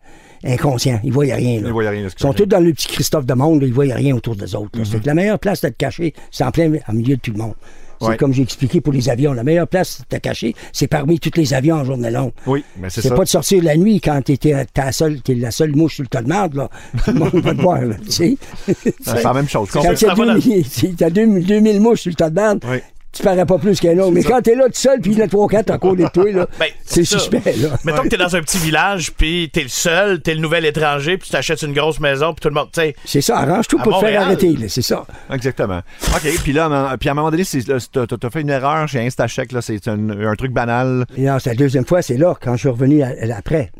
inconscient. 0.45 0.99
Ils 1.03 1.11
voient 1.11 1.25
rien. 1.25 1.61
Là. 1.61 1.67
Ils 1.67 1.73
voient 1.73 1.89
rien 1.89 2.03
de 2.03 2.07
Ils 2.09 2.19
sont 2.21 2.33
tous 2.33 2.45
dans 2.45 2.59
le 2.59 2.71
petit 2.73 2.87
Christophe 2.87 3.25
de 3.25 3.33
monde. 3.33 3.61
là. 3.61 3.67
Ils 3.67 3.73
voient 3.73 3.85
rien 3.93 4.15
autour 4.15 4.35
des 4.35 4.55
autres. 4.55 4.71
C'est 4.83 5.05
la 5.05 5.13
meilleure 5.13 5.39
place 5.39 5.61
d'être 5.61 5.77
caché, 5.77 6.13
c'est 6.31 6.43
en 6.43 6.51
plein 6.51 6.71
en 6.87 6.93
milieu 6.93 7.15
de 7.17 7.21
tout 7.21 7.31
le 7.31 7.37
monde. 7.37 7.53
C'est 8.03 8.09
Ouais. 8.09 8.17
comme 8.17 8.33
j'ai 8.33 8.43
expliqué 8.43 8.81
pour 8.81 8.93
les 8.93 9.09
avions. 9.09 9.33
La 9.33 9.43
meilleure 9.43 9.67
place 9.67 10.01
de 10.01 10.15
te 10.17 10.21
cacher, 10.21 10.55
c'est 10.71 10.87
parmi 10.87 11.19
tous 11.19 11.31
les 11.35 11.53
avions 11.53 11.75
en 11.77 11.83
journée 11.85 12.11
longue. 12.11 12.31
Oui, 12.45 12.63
mais 12.77 12.89
c'est 12.89 13.01
C'est 13.01 13.09
ça. 13.09 13.15
pas 13.15 13.23
de 13.23 13.29
sortir 13.29 13.63
la 13.63 13.75
nuit 13.77 13.99
quand 14.01 14.21
t'es 14.23 14.37
t'es 14.37 14.53
la 14.75 14.91
seule, 14.91 15.21
t'es 15.21 15.35
la 15.35 15.51
seule 15.51 15.75
mouche 15.75 15.95
sur 15.95 16.03
le 16.03 16.09
tas 16.09 16.21
de 16.21 16.27
marde, 16.27 16.55
là. 16.55 16.69
Tout 17.05 17.11
le 17.11 17.19
monde 17.19 17.35
va 17.35 17.53
te 17.55 17.61
voir, 17.61 17.81
là, 17.81 17.95
tu 18.05 18.11
sais. 18.11 18.37
C'est 18.67 19.23
la 19.23 19.33
même 19.33 19.47
chose. 19.47 19.69
Quand 19.71 19.81
t'as 19.81 20.13
va 20.13 20.25
dans- 20.25 20.33
2000, 20.35 20.65
si 20.65 20.93
t'as 20.95 21.09
2000 21.09 21.45
2000 21.45 21.79
mouches 21.81 22.01
sur 22.01 22.09
le 22.11 22.15
tas 22.15 22.29
de 22.29 22.35
marde, 22.35 22.63
Oui. 22.69 22.77
Tu 23.13 23.23
parais 23.23 23.45
pas 23.45 23.57
plus 23.59 23.79
qu'un 23.79 23.97
autre. 23.99 24.11
Mais 24.11 24.23
quand 24.23 24.41
t'es 24.41 24.55
là 24.55 24.65
tout 24.65 24.71
seul, 24.73 24.99
puis 24.99 25.11
il 25.11 25.19
y 25.19 25.21
en 25.21 25.25
a 25.25 25.27
3-4 25.27 25.71
à 25.71 25.77
côté 25.77 26.03
de 26.03 26.09
toi, 26.09 26.31
là, 26.31 26.47
Ben, 26.59 26.67
c'est 26.83 27.05
ça. 27.05 27.19
suspect, 27.19 27.41
là. 27.57 27.69
Mettons 27.85 28.03
que 28.03 28.07
t'es 28.09 28.17
dans 28.17 28.35
un 28.35 28.41
petit 28.41 28.57
village, 28.57 29.11
puis 29.13 29.49
t'es 29.53 29.61
le 29.63 29.69
seul, 29.69 30.21
t'es 30.21 30.33
le 30.33 30.41
nouvel 30.41 30.65
étranger, 30.65 31.17
puis 31.17 31.27
tu 31.27 31.31
t'achètes 31.31 31.61
une 31.61 31.73
grosse 31.73 31.99
maison, 31.99 32.33
puis 32.33 32.41
tout 32.41 32.49
le 32.49 32.55
monde, 32.55 32.69
tu 32.73 32.81
sais. 32.81 32.95
C'est 33.05 33.21
ça, 33.21 33.37
arrange 33.39 33.67
tout 33.67 33.77
pour 33.77 33.99
te 33.99 34.05
faire 34.05 34.21
arrêter, 34.21 34.53
là, 34.53 34.65
c'est 34.67 34.81
ça. 34.81 35.05
Exactement. 35.31 35.81
OK, 36.15 36.27
puis 36.43 36.53
là, 36.53 36.65
à 36.65 36.93
un- 36.93 36.97
puis 36.97 37.09
à 37.09 37.11
un 37.11 37.15
moment 37.15 37.29
donné, 37.31 37.43
t'as 37.45 38.29
fait 38.29 38.41
une 38.41 38.49
erreur 38.49 38.87
chez 38.87 38.99
Instacheck, 39.05 39.51
là, 39.51 39.61
c'est 39.61 39.87
un, 39.87 40.09
un 40.09 40.35
truc 40.35 40.51
banal. 40.51 41.05
Et 41.15 41.21
non, 41.21 41.37
c'est 41.39 41.51
la 41.51 41.55
deuxième 41.55 41.85
fois, 41.85 42.01
c'est 42.01 42.17
là, 42.17 42.35
quand 42.41 42.53
je 42.53 42.59
suis 42.61 42.69
revenu 42.69 43.03
à- 43.03 43.07
à- 43.09 43.37
après, 43.37 43.71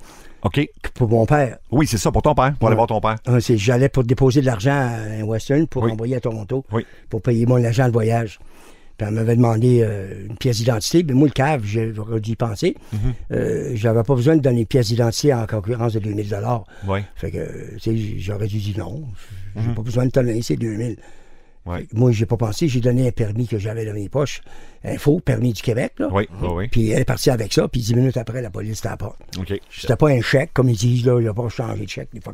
OK. 0.44 0.62
pour 0.94 1.10
mon 1.10 1.26
père. 1.26 1.58
Oui, 1.72 1.88
c'est 1.88 1.98
ça, 1.98 2.12
pour 2.12 2.22
ton 2.22 2.36
père, 2.36 2.54
pour 2.60 2.68
aller 2.68 2.74
Ouais. 2.74 2.86
voir 2.86 2.88
ton 2.88 3.00
père. 3.02 3.16
Ah, 3.26 3.40
c'est- 3.40 3.58
J'allais 3.58 3.90
pour 3.90 4.04
déposer 4.04 4.42
de 4.42 4.46
l'argent 4.46 4.72
à 4.72 5.22
un 5.22 5.24
Western 5.24 5.68
pour 5.68 5.84
Oui. 5.84 5.92
envoyer 5.92 6.18
à 6.18 6.20
Toronto, 6.20 6.66
Oui. 6.72 6.86
pour 7.10 7.22
payer 7.22 7.46
mon 7.46 7.64
agent 7.64 7.88
de 7.88 7.94
voyage. 7.94 8.40
Puis 8.98 9.08
elle 9.08 9.14
m'avait 9.16 9.36
demandé 9.36 9.82
euh, 9.82 10.28
une 10.30 10.38
pièce 10.38 10.58
d'identité. 10.58 11.04
Mais 11.04 11.14
moi, 11.14 11.28
le 11.28 11.34
cave, 11.34 11.64
j'aurais 11.66 12.20
dû 12.22 12.32
y 12.32 12.36
penser. 12.36 12.76
Mhm. 12.92 13.00
Euh, 13.32 13.72
J'avais 13.74 14.04
pas 14.04 14.14
besoin 14.16 14.36
de 14.36 14.42
donner 14.42 14.60
une 14.62 14.66
pièce 14.68 14.88
d'identité 14.88 15.34
en 15.34 15.48
concurrence 15.48 15.94
de 15.94 16.00
2000 16.00 16.36
Oui. 16.88 17.00
Fait 17.16 17.32
que, 17.32 17.74
tu 17.78 17.80
sais, 17.80 18.20
j'aurais 18.20 18.48
dû 18.48 18.60
dire 18.60 18.78
non. 18.80 19.04
J'ai 19.56 19.68
Mhm. 19.70 19.76
pas 19.76 19.82
besoin 19.82 20.06
de 20.06 20.12
te 20.12 20.20
donner, 20.20 20.42
c'est 20.42 20.56
2000. 20.58 20.98
Ouais. 21.66 21.88
Moi, 21.94 22.12
j'ai 22.12 22.26
pas 22.26 22.36
pensé, 22.36 22.68
j'ai 22.68 22.82
donné 22.82 23.08
un 23.08 23.12
permis 23.12 23.48
que 23.48 23.58
j'avais 23.58 23.86
dans 23.86 23.94
mes 23.94 24.10
poches, 24.10 24.42
un 24.84 24.98
faux 24.98 25.20
permis 25.22 25.54
du 25.54 25.62
Québec, 25.62 25.94
là. 25.98 26.10
Oui, 26.12 26.28
oui, 26.42 26.48
oui. 26.54 26.68
Puis 26.68 26.90
elle 26.90 27.00
est 27.00 27.06
partie 27.06 27.30
avec 27.30 27.54
ça, 27.54 27.68
puis 27.70 27.80
dix 27.80 27.96
minutes 27.96 28.18
après, 28.18 28.42
la 28.42 28.50
police 28.50 28.80
était 28.80 28.90
à 28.90 28.92
la 28.92 28.98
porte. 28.98 29.20
OK. 29.40 29.54
C'était 29.70 29.96
pas 29.96 30.10
un 30.10 30.20
chèque, 30.22 30.52
comme 30.54 30.68
ils 30.70 30.76
disent, 30.76 31.06
là, 31.06 31.20
il 31.22 31.28
a 31.28 31.34
pas 31.34 31.48
changé 31.48 31.86
de 31.86 31.90
chèque, 31.90 32.10
il 32.14 32.22
faut 32.22 32.32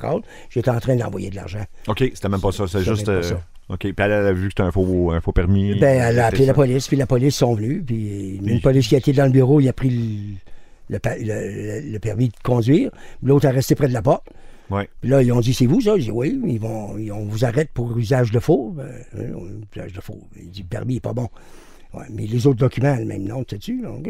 J'étais 0.50 0.72
en 0.72 0.80
train 0.80 0.96
d'envoyer 0.96 1.30
de 1.30 1.36
l'argent. 1.36 1.64
OK, 1.88 2.00
c'était 2.14 2.30
même 2.30 2.42
pas 2.42 2.52
ça. 2.52 2.68
C'est 2.68 2.84
juste. 2.84 3.06
pas 3.06 3.12
euh, 3.12 3.22
ça. 3.22 3.42
OK. 3.70 3.80
Puis 3.82 3.94
elle 4.00 4.12
a 4.14 4.34
vu 4.34 4.46
que 4.48 4.52
c'était 4.54 4.64
un 4.64 4.72
faux, 4.72 5.12
un 5.12 5.22
faux 5.22 5.32
permis. 5.32 5.76
Ben, 5.80 6.02
elle 6.02 6.20
a 6.20 6.26
appelé 6.28 6.48
la 6.48 6.56
police. 6.56 6.88
puis 6.88 6.98
la 6.98 7.06
police 7.06 7.36
sont 7.36 7.54
venus, 7.54 7.84
puis 7.86 8.40
une 8.44 8.62
police 8.62 8.88
qui 8.88 8.96
a 8.96 8.98
été 8.98 9.14
dans 9.14 9.26
le 9.26 9.32
bureau, 9.32 9.60
il 9.60 9.70
a 9.70 9.74
pris 9.74 10.40
le- 10.90 11.92
le 11.92 12.00
permis 12.00 12.30
de 12.30 12.34
conduire, 12.44 12.90
l'autre 13.22 13.46
a 13.48 13.52
resté 13.52 13.76
près 13.76 13.88
de 13.88 13.94
la 13.94 14.02
porte. 14.02 14.28
Ouais. 14.70 14.88
Puis 15.02 15.10
là, 15.10 15.22
ils 15.24 15.32
ont 15.32 15.40
dit, 15.40 15.54
c'est 15.54 15.66
vous, 15.66 15.82
ça? 15.82 15.98
J'ai 15.98 16.04
dit, 16.06 16.12
oui, 16.12 16.40
ils 16.46 16.60
vont, 16.60 16.98
ils- 16.98 17.12
on 17.12 17.26
vous 17.26 17.46
arrête 17.46 17.70
pour 17.74 17.98
usage 17.98 18.32
de 18.32 18.40
faux. 18.40 18.74
Ben, 18.76 18.88
euh, 19.18 19.34
usage 19.76 19.94
de 19.94 20.02
faux. 20.02 20.20
Il 20.40 20.50
dit, 20.52 20.62
le 20.62 20.68
permis 20.68 20.96
n'est 20.96 21.00
pas 21.00 21.14
bon. 21.14 21.28
Ouais, 21.94 22.06
mais 22.14 22.28
les 22.28 22.46
autres 22.46 22.60
documents, 22.60 22.96
le 22.96 23.06
même 23.06 23.24
nom, 23.24 23.44
sais-tu? 23.50 23.82
là, 23.82 23.90
OK? 23.92 24.10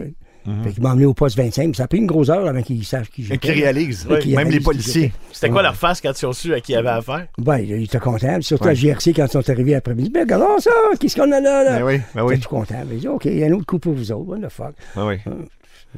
Fait 0.63 0.71
qu'il 0.71 0.81
m'a 0.81 0.93
emmené 0.93 1.05
au 1.05 1.13
poste 1.13 1.37
25. 1.37 1.75
Ça 1.75 1.83
a 1.83 1.87
pris 1.87 1.99
une 1.99 2.07
grosse 2.07 2.29
heure 2.29 2.47
avant 2.47 2.61
qu'ils 2.63 2.83
sachent 2.83 3.09
qui 3.11 3.21
Et 3.21 3.25
j'étais. 3.25 3.37
qui 3.37 3.51
réalise. 3.61 4.07
Oui, 4.09 4.17
qui 4.19 4.35
Même 4.35 4.49
les 4.49 4.59
policiers. 4.59 5.11
C'était 5.31 5.49
quoi 5.49 5.61
leur 5.61 5.75
face 5.75 6.01
quand 6.01 6.19
ils 6.19 6.25
ont 6.25 6.33
su 6.33 6.53
à 6.55 6.59
qui 6.59 6.71
ils 6.71 6.75
avaient 6.75 6.89
affaire? 6.89 7.27
Ben, 7.37 7.57
il 7.59 7.83
était 7.83 7.99
content. 7.99 8.33
Puis 8.35 8.43
Surtout 8.45 8.63
Ouais. 8.65 8.71
à 8.71 8.73
GRC, 8.73 9.13
quand 9.13 9.25
ils 9.27 9.31
sont 9.31 9.47
arrivés 9.47 9.75
après-midi. 9.75 10.09
Ben, 10.09 10.21
regardons 10.21 10.57
ça, 10.57 10.71
qu'est-ce 10.99 11.15
qu'on 11.17 11.31
a 11.31 11.39
là? 11.39 11.63
là? 11.65 11.77
Ben 11.79 11.85
oui, 11.85 11.99
ben 12.15 12.23
oui. 12.23 12.33
J'étais 12.35 12.43
tout 12.45 12.49
content. 12.55 12.75
Ben, 12.85 12.87
il 12.93 12.99
dit, 12.99 13.07
OK, 13.07 13.25
il 13.25 13.37
y 13.37 13.43
a 13.43 13.47
un 13.47 13.51
autre 13.51 13.65
coup 13.67 13.77
pour 13.79 13.93
vous 13.93 14.11
autres. 14.11 14.27
What 14.27 14.39
the 14.39 14.49
fuck? 14.49 14.73
Ben 14.95 15.05
oui. 15.07 15.15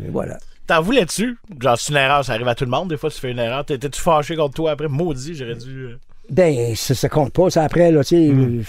Et 0.05 0.09
voilà. 0.09 0.37
T'en 0.71 0.81
voulais 0.81 1.03
dessus? 1.03 1.37
Genre, 1.59 1.77
c'est 1.77 1.91
une 1.91 1.97
erreur, 1.97 2.23
ça 2.23 2.31
arrive 2.33 2.47
à 2.47 2.55
tout 2.55 2.63
le 2.63 2.71
monde. 2.71 2.87
Des 2.89 2.95
fois, 2.95 3.09
tu 3.09 3.19
fais 3.19 3.31
une 3.31 3.39
erreur. 3.39 3.65
T'étais-tu 3.65 3.99
fâché 3.99 4.37
contre 4.37 4.53
toi 4.53 4.71
après? 4.71 4.87
Maudit, 4.87 5.35
j'aurais 5.35 5.55
dû. 5.55 5.69
euh, 5.87 5.97
Ben, 6.29 6.73
ça, 6.77 6.95
ça 6.95 7.09
compte 7.09 7.33
pas. 7.33 7.49
Ça, 7.49 7.63
après, 7.63 7.91
là, 7.91 8.05
tu 8.05 8.15
sais, 8.15 8.29
Mm. 8.29 8.59
euh, 8.59 8.63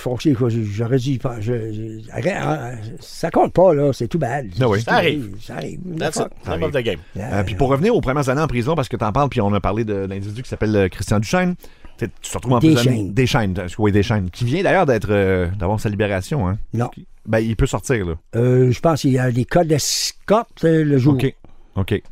j'aurais 0.74 1.18
penser. 1.18 1.40
je- 1.40 1.72
je- 1.72 2.10
arrête, 2.10 2.34
hein, 2.42 2.72
ça 2.98 3.30
compte 3.30 3.52
pas, 3.52 3.72
là. 3.72 3.92
C'est 3.92 4.08
tout 4.08 4.18
bad. 4.18 4.48
Ah 4.60 4.68
oui. 4.68 4.80
C'est- 4.80 4.84
Ça 4.86 4.96
arrive. 4.96 5.30
Ça 5.40 5.54
arrive. 5.54 5.78
That's 5.96 6.16
it. 6.16 6.26
Time 6.44 6.62
of 6.64 6.72
the 6.72 6.78
game. 6.82 6.98
Yeah. 7.14 7.34
Euh, 7.38 7.42
puis 7.44 7.54
pour 7.54 7.68
revenir 7.68 7.94
aux 7.94 8.00
premières 8.00 8.28
années 8.28 8.40
en 8.42 8.48
prison, 8.48 8.74
parce 8.74 8.88
que 8.88 8.96
tu 8.96 9.04
en 9.04 9.12
parles, 9.12 9.28
puis 9.28 9.40
on 9.40 9.52
a 9.54 9.60
parlé 9.60 9.84
de 9.84 9.94
l'individu 9.94 10.42
qui 10.42 10.48
s'appelle 10.48 10.88
Christian 10.90 11.20
Duchesne. 11.20 11.54
Tu 11.98 12.08
te 12.08 12.34
retrouves 12.34 12.54
en 12.54 12.58
prison. 12.58 13.10
Deschaines. 13.12 13.56
euh, 13.60 13.68
Oui, 13.78 13.92
Deschaines. 13.92 14.28
Qui 14.30 14.44
vient 14.44 14.64
d'ailleurs 14.64 14.86
d'être 14.86 15.10
euh, 15.10 15.46
d'avoir 15.56 15.78
sa 15.78 15.88
libération. 15.88 16.48
Hein. 16.48 16.58
Non. 16.74 16.90
Ben, 17.26 17.38
il 17.38 17.54
peut 17.54 17.66
sortir, 17.66 18.04
là. 18.04 18.14
Euh, 18.34 18.72
je 18.72 18.80
pense 18.80 19.02
qu'il 19.02 19.12
y 19.12 19.18
a 19.20 19.30
des 19.30 19.44
cas 19.44 19.62
d'escorte 19.62 20.64
le 20.64 20.98
jour. 20.98 21.14
OK. 21.14 21.32
OK. 21.76 22.02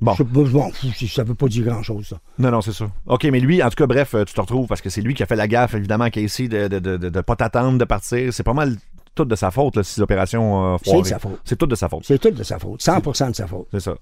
Bon. 0.00 0.14
Je, 0.14 0.24
je 0.24 0.56
m'en 0.56 0.70
fous, 0.70 0.88
ça 1.06 1.22
veut 1.22 1.34
pas 1.34 1.46
dire 1.46 1.64
grand-chose, 1.64 2.08
ça. 2.08 2.18
Non, 2.38 2.50
non, 2.50 2.60
c'est 2.60 2.72
ça. 2.72 2.90
OK, 3.06 3.22
mais 3.24 3.38
lui, 3.38 3.62
en 3.62 3.68
tout 3.68 3.76
cas, 3.76 3.86
bref, 3.86 4.14
euh, 4.14 4.24
tu 4.24 4.34
te 4.34 4.40
retrouves 4.40 4.66
parce 4.66 4.80
que 4.80 4.90
c'est 4.90 5.00
lui 5.00 5.14
qui 5.14 5.22
a 5.22 5.26
fait 5.26 5.36
la 5.36 5.46
gaffe, 5.46 5.74
évidemment, 5.74 6.10
qui 6.10 6.18
a 6.18 6.22
essayé 6.22 6.48
de 6.48 6.62
ne 6.62 6.68
de, 6.68 6.96
de, 6.96 7.08
de 7.08 7.20
pas 7.20 7.36
t'attendre, 7.36 7.78
de 7.78 7.84
partir. 7.84 8.32
C'est 8.32 8.42
pas 8.42 8.52
mal 8.52 8.76
tout 9.14 9.24
de 9.24 9.36
sa 9.36 9.50
faute, 9.52 9.76
là, 9.76 9.84
si 9.84 10.00
l'opération 10.00 10.74
euh, 10.74 10.76
C'est 10.82 10.98
de 10.98 11.06
sa 11.06 11.18
faute. 11.20 11.40
C'est 11.44 11.56
tout 11.56 11.66
de 11.66 11.74
sa 11.76 11.88
faute. 11.88 12.02
C'est 12.04 12.18
tout 12.18 12.30
de 12.30 12.42
sa 12.42 12.58
faute. 12.58 12.82
100 12.82 13.28
de 13.30 13.34
sa 13.34 13.46
faute. 13.46 13.68
C'est 13.70 13.80
ça. 13.80 13.94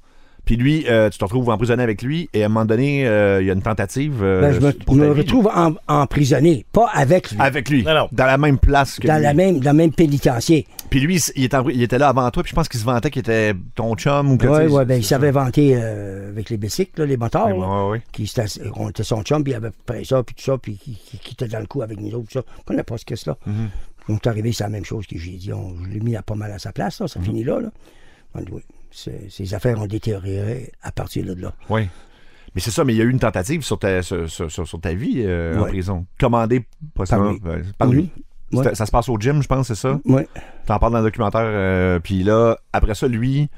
Puis 0.50 0.56
lui, 0.56 0.84
euh, 0.88 1.08
tu 1.10 1.16
te 1.16 1.22
retrouves 1.24 1.48
emprisonné 1.48 1.80
avec 1.84 2.02
lui, 2.02 2.28
et 2.34 2.42
à 2.42 2.46
un 2.46 2.48
moment 2.48 2.64
donné, 2.64 3.06
euh, 3.06 3.40
il 3.40 3.46
y 3.46 3.50
a 3.50 3.52
une 3.54 3.62
tentative. 3.62 4.18
euh, 4.20 4.40
Ben, 4.40 4.52
je 4.52 4.58
me, 4.58 4.72
pour 4.72 4.96
retrouve 4.96 5.48
en- 5.54 5.74
emprisonné, 5.86 6.66
pas 6.72 6.88
avec 6.92 7.30
lui. 7.30 7.38
Avec 7.40 7.70
lui. 7.70 7.84
Non, 7.84 7.94
non. 7.94 8.08
Dans 8.10 8.24
la 8.26 8.36
même 8.36 8.58
place 8.58 8.98
que 8.98 9.06
dans, 9.06 9.14
lui. 9.14 9.22
la 9.22 9.32
même, 9.32 9.60
dans 9.60 9.70
le 9.70 9.76
même 9.76 9.92
pénitencier. 9.92 10.66
Puis 10.90 10.98
lui, 10.98 11.22
il 11.36 11.44
était, 11.44 11.56
en- 11.56 11.68
il 11.68 11.80
était 11.80 11.98
là 11.98 12.08
avant 12.08 12.28
toi, 12.32 12.42
puis 12.42 12.50
je 12.50 12.56
pense 12.56 12.68
qu'il 12.68 12.80
se 12.80 12.84
vantait 12.84 13.12
qu'il 13.12 13.20
était 13.20 13.54
ton 13.76 13.94
chum 13.94 14.32
ou 14.32 14.36
que 14.38 14.48
Oui, 14.48 14.52
tu 14.64 14.68
sais, 14.70 14.74
oui, 14.76 14.84
ben, 14.86 14.94
c'est 14.94 14.98
il 14.98 15.04
savait 15.04 15.30
vanter 15.30 15.74
euh, 15.76 16.30
avec 16.30 16.50
les 16.50 16.56
bicycles, 16.56 16.98
là, 17.00 17.06
les 17.06 17.16
motards. 17.16 17.56
Ouais, 17.56 17.64
ouais, 17.64 17.90
ouais. 17.90 18.02
qui 18.10 18.24
était, 18.24 18.46
on 18.74 18.90
était 18.90 19.04
son 19.04 19.22
chum, 19.22 19.44
puis 19.44 19.52
il 19.52 19.56
avait 19.56 19.70
pris 19.86 20.04
ça, 20.04 20.20
puis 20.24 20.34
tout 20.34 20.42
ça, 20.42 20.58
puis 20.58 20.78
qui, 20.78 20.94
qui, 20.96 21.18
qui 21.18 21.32
était 21.34 21.46
dans 21.46 21.60
le 21.60 21.66
coup 21.66 21.82
avec 21.82 22.00
nous 22.00 22.08
autres, 22.12 22.26
tout 22.26 22.40
ça. 22.40 22.44
On 22.58 22.62
connaît 22.64 22.82
pas 22.82 22.98
ce 22.98 23.04
que 23.04 23.14
c'est 23.14 23.28
là. 23.28 23.38
Quand 23.46 24.14
on 24.14 24.16
est 24.16 24.26
arrivé, 24.26 24.50
c'est 24.52 24.64
la 24.64 24.70
même 24.70 24.84
chose 24.84 25.06
que 25.06 25.16
j'ai 25.16 25.30
dit. 25.36 25.52
On, 25.52 25.76
je 25.84 25.90
l'ai 25.90 26.00
mis 26.00 26.16
à 26.16 26.22
pas 26.22 26.34
mal 26.34 26.50
à 26.50 26.58
sa 26.58 26.72
place, 26.72 27.00
là, 27.00 27.06
ça 27.06 27.20
Mm-hmm. 27.20 27.24
finit 27.24 27.44
là. 27.44 27.60
là. 27.60 27.68
On 28.34 28.40
dit, 28.40 28.48
oui, 28.50 28.62
ses 28.90 29.54
affaires 29.54 29.80
ont 29.80 29.86
détérioré 29.86 30.72
à 30.82 30.92
partir 30.92 31.24
de 31.24 31.34
là. 31.34 31.52
Oui. 31.68 31.88
Mais 32.54 32.60
c'est 32.60 32.72
ça, 32.72 32.84
mais 32.84 32.92
il 32.94 32.96
y 32.98 33.00
a 33.00 33.04
eu 33.04 33.10
une 33.10 33.20
tentative 33.20 33.62
sur 33.62 33.78
ta, 33.78 34.02
sur, 34.02 34.28
sur- 34.28 34.50
sur- 34.50 34.66
sur 34.66 34.80
ta 34.80 34.92
vie 34.92 35.22
euh, 35.24 35.60
en 35.60 35.64
prison. 35.66 36.04
Commandée 36.18 36.66
possiblement, 36.94 37.36
Par 37.38 37.52
lui. 37.54 37.60
euh, 37.60 37.62
par 37.78 37.88
lui. 37.88 38.10
Ça 38.74 38.86
se 38.86 38.90
passe 38.90 39.08
au 39.08 39.16
gym, 39.18 39.40
je 39.42 39.46
pense, 39.46 39.68
c'est 39.68 39.76
ça? 39.76 40.00
Oui. 40.04 40.22
T'en 40.66 40.78
parles 40.80 40.92
dans 40.92 40.98
le 40.98 41.04
documentaire. 41.04 41.42
euh, 41.44 42.00
Puis 42.00 42.24
là, 42.24 42.56
après 42.72 42.96
ça, 42.96 43.06
lui, 43.06 43.48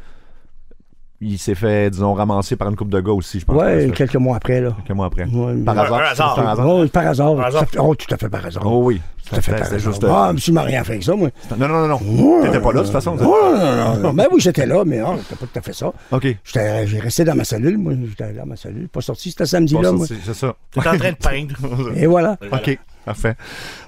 il 1.22 1.38
s'est 1.38 1.54
fait, 1.54 1.88
disons, 1.90 2.12
ramasser 2.14 2.56
par 2.56 2.68
une 2.68 2.76
coupe 2.76 2.90
de 2.90 3.00
gars 3.00 3.12
aussi, 3.12 3.40
je 3.40 3.46
pense. 3.46 3.56
Ouais, 3.56 3.84
Quelques 3.86 3.96
quelques 3.96 4.16
mois 4.16 4.36
après, 4.36 4.60
là. 4.60 4.76
mois 4.90 5.06
après. 5.06 5.24
Ouais, 5.24 5.56
Par 5.64 5.78
hasard. 5.78 5.94
Un 6.00 6.04
hasard. 6.04 6.34
Par 6.34 6.48
hasard. 6.48 6.66
Oh, 6.68 6.86
par 6.88 7.06
hasard. 7.46 7.66
Par 7.66 7.88
Oh, 7.88 7.94
tout 7.94 8.12
à 8.12 8.18
fait 8.18 8.28
par 8.28 8.44
hasard. 8.44 8.66
Oh 8.66 8.82
oui. 8.84 9.00
Tout 9.32 9.38
à 9.38 9.42
fait 9.42 9.52
par 9.52 9.64
C'était 9.64 9.76
hasard. 9.76 9.92
juste. 9.92 10.04
Ah, 10.08 10.32
je 10.36 10.52
rien 10.52 10.84
fait 10.84 10.92
avec 10.92 11.02
ça, 11.02 11.14
moi. 11.14 11.28
Non, 11.58 11.68
non, 11.68 11.88
non, 11.88 11.88
non. 12.00 12.42
T'étais 12.42 12.60
pas 12.60 12.72
là, 12.72 12.80
de 12.80 12.84
toute 12.84 12.92
façon. 12.92 13.16
Non, 13.16 13.22
non, 13.54 13.76
non, 13.76 13.96
non. 13.98 14.12
Ben 14.12 14.26
oui, 14.32 14.40
j'étais 14.40 14.66
là, 14.66 14.84
mais 14.84 15.00
oh, 15.02 15.16
c'était 15.22 15.36
pas 15.36 15.46
tout 15.52 15.58
à 15.58 15.62
fait 15.62 15.72
ça. 15.72 15.92
OK. 16.12 16.36
J'étais- 16.44 16.86
J'ai 16.86 16.98
resté 17.00 17.24
dans 17.24 17.34
ma 17.34 17.44
cellule, 17.44 17.78
moi. 17.78 17.92
J'étais 18.08 18.32
dans 18.32 18.46
ma 18.46 18.56
cellule. 18.56 18.88
Pas 18.88 19.00
sorti, 19.00 19.30
c'était 19.30 19.46
samedi-là, 19.46 19.92
moi. 19.92 20.06
ça, 20.06 20.14
c'est 20.24 20.34
ça. 20.34 20.54
T'es 20.72 20.80
en 20.80 20.96
train 20.98 21.10
de 21.10 21.16
peindre. 21.16 21.56
Et 21.96 22.06
voilà. 22.06 22.36
OK. 22.52 22.78
Parfait. 23.04 23.34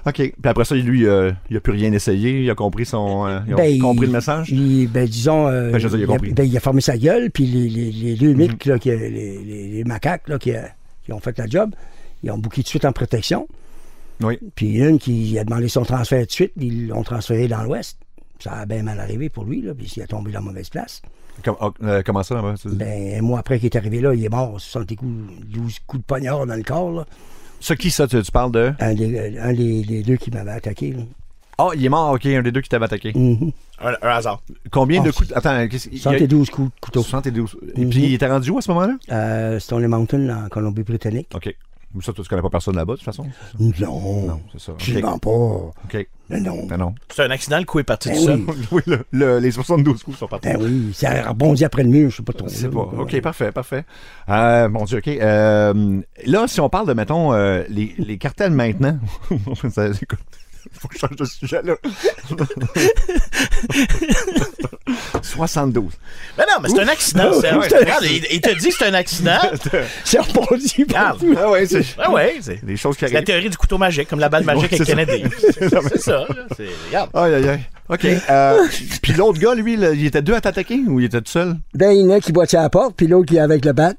OK. 0.05 0.13
Puis 0.15 0.33
après 0.43 0.65
ça, 0.65 0.75
lui, 0.75 1.07
euh, 1.07 1.31
il 1.49 1.55
a 1.55 1.61
plus 1.61 1.71
rien 1.71 1.93
essayé. 1.93 2.41
Il 2.41 2.49
a 2.49 2.55
compris 2.55 2.85
son. 2.85 3.25
euh, 3.25 3.39
il 3.47 3.53
a 3.53 3.55
Ben, 3.55 3.79
compris 3.79 4.05
il- 4.07 4.11
le 4.11 4.13
message? 4.13 4.49
il- 4.49 4.87
ben, 4.89 5.05
disons, 5.07 5.47
euh, 5.47 5.71
Ben, 5.71 5.79
je 5.79 5.87
veux 5.87 5.97
dire, 5.97 5.99
il 5.99 6.01
a 6.03 6.05
il, 6.05 6.11
a, 6.11 6.17
compris. 6.17 6.33
ben, 6.33 6.43
il 6.45 6.57
a 6.57 6.59
fermé 6.59 6.81
sa 6.81 6.97
gueule, 6.97 7.31
puis 7.31 7.45
les, 7.45 7.69
les, 7.69 7.91
les 7.91 8.15
deux 8.15 8.33
Mhm. 8.33 8.57
qui, 8.57 8.89
les, 8.89 9.09
les- 9.09 9.67
les 9.69 9.83
macaques 9.85 10.27
là, 10.27 10.37
qui, 10.37 10.51
qui 11.05 11.13
ont 11.13 11.19
fait 11.19 11.37
la 11.37 11.47
job, 11.47 11.71
ils 12.23 12.31
ont 12.31 12.37
bouqué 12.37 12.57
tout 12.57 12.63
de 12.63 12.67
suite 12.67 12.83
en 12.85 12.91
protection. 12.91 13.47
Oui. 14.21 14.39
Puis 14.55 14.77
une 14.79 14.97
qui 14.99 15.37
a 15.39 15.43
demandé 15.43 15.67
son 15.67 15.83
transfert 15.83 16.21
tout 16.21 16.25
de 16.27 16.31
suite, 16.31 16.53
ils 16.57 16.87
l'ont 16.87 17.03
transféré 17.03 17.47
dans 17.47 17.63
l'Ouest. 17.63 17.97
Ça 18.39 18.53
a 18.53 18.65
bien 18.65 18.83
mal 18.83 18.99
arrivé 18.99 19.29
pour 19.29 19.45
lui, 19.45 19.61
là, 19.61 19.73
puis 19.73 19.91
il 19.95 20.01
a 20.03 20.07
tombé 20.07 20.31
dans 20.31 20.39
la 20.39 20.45
mauvaise 20.45 20.69
place. 20.69 21.01
Ah, 21.45 21.69
euh, 21.83 22.01
comment 22.05 22.23
ça, 22.23 22.35
là-bas? 22.35 22.55
tu 22.61 22.69
dis? 22.69 22.75
Ben, 22.75 23.17
un 23.17 23.21
mois 23.21 23.39
après 23.39 23.57
qu'il 23.59 23.65
est 23.65 23.75
arrivé 23.77 23.99
là, 23.99 24.13
il 24.13 24.23
est 24.23 24.29
mort, 24.29 24.59
60 24.59 24.95
coups, 24.95 25.11
12 25.47 25.79
coups 25.87 26.01
de 26.01 26.05
poignard 26.05 26.45
dans 26.45 26.55
le 26.55 26.63
corps. 26.63 26.91
Là. 26.91 27.05
Ça, 27.59 27.75
qui, 27.75 27.91
ça, 27.91 28.07
tu, 28.07 28.21
tu 28.21 28.31
parles 28.31 28.51
de? 28.51 28.73
Un, 28.79 28.93
des, 28.93 29.37
un 29.39 29.53
des, 29.53 29.83
des 29.83 30.03
deux 30.03 30.15
qui 30.17 30.31
m'avait 30.31 30.51
attaqué. 30.51 30.91
là. 30.93 31.03
Ah, 31.57 31.69
il 31.75 31.85
est 31.85 31.89
mort, 31.89 32.11
OK, 32.13 32.25
un 32.25 32.41
des 32.41 32.51
deux 32.51 32.61
qui 32.61 32.69
t'avait 32.69 32.85
attaqué. 32.85 33.13
Mhm. 33.15 33.51
Un, 33.81 33.93
un 34.01 34.09
hasard. 34.09 34.41
Combien 34.71 35.01
de 35.01 35.09
Ah, 35.09 35.11
coups? 35.13 35.29
de- 35.29 35.33
Attends, 35.35 35.67
qu'est-ce 35.69 35.87
il 35.89 35.95
y 35.95 35.99
a- 35.99 36.03
72 36.03 36.49
coups 36.49 36.69
de 36.73 36.79
couteau. 36.81 37.01
72. 37.03 37.57
Et 37.75 37.81
Mhm. 37.81 37.89
puis, 37.89 38.03
il 38.03 38.13
était 38.13 38.27
rendu 38.27 38.49
où 38.51 38.57
à 38.57 38.61
ce 38.61 38.71
moment-là? 38.71 38.93
Euh, 39.11 39.59
Stone 39.59 39.87
Mountain, 39.87 40.45
en 40.45 40.49
Colombie-Britannique. 40.49 41.29
OK. 41.33 41.55
Mais 41.93 42.01
Ça, 42.03 42.11
tu 42.11 42.21
connais 42.23 42.41
pas 42.41 42.49
personne 42.49 42.75
là-bas, 42.75 42.93
de 42.93 42.97
toute 42.97 43.05
façon? 43.05 43.25
Non, 43.59 44.25
Non, 44.27 44.41
c'est 44.51 44.59
ça. 44.59 44.73
je 44.77 44.93
ne 44.95 44.99
pas. 45.01 45.29
OK. 45.29 46.07
Mais 46.29 46.41
non. 46.41 46.65
Non. 46.77 46.95
C'est 47.09 47.23
un 47.23 47.29
accident, 47.31 47.59
le 47.59 47.65
coup 47.65 47.79
est 47.79 47.83
parti 47.83 48.09
Ben 48.09 48.17
tout 48.17 48.23
seul. 48.25 48.41
oui. 48.47 48.55
oui, 48.71 48.81
le- 48.87 49.05
le- 49.11 49.39
les 49.39 49.51
72 49.51 50.03
coups 50.03 50.17
sont 50.17 50.27
partis. 50.27 50.49
Ben 50.49 50.57
oui, 50.61 50.91
ça 50.93 51.11
a 51.11 51.29
rebondi 51.29 51.63
après 51.63 51.83
le 51.83 51.89
mur, 51.89 52.09
je 52.09 52.17
sais 52.17 52.23
pas 52.23 52.33
trop. 52.33 52.47
C'est 52.49 52.69
pas. 52.69 52.79
OK, 52.79 53.21
parfait, 53.21 53.51
parfait. 53.51 53.85
Euh, 54.29 54.67
mon 54.67 54.85
Dieu, 54.85 54.97
OK. 54.97 55.07
Euh, 55.07 56.01
là, 56.25 56.47
si 56.47 56.59
on 56.59 56.67
parle 56.69 56.87
de, 56.87 56.93
mettons, 56.93 57.33
euh, 57.33 57.63
les, 57.69 57.93
les 57.99 58.17
cartels 58.17 58.51
maintenant. 58.51 58.97
Écoute, 59.31 60.19
faut 60.79 60.87
que 60.87 60.95
je 60.95 60.99
change 60.99 61.15
de 61.15 61.25
sujet, 61.25 61.61
là. 61.63 61.75
72. 65.21 65.91
Mais 66.37 66.43
non, 66.45 66.61
mais 66.61 66.69
c'est 66.69 66.79
un 66.81 66.87
accident. 66.87 67.31
Ouais. 67.39 67.49
Regarde, 67.79 68.03
il, 68.03 68.25
il 68.31 68.41
te 68.41 68.57
dit 68.57 68.69
que 68.69 68.73
c'est 68.77 68.85
un 68.87 68.93
accident. 68.93 69.39
C'est 70.03 70.19
rebondi 70.19 70.85
partout. 70.85 71.35
Ah 71.37 71.49
ouais, 71.49 71.65
c'est 71.65 71.83
Ah 71.97 72.11
ouais, 72.11 72.35
c'est 72.41 72.63
des 72.63 72.77
choses 72.77 72.95
qui 72.95 73.01
c'est 73.05 73.11
la 73.11 73.17
arrivent. 73.17 73.25
théorie 73.27 73.49
du 73.49 73.57
couteau 73.57 73.77
magique, 73.77 74.07
comme 74.07 74.19
la 74.19 74.29
balle 74.29 74.43
magique 74.43 74.71
Ouais, 74.71 74.75
avec 74.75 74.87
c'est 74.87 74.95
ça. 74.95 75.05
Kennedy. 75.05 75.23
C'est 75.39 75.69
c'est 75.69 76.01
ça. 76.01 76.19
là. 76.29 76.45
C'est- 76.55 76.67
Regarde. 76.87 77.09
Aïe, 77.13 77.33
aïe, 77.33 77.49
aïe. 77.49 77.59
OK. 77.89 78.05
Euh, 78.29 78.67
Puis 79.01 79.13
l'autre 79.13 79.39
gars, 79.39 79.55
lui, 79.55 79.75
là, 79.77 79.91
il 79.93 80.05
était 80.05 80.21
deux 80.21 80.33
à 80.33 80.41
t'attaquer 80.41 80.79
ou 80.87 80.99
il 80.99 81.05
était 81.05 81.21
tout 81.21 81.31
seul? 81.31 81.55
Ben, 81.73 81.91
il 81.91 82.01
y 82.01 82.03
en 82.05 82.11
a 82.11 82.19
qui 82.19 82.31
boit 82.31 82.45
à 82.51 82.61
la 82.61 82.69
porte, 82.69 82.95
puis 82.95 83.07
l'autre 83.07 83.27
qui 83.27 83.37
est 83.37 83.41
avec 83.41 83.65
le 83.65 83.73
bat. 83.73 83.93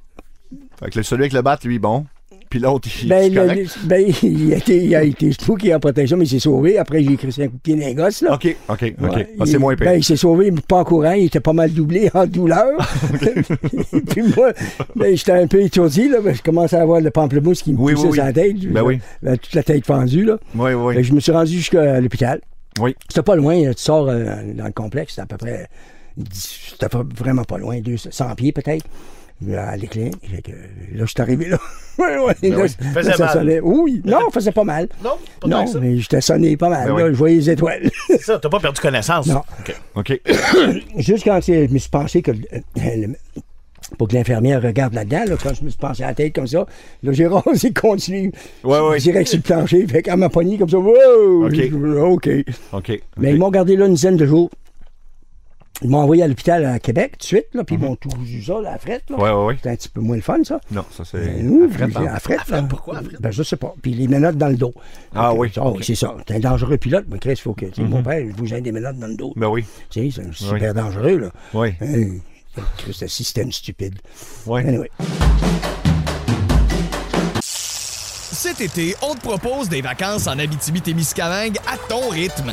Fait 0.80 0.90
que 0.90 0.98
le- 0.98 1.02
celui 1.02 1.22
avec 1.24 1.32
le 1.32 1.42
bat, 1.42 1.58
lui, 1.64 1.78
bon. 1.78 2.06
Puis 2.56 2.62
l'autre, 2.64 2.88
il 3.02 3.08
Ben, 3.10 3.24
est 3.24 3.28
le- 3.28 3.66
ben, 3.84 4.06
il, 4.22 4.54
a 4.54 4.56
été, 4.56 4.82
il 4.84 4.94
a 4.94 5.02
été 5.04 5.30
spooky 5.32 5.74
en 5.74 5.78
protection, 5.78 6.16
mais 6.16 6.24
il 6.24 6.28
s'est 6.30 6.38
sauvé. 6.38 6.78
Après, 6.78 7.02
j'ai 7.02 7.12
écrit 7.12 7.28
un 7.42 7.48
coup 7.48 7.56
de 7.56 7.60
pied 7.60 7.74
dans 7.74 7.86
les 7.86 7.94
gosses, 7.94 8.22
là. 8.22 8.32
OK, 8.34 8.56
OK, 8.70 8.94
OK. 9.02 9.26
Ah, 9.38 9.44
c'est 9.44 9.58
moins 9.58 9.76
pire. 9.76 9.86
Ben, 9.86 9.98
il 9.98 10.04
s'est 10.04 10.16
sauvé, 10.16 10.50
mais 10.50 10.60
pas 10.66 10.76
en 10.78 10.84
courant. 10.84 11.12
Il 11.12 11.24
était 11.26 11.40
pas 11.40 11.52
mal 11.52 11.70
doublé 11.70 12.10
en 12.14 12.26
douleur. 12.26 12.78
puis 14.08 14.22
moi, 14.34 14.52
ben, 14.94 15.14
j'étais 15.14 15.32
un 15.32 15.46
peu 15.46 15.60
étourdi. 15.60 16.08
Là, 16.08 16.18
je 16.32 16.40
commençais 16.40 16.76
à 16.76 16.82
avoir 16.82 17.00
le 17.02 17.10
pamplemousse 17.10 17.62
qui 17.62 17.72
me 17.74 17.78
Oui, 17.78 17.92
poussait 17.92 18.06
oui, 18.08 18.14
sur 18.14 18.24
la 18.24 18.32
tête. 18.32 18.56
Ben 18.72 18.82
oui. 18.82 19.00
Toute 19.22 19.54
la 19.54 19.62
tête 19.62 19.84
fendue. 19.84 20.24
Là. 20.24 20.38
Oui, 20.54 20.72
oui. 20.72 21.04
je 21.04 21.12
me 21.12 21.20
suis 21.20 21.32
rendu 21.32 21.52
jusqu'à 21.52 22.00
l'hôpital. 22.00 22.40
Oui. 22.80 22.94
C'était 23.08 23.22
pas 23.22 23.36
loin. 23.36 23.58
Tu 23.58 23.72
sors 23.76 24.08
euh, 24.08 24.24
dans 24.54 24.64
le 24.66 24.72
complexe, 24.72 25.10
c'était 25.12 25.22
à 25.22 25.26
peu 25.26 25.36
près. 25.36 25.68
C'était 26.32 26.86
vraiment 27.18 27.44
pas 27.44 27.58
loin, 27.58 27.80
200 27.80 28.08
100 28.10 28.34
pieds 28.36 28.52
peut-être. 28.52 28.86
À 29.54 29.76
l'éclin. 29.76 30.10
Fait 30.22 30.40
que, 30.42 30.50
Là, 30.50 31.04
je 31.04 31.04
suis 31.06 31.20
arrivé 31.20 31.48
là. 31.48 31.58
ouais, 31.98 32.18
ouais, 32.18 32.34
Ben 32.40 32.52
là, 32.52 32.58
oui. 32.62 32.70
là, 32.80 32.90
Faisait 32.94 33.12
ça 33.12 33.24
mal. 33.26 33.32
sonnait. 33.34 33.60
Oui, 33.60 34.00
non, 34.04 34.18
ça 34.20 34.30
faisait 34.32 34.52
pas 34.52 34.64
mal. 34.64 34.88
Non, 35.04 35.10
pas 35.40 35.48
Non, 35.48 35.66
ça. 35.66 35.78
mais 35.78 35.98
j'étais 35.98 36.20
sonné 36.22 36.56
pas 36.56 36.70
mal. 36.70 36.88
Ben 36.88 36.96
là, 36.96 37.04
oui. 37.04 37.10
Je 37.12 37.18
voyais 37.18 37.36
les 37.36 37.50
étoiles. 37.50 37.90
C'est 38.06 38.22
ça, 38.22 38.38
t'as 38.38 38.48
pas 38.48 38.60
perdu 38.60 38.80
connaissance. 38.80 39.26
Non. 39.26 39.42
OK. 39.60 39.74
OK. 39.96 40.20
Juste 40.96 41.24
quand 41.24 41.36
euh, 41.36 41.66
je 41.68 41.72
me 41.72 41.78
suis 41.78 41.90
pensé 41.90 42.22
que 42.22 42.30
le, 42.30 42.38
le- 42.76 43.14
pour 43.98 44.08
que 44.08 44.14
l'infirmière 44.14 44.60
regarde 44.62 44.94
là-dedans. 44.94 45.24
Là, 45.28 45.36
quand 45.40 45.54
je 45.54 45.62
me 45.64 45.68
suis 45.68 45.78
pensé 45.78 46.02
à 46.02 46.08
la 46.08 46.14
tête 46.14 46.34
comme 46.34 46.46
ça, 46.46 46.66
là, 47.02 47.12
j'ai 47.12 47.26
rasé 47.28 47.72
continue. 47.74 48.32
Ouais, 48.64 48.80
ouais. 48.80 48.98
Direct 48.98 49.28
sur 49.28 49.36
le 49.38 49.42
plancher. 49.42 49.86
Fait 49.86 50.02
qu'elle 50.02 50.16
m'a 50.16 50.28
pogné 50.30 50.56
comme 50.58 50.68
ça. 50.70 50.78
Wow! 50.78 51.46
OK. 51.46 52.28
OK. 52.72 53.00
Mais 53.18 53.32
ils 53.32 53.38
m'ont 53.38 53.50
gardé 53.50 53.76
là 53.76 53.86
une 53.86 53.94
dizaine 53.94 54.16
de 54.16 54.24
jours. 54.26 54.50
Ils 55.82 55.90
m'ont 55.90 55.98
envoyé 55.98 56.22
à 56.22 56.28
l'hôpital 56.28 56.64
à 56.64 56.78
Québec 56.78 57.12
tout 57.12 57.18
de 57.18 57.24
suite, 57.24 57.46
là, 57.52 57.62
puis 57.62 57.76
ils 57.76 57.80
m'ont 57.80 57.96
tout 57.96 58.08
cousu 58.08 58.42
ça, 58.42 58.60
là, 58.62 58.72
à 58.72 58.78
frette. 58.78 59.04
Là. 59.10 59.16
Mhm. 59.16 59.22
Ouais, 59.22 59.30
ouais, 59.30 59.44
ouais. 59.44 59.54
C'était 59.56 59.70
un 59.70 59.76
petit 59.76 59.88
peu 59.88 60.00
moins 60.00 60.16
le 60.16 60.22
fun, 60.22 60.42
ça. 60.42 60.58
Non, 60.70 60.84
ça, 60.90 61.04
c'est. 61.04 61.18
Ben, 61.18 61.46
nous, 61.46 61.64
à 61.64 61.84
hein. 61.84 62.18
à 62.48 62.50
là. 62.50 62.62
pourquoi 62.62 62.98
à 62.98 63.02
frette? 63.02 63.20
Ben, 63.20 63.30
je 63.30 63.42
sais 63.42 63.56
pas. 63.56 63.74
Puis 63.82 63.92
les 63.92 64.08
menottes 64.08 64.38
dans 64.38 64.48
le 64.48 64.56
dos. 64.56 64.72
Ah 65.14 65.30
Donc, 65.30 65.40
oui, 65.40 65.52
ah 65.56 65.66
ok. 65.66 65.84
c'est 65.84 65.94
ça. 65.94 66.16
T'es 66.24 66.34
un 66.34 66.40
dangereux 66.40 66.78
pilote, 66.78 67.04
mais 67.10 67.18
Chris, 67.18 67.32
il 67.32 67.36
faut 67.36 67.54
que. 67.54 67.66
Mon 67.80 68.02
père, 68.02 68.20
il 68.20 68.32
vous 68.32 68.46
gêne 68.46 68.62
des 68.62 68.72
menottes 68.72 68.98
dans 68.98 69.06
le 69.06 69.16
dos. 69.16 69.32
Ben 69.36 69.48
oui. 69.48 69.64
Tu 69.90 70.10
sais, 70.10 70.22
c'est 70.22 70.34
super 70.34 70.72
dangereux, 70.72 71.18
là. 71.18 71.30
Oui. 71.52 71.74
Hey, 71.80 72.22
Christ, 72.78 73.02
un 73.02 73.08
système 73.08 73.52
stupide. 73.52 73.98
Oui. 74.46 74.62
Anyway. 74.66 74.90
Cet 77.40 78.60
été, 78.60 78.94
on 79.02 79.14
te 79.14 79.20
propose 79.20 79.68
des 79.68 79.82
vacances 79.82 80.26
en 80.26 80.38
Abitibi-Témiscamingue 80.38 81.58
à 81.66 81.76
ton 81.88 82.08
rythme. 82.08 82.52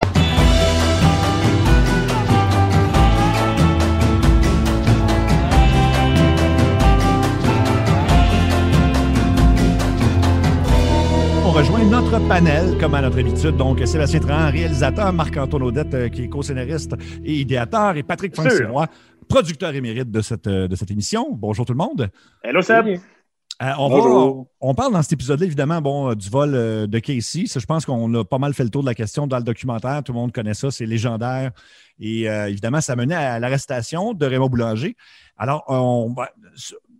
On 11.51 11.53
rejoint 11.53 11.83
notre 11.83 12.17
panel, 12.29 12.77
comme 12.79 12.93
à 12.95 13.01
notre 13.01 13.19
habitude. 13.19 13.57
Donc, 13.57 13.85
Sébastien 13.85 14.21
Trahan, 14.21 14.51
réalisateur, 14.51 15.11
Marc-Antoine 15.11 15.63
Audette, 15.63 15.93
euh, 15.93 16.07
qui 16.07 16.23
est 16.23 16.29
co-scénariste 16.29 16.93
et 17.25 17.41
idéateur, 17.41 17.97
et 17.97 18.03
Patrick 18.03 18.33
Sûr. 18.33 18.45
Franck-Sérois, 18.45 18.87
producteur 19.27 19.75
émérite 19.75 20.09
de 20.09 20.21
cette, 20.21 20.47
euh, 20.47 20.69
de 20.69 20.75
cette 20.77 20.89
émission. 20.91 21.27
Bonjour 21.33 21.65
tout 21.65 21.73
le 21.73 21.77
monde. 21.77 22.09
Hello, 22.41 22.61
Seb. 22.61 22.87
Euh, 22.87 23.65
on, 23.77 23.89
va- 23.89 24.45
on 24.61 24.73
parle 24.73 24.93
dans 24.93 25.01
cet 25.01 25.11
épisode-là, 25.11 25.45
évidemment, 25.45 25.81
bon, 25.81 26.13
du 26.13 26.29
vol 26.29 26.55
euh, 26.55 26.87
de 26.87 26.99
Casey. 26.99 27.47
Ça, 27.47 27.59
je 27.59 27.65
pense 27.65 27.85
qu'on 27.85 28.13
a 28.13 28.23
pas 28.23 28.37
mal 28.37 28.53
fait 28.53 28.63
le 28.63 28.69
tour 28.69 28.81
de 28.83 28.87
la 28.87 28.95
question 28.95 29.27
dans 29.27 29.37
le 29.37 29.43
documentaire. 29.43 30.01
Tout 30.03 30.13
le 30.13 30.19
monde 30.19 30.31
connaît 30.31 30.53
ça, 30.53 30.71
c'est 30.71 30.85
légendaire. 30.85 31.51
Et 31.99 32.29
euh, 32.29 32.47
évidemment, 32.47 32.79
ça 32.79 32.95
menait 32.95 33.13
à 33.15 33.39
l'arrestation 33.39 34.13
de 34.13 34.25
Raymond 34.25 34.47
Boulanger. 34.47 34.95
Alors, 35.37 35.65
on 35.67 36.13
va- 36.15 36.29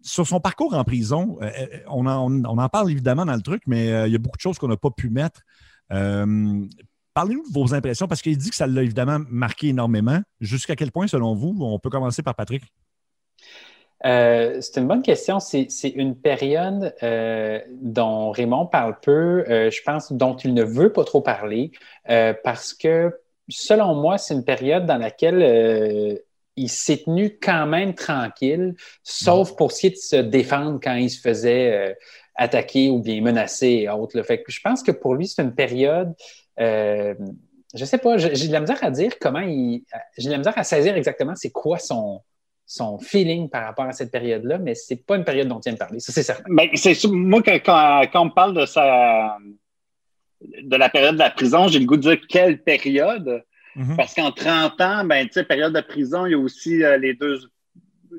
sur- 0.01 0.27
son 0.27 0.39
parcours 0.39 0.73
en 0.73 0.83
prison, 0.83 1.37
euh, 1.41 1.45
euh, 1.45 1.79
on, 1.87 2.05
en, 2.05 2.69
parle 2.69 2.91
évidemment 2.91 3.25
dans 3.25 3.35
le 3.35 3.41
truc, 3.41 3.63
mais 3.67 3.91
euh, 3.91 4.07
il 4.07 4.13
y 4.13 4.15
a 4.15 4.19
beaucoup 4.19 4.37
de 4.37 4.41
choses 4.41 4.57
qu'on 4.57 4.67
n'a 4.67 4.77
pas 4.77 4.91
pu 4.91 5.09
mettre. 5.09 5.41
Parlez-nous 5.89 7.43
de 7.43 7.53
vos 7.53 7.73
impressions, 7.73 8.07
parce 8.07 8.21
qu'il 8.21 8.37
dit 8.37 8.49
que 8.49 8.55
ça 8.55 8.67
l'a 8.67 8.83
évidemment 8.83 9.19
marqué 9.29 9.69
énormément. 9.69 10.21
Jusqu'à 10.39 10.77
quel 10.77 10.91
point, 10.91 11.07
selon 11.07 11.35
vous, 11.35 11.57
on 11.59 11.77
peut 11.77 11.89
commencer 11.89 12.23
par 12.23 12.35
Patrick? 12.35 12.63
C'est 14.03 14.77
une 14.77 14.87
bonne 14.87 15.01
question. 15.01 15.41
C'est 15.41 15.67
une 15.93 16.15
période 16.15 16.95
dont 17.81 18.31
Raymond 18.31 18.67
parle 18.67 18.97
peu, 19.01 19.43
je 19.45 19.81
pense, 19.83 20.13
dont 20.13 20.37
il 20.37 20.53
ne 20.53 20.63
veut 20.63 20.93
pas 20.93 21.03
trop 21.03 21.19
parler, 21.19 21.71
parce 22.05 22.73
que, 22.73 23.13
selon 23.49 23.93
moi, 23.93 24.17
c'est 24.17 24.33
une 24.33 24.45
période 24.45 24.85
dans 24.85 24.97
laquelle 24.97 26.21
il 26.55 26.69
s'est 26.69 27.03
tenu 27.05 27.37
quand 27.41 27.65
même 27.65 27.93
tranquille, 27.93 28.75
sauf 29.03 29.55
pour 29.55 29.71
ce 29.71 29.81
qui 29.81 29.87
est 29.87 29.91
de 29.91 29.95
se 29.95 30.15
défendre 30.17 30.79
quand 30.81 30.95
il 30.95 31.09
se 31.09 31.19
faisait 31.21 31.71
euh, 31.73 31.93
attaquer 32.35 32.89
ou 32.89 32.99
bien 33.01 33.21
menacer 33.21 33.81
et 33.83 33.89
autres. 33.89 34.17
là. 34.17 34.23
Fait 34.23 34.41
que 34.41 34.51
je 34.51 34.59
pense 34.61 34.83
que 34.83 34.91
pour 34.91 35.15
lui, 35.15 35.27
c'est 35.27 35.41
une 35.41 35.55
période. 35.55 36.13
Euh, 36.59 37.15
je 37.73 37.85
sais 37.85 37.97
pas, 37.97 38.17
j'ai 38.17 38.47
de 38.47 38.51
la 38.51 38.59
misère 38.59 38.83
à 38.83 38.91
dire 38.91 39.13
comment 39.19 39.39
il. 39.39 39.83
J'ai 40.17 40.27
de 40.27 40.31
la 40.33 40.37
misère 40.39 40.57
à 40.57 40.63
saisir 40.63 40.95
exactement 40.95 41.33
c'est 41.35 41.51
quoi 41.51 41.79
son, 41.79 42.21
son 42.65 42.99
feeling 42.99 43.49
par 43.49 43.65
rapport 43.65 43.85
à 43.85 43.93
cette 43.93 44.11
période-là, 44.11 44.57
mais 44.57 44.75
c'est 44.75 45.05
pas 45.05 45.15
une 45.15 45.23
période 45.23 45.47
dont 45.47 45.59
il 45.59 45.69
vient 45.69 45.73
de 45.73 45.77
parler, 45.77 45.99
ça 45.99 46.11
c'est 46.11 46.23
certain. 46.23 46.43
C'est 46.75 46.93
sûr, 46.93 47.11
moi, 47.11 47.41
quand, 47.41 47.59
quand, 47.65 48.01
quand 48.11 48.21
on 48.21 48.25
me 48.25 48.33
parle 48.33 48.53
de 48.53 48.65
sa 48.65 49.37
de 50.41 50.75
la 50.75 50.89
période 50.89 51.13
de 51.15 51.19
la 51.19 51.29
prison, 51.29 51.67
j'ai 51.67 51.79
le 51.79 51.85
goût 51.85 51.97
de 51.97 52.01
dire 52.01 52.17
quelle 52.27 52.61
période. 52.63 53.43
Mhm. 53.75 53.95
Parce 53.95 54.13
qu'en 54.13 54.31
30 54.31 54.81
ans, 54.81 55.03
ben, 55.05 55.27
tu 55.27 55.34
sais, 55.34 55.43
période 55.43 55.73
de 55.73 55.81
prison, 55.81 56.25
il 56.25 56.31
y 56.31 56.36
a 56.36 56.38
aussi 56.38 56.84
euh, 56.84 56.97
les 56.97 57.13
deux 57.13 57.39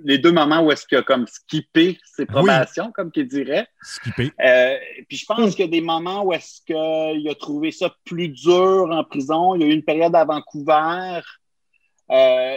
les 0.04 0.18
deux 0.18 0.32
moments 0.32 0.60
où 0.62 0.72
est-ce 0.72 0.86
qu'il 0.86 0.98
a 0.98 1.02
comme 1.02 1.26
skippé 1.26 1.98
ses 2.04 2.26
probations, 2.26 2.92
comme 2.92 3.10
qu'il 3.10 3.28
dirait. 3.28 3.66
Skipper. 3.82 4.32
Euh, 4.40 4.76
puis 5.08 5.18
je 5.18 5.26
pense 5.26 5.54
qu'il 5.54 5.64
y 5.66 5.68
a 5.68 5.70
des 5.70 5.80
moments 5.80 6.24
où 6.24 6.32
est-ce 6.32 6.62
qu'il 6.64 7.28
a 7.28 7.34
trouvé 7.34 7.70
ça 7.70 7.94
plus 8.04 8.28
dur 8.28 8.88
en 8.90 9.04
prison. 9.04 9.54
Il 9.54 9.62
y 9.62 9.64
a 9.64 9.66
eu 9.68 9.72
une 9.72 9.84
période 9.84 10.14
à 10.14 10.24
Vancouver. 10.24 11.20
Euh, 12.10 12.56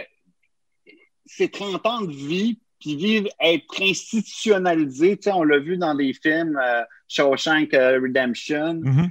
c'est 1.26 1.52
30 1.52 1.84
ans 1.86 2.00
de 2.02 2.12
vie, 2.12 2.58
puis 2.80 2.96
vivre, 2.96 3.28
être 3.40 3.82
institutionnalisé, 3.82 5.16
tu 5.16 5.24
sais, 5.24 5.32
on 5.32 5.42
l'a 5.42 5.58
vu 5.58 5.76
dans 5.76 5.94
des 5.94 6.12
films, 6.12 6.58
euh, 6.62 6.82
Shawshank 7.08 7.70
Redemption, 7.72 8.80
Mhm. 8.82 9.10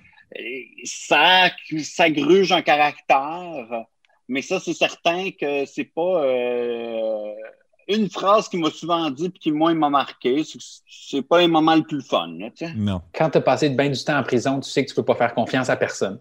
Ça, 0.83 1.49
ça 1.83 2.09
gruge 2.09 2.51
un 2.51 2.61
caractère, 2.61 3.85
mais 4.27 4.41
ça, 4.41 4.59
c'est 4.59 4.73
certain 4.73 5.29
que 5.31 5.65
c'est 5.65 5.85
pas 5.85 6.23
euh, 6.23 7.33
une 7.87 8.09
phrase 8.09 8.49
qui 8.49 8.57
m'a 8.57 8.69
souvent 8.71 9.09
dit 9.11 9.29
puis 9.29 9.39
qui, 9.39 9.51
moi, 9.51 9.73
m'a 9.73 9.89
marqué. 9.89 10.43
c'est 10.87 11.21
pas 11.21 11.39
un 11.39 11.47
moment 11.47 11.75
le 11.75 11.83
plus 11.83 12.01
fun, 12.01 12.27
là. 12.39 12.49
Non. 12.75 13.01
Quand 13.13 13.29
tu 13.29 13.37
as 13.37 13.41
passé 13.41 13.69
de 13.69 13.75
bien 13.75 13.89
du 13.89 14.03
temps 14.03 14.17
en 14.17 14.23
prison, 14.23 14.59
tu 14.59 14.69
sais 14.69 14.83
que 14.83 14.89
tu 14.89 14.95
peux 14.95 15.05
pas 15.05 15.15
faire 15.15 15.33
confiance 15.33 15.69
à 15.69 15.75
personne. 15.75 16.19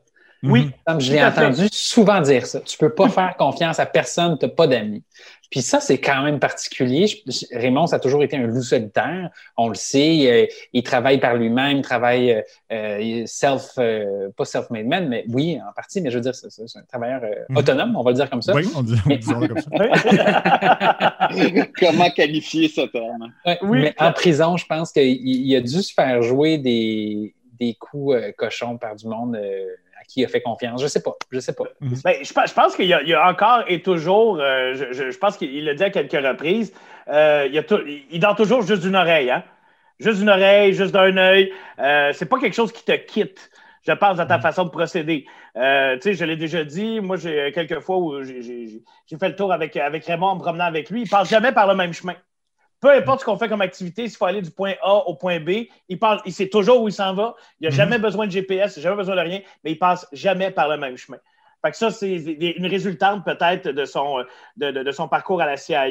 Oui. 0.50 0.70
Comme 0.86 1.00
je 1.00 1.12
l'ai 1.12 1.24
entendu 1.24 1.66
souvent 1.72 2.20
dire 2.20 2.46
ça. 2.46 2.60
Tu 2.60 2.76
peux 2.78 2.94
pas 2.94 3.08
faire 3.08 3.34
confiance 3.36 3.78
à 3.80 3.86
personne, 3.86 4.36
tu 4.38 4.46
n'as 4.46 4.52
pas 4.52 4.66
d'amis. 4.66 5.02
Puis 5.50 5.62
ça, 5.62 5.78
c'est 5.78 5.98
quand 5.98 6.22
même 6.22 6.40
particulier. 6.40 7.06
Je- 7.06 7.46
Raymond, 7.56 7.86
ça 7.86 7.96
a 7.96 7.98
toujours 8.00 8.24
été 8.24 8.36
un 8.36 8.46
loup 8.46 8.62
solitaire. 8.62 9.30
On 9.56 9.68
le 9.68 9.74
sait. 9.76 10.26
euh, 10.28 10.46
il 10.72 10.82
travaille 10.82 11.20
par 11.20 11.36
lui-même, 11.36 11.76
il 11.76 11.82
travaille 11.82 12.32
euh, 12.32 12.42
euh, 12.72 13.22
self, 13.26 13.72
euh, 13.78 14.30
pas 14.36 14.44
self-made 14.44 14.86
man, 14.86 15.08
mais 15.08 15.24
oui, 15.28 15.58
en 15.66 15.72
partie, 15.72 16.00
mais 16.00 16.10
je 16.10 16.16
veux 16.16 16.22
dire, 16.22 16.34
c'est 16.34 16.50
c'est 16.50 16.78
un 16.78 16.82
travailleur 16.82 17.20
euh, 17.22 17.28
Mhm. 17.50 17.56
autonome, 17.58 17.94
on 17.96 18.02
va 18.02 18.10
le 18.10 18.16
dire 18.16 18.28
comme 18.30 18.42
ça. 18.42 18.52
Oui, 18.52 18.68
on 18.74 18.82
dit, 18.82 18.96
on 19.06 19.10
dit 19.14 19.22
ça 19.22 19.34
comme 19.34 19.58
ça. 19.60 19.70
Comment 21.78 22.10
qualifier 22.10 22.68
ce 22.68 22.80
terme? 22.82 23.32
Ouais, 23.46 23.58
Oui. 23.62 23.80
Mais 23.82 23.94
en 23.98 24.12
prison, 24.12 24.56
je 24.56 24.66
pense 24.66 24.90
qu'il 24.92 25.04
il 25.04 25.54
a 25.56 25.60
dû 25.60 25.82
se 25.82 25.92
faire 25.92 26.20
jouer 26.22 26.58
des, 26.58 27.34
des 27.60 27.74
coups 27.74 28.16
euh, 28.16 28.32
cochons 28.36 28.76
par 28.78 28.96
du 28.96 29.06
monde 29.06 29.36
euh, 29.36 29.66
qui 30.08 30.20
il 30.20 30.24
a 30.24 30.28
fait 30.28 30.40
confiance. 30.42 30.80
Je 30.82 30.86
sais 30.86 31.02
pas. 31.02 31.12
Je 31.30 31.38
sais 31.40 31.54
pas. 31.54 31.64
Ben, 32.04 32.14
je, 32.22 32.32
pense- 32.32 32.48
je 32.50 32.54
pense 32.54 32.76
qu'il 32.76 32.86
y, 32.86 32.94
a- 32.94 33.02
il 33.02 33.08
y 33.08 33.14
a 33.14 33.28
encore 33.28 33.64
et 33.68 33.82
toujours, 33.82 34.38
euh, 34.40 34.74
je, 34.74 34.92
je- 34.92 35.10
je 35.10 35.18
pense 35.18 35.36
qu'il 35.36 35.64
l'a 35.64 35.74
dit 35.74 35.84
à 35.84 35.90
quelques 35.90 36.12
reprises, 36.12 36.72
euh, 37.08 37.44
il, 37.48 37.54
y 37.54 37.58
a 37.58 37.62
tou- 37.62 37.80
il 38.10 38.20
dort 38.20 38.36
toujours 38.36 38.62
juste 38.62 38.82
d'une 38.82 38.96
oreille. 38.96 39.30
Hein? 39.30 39.42
Juste 40.00 40.18
d'une 40.18 40.28
oreille, 40.30 40.72
juste 40.74 40.92
d'un 40.92 41.16
œil. 41.16 41.52
Euh, 41.78 42.12
c'est 42.14 42.26
pas 42.26 42.38
quelque 42.40 42.54
chose 42.54 42.72
qui 42.72 42.84
te 42.84 42.92
quitte, 42.92 43.50
je 43.86 43.92
pense, 43.92 44.16
dans 44.16 44.26
ta 44.26 44.38
façon 44.40 44.64
de 44.64 44.70
procéder. 44.70 45.24
Euh, 45.56 45.94
tu 45.96 46.02
sais, 46.02 46.14
je 46.14 46.24
l'ai 46.24 46.36
déjà 46.36 46.64
dit, 46.64 47.00
moi, 47.00 47.16
j'ai 47.16 47.52
quelques 47.52 47.78
fois 47.80 47.98
où 47.98 48.22
j'ai- 48.24 48.42
j'ai 48.42 48.82
j'ai 49.06 49.18
fait 49.18 49.28
le 49.28 49.36
tour 49.36 49.52
avec, 49.52 49.76
avec 49.76 50.04
Raymond 50.06 50.26
en 50.26 50.34
me 50.36 50.40
promenant 50.40 50.64
avec 50.64 50.90
lui. 50.90 51.02
Il 51.02 51.08
passe 51.08 51.28
jamais 51.30 51.52
par 51.52 51.66
le 51.68 51.74
même 51.76 51.92
chemin. 51.92 52.14
Peu 52.84 52.92
importe 52.92 53.20
ce 53.20 53.24
qu'on 53.24 53.38
fait 53.38 53.48
comme 53.48 53.62
activité, 53.62 54.06
s'il 54.08 54.18
faut 54.18 54.26
aller 54.26 54.42
du 54.42 54.50
point 54.50 54.74
A 54.82 54.92
au 55.06 55.14
point 55.14 55.40
B, 55.40 55.68
il, 55.88 55.98
passe, 55.98 56.20
il 56.26 56.34
sait 56.34 56.50
toujours 56.50 56.82
où 56.82 56.88
il 56.88 56.92
s'en 56.92 57.14
va. 57.14 57.34
Il 57.58 57.64
n'a 57.64 57.70
Mhm. 57.70 57.76
jamais 57.76 57.98
besoin 57.98 58.26
de 58.26 58.30
GPS, 58.30 58.76
il 58.76 58.80
n'a 58.80 58.82
jamais 58.82 58.96
besoin 58.96 59.16
de 59.16 59.20
rien, 59.22 59.40
mais 59.64 59.72
il 59.72 59.78
passe 59.78 60.06
jamais 60.12 60.50
par 60.50 60.68
le 60.68 60.76
même 60.76 60.94
chemin. 60.98 61.16
Fait 61.64 61.70
que 61.70 61.78
ça, 61.78 61.90
c'est 61.90 62.14
une 62.14 62.66
résultante 62.66 63.24
peut-être 63.24 63.70
de 63.70 63.84
son, 63.86 64.18
euh, 64.18 64.24
de, 64.58 64.70
de- 64.70 64.82
de 64.82 64.92
son 64.92 65.08
parcours 65.08 65.40
à 65.40 65.46
la 65.46 65.56
CIA. 65.56 65.86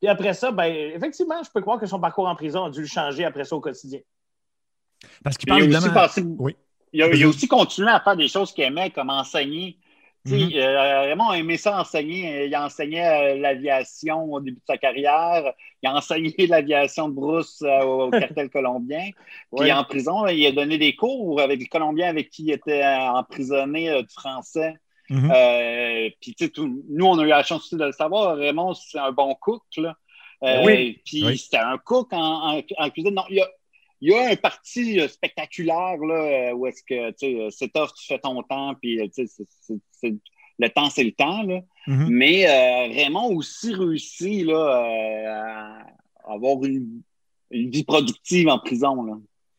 Puis 0.00 0.08
après 0.08 0.34
ça, 0.34 0.52
ben, 0.52 0.72
effectivement, 0.94 1.42
je 1.42 1.50
peux 1.52 1.60
croire 1.62 1.80
que 1.80 1.86
son 1.86 1.98
parcours 1.98 2.28
en 2.28 2.36
prison 2.36 2.64
a 2.66 2.70
dû 2.70 2.82
le 2.82 2.86
changer 2.86 3.24
après 3.24 3.42
ça 3.42 3.56
au 3.56 3.60
quotidien. 3.60 3.98
Parce 5.24 5.36
qu'il 5.36 5.48
Il 5.48 5.52
a, 5.52 5.58
parle 5.58 5.76
aussi 5.84 5.90
passé- 5.92 6.22
Oui. 6.38 6.54
il, 6.92 7.02
a, 7.02 7.08
il 7.08 7.24
a 7.24 7.26
aussi 7.26 7.48
continué 7.48 7.90
à 7.90 7.98
faire 7.98 8.16
des 8.16 8.28
choses 8.28 8.52
qu'il 8.52 8.62
aimait, 8.62 8.90
comme 8.90 9.10
enseigner. 9.10 9.78
Raymond 10.30 11.28
a 11.30 11.38
aimé 11.38 11.56
ça 11.56 11.80
enseigner. 11.80 12.46
Il 12.46 12.56
enseignait 12.56 13.34
euh, 13.34 13.38
l'aviation 13.38 14.24
au 14.32 14.40
début 14.40 14.56
de 14.56 14.62
sa 14.66 14.76
carrière. 14.78 15.52
Il 15.82 15.88
a 15.88 15.94
enseigné 15.94 16.34
l'aviation 16.48 17.08
de 17.08 17.14
brousse 17.14 17.62
euh, 17.62 17.82
au 17.82 18.10
cartel 18.10 18.50
colombien. 18.50 19.04
Puis 19.10 19.66
Ouais. 19.66 19.72
en 19.72 19.84
prison, 19.84 20.26
il 20.26 20.46
a 20.46 20.52
donné 20.52 20.78
des 20.78 20.94
cours 20.96 21.40
avec 21.40 21.60
les 21.60 21.66
Colombiens 21.66 22.08
avec 22.08 22.30
qui 22.30 22.44
il 22.44 22.50
était 22.52 22.82
euh, 22.82 23.10
emprisonné 23.10 23.90
euh, 23.90 24.02
du 24.02 24.12
français. 24.12 24.74
Mhm. 25.08 25.30
Euh, 25.32 26.10
puis 26.20 26.34
tu 26.34 26.46
sais, 26.46 26.50
tout- 26.50 26.82
nous, 26.88 27.06
on 27.06 27.16
a 27.20 27.22
eu 27.22 27.28
la 27.28 27.44
chance 27.44 27.60
aussi 27.66 27.76
de 27.76 27.84
le 27.84 27.92
savoir. 27.92 28.36
Raymond, 28.36 28.74
c'est 28.74 28.98
un 28.98 29.12
bon 29.12 29.34
cook. 29.40 29.62
Là. 29.76 29.94
Euh, 30.42 30.64
Oui. 30.64 31.00
Puis 31.06 31.24
Oui. 31.24 31.38
c'était 31.38 31.58
un 31.58 31.78
cook 31.78 32.12
en, 32.12 32.56
en- 32.56 32.62
en 32.78 32.90
cuisine. 32.90 33.14
Non, 33.14 33.22
il 33.30 33.40
a, 33.40 33.46
il 34.00 34.10
y 34.10 34.14
a 34.14 34.30
un 34.30 34.36
parti 34.36 35.00
euh, 35.00 35.08
spectaculaire 35.08 35.96
là, 35.98 36.50
euh, 36.50 36.52
où 36.54 36.66
est-ce 36.66 36.82
que 36.82 37.10
tu 37.10 37.16
sais, 37.18 37.34
euh, 37.40 37.48
c'est 37.50 37.72
tough, 37.72 37.88
tu 37.98 38.06
fais 38.06 38.18
ton 38.18 38.42
temps, 38.42 38.74
puis 38.80 38.98
tu 39.14 39.26
sais, 39.26 39.26
c'est- 39.26 39.48
c'est- 39.60 39.80
c'est- 39.90 40.14
le 40.58 40.68
temps, 40.70 40.88
c'est 40.88 41.04
le 41.04 41.12
temps. 41.12 41.42
Là. 41.42 41.60
Mhm. 41.86 42.06
Mais 42.08 42.46
euh, 42.48 42.94
Raymond 42.94 43.28
a 43.30 43.34
aussi 43.34 43.74
réussi 43.74 44.42
là, 44.44 44.54
euh, 44.54 45.82
à 46.24 46.32
avoir 46.32 46.64
une, 46.64 47.02
une 47.50 47.70
vie 47.70 47.84
productive 47.84 48.48
en 48.48 48.58
prison. 48.58 49.02
Là. 49.04 49.12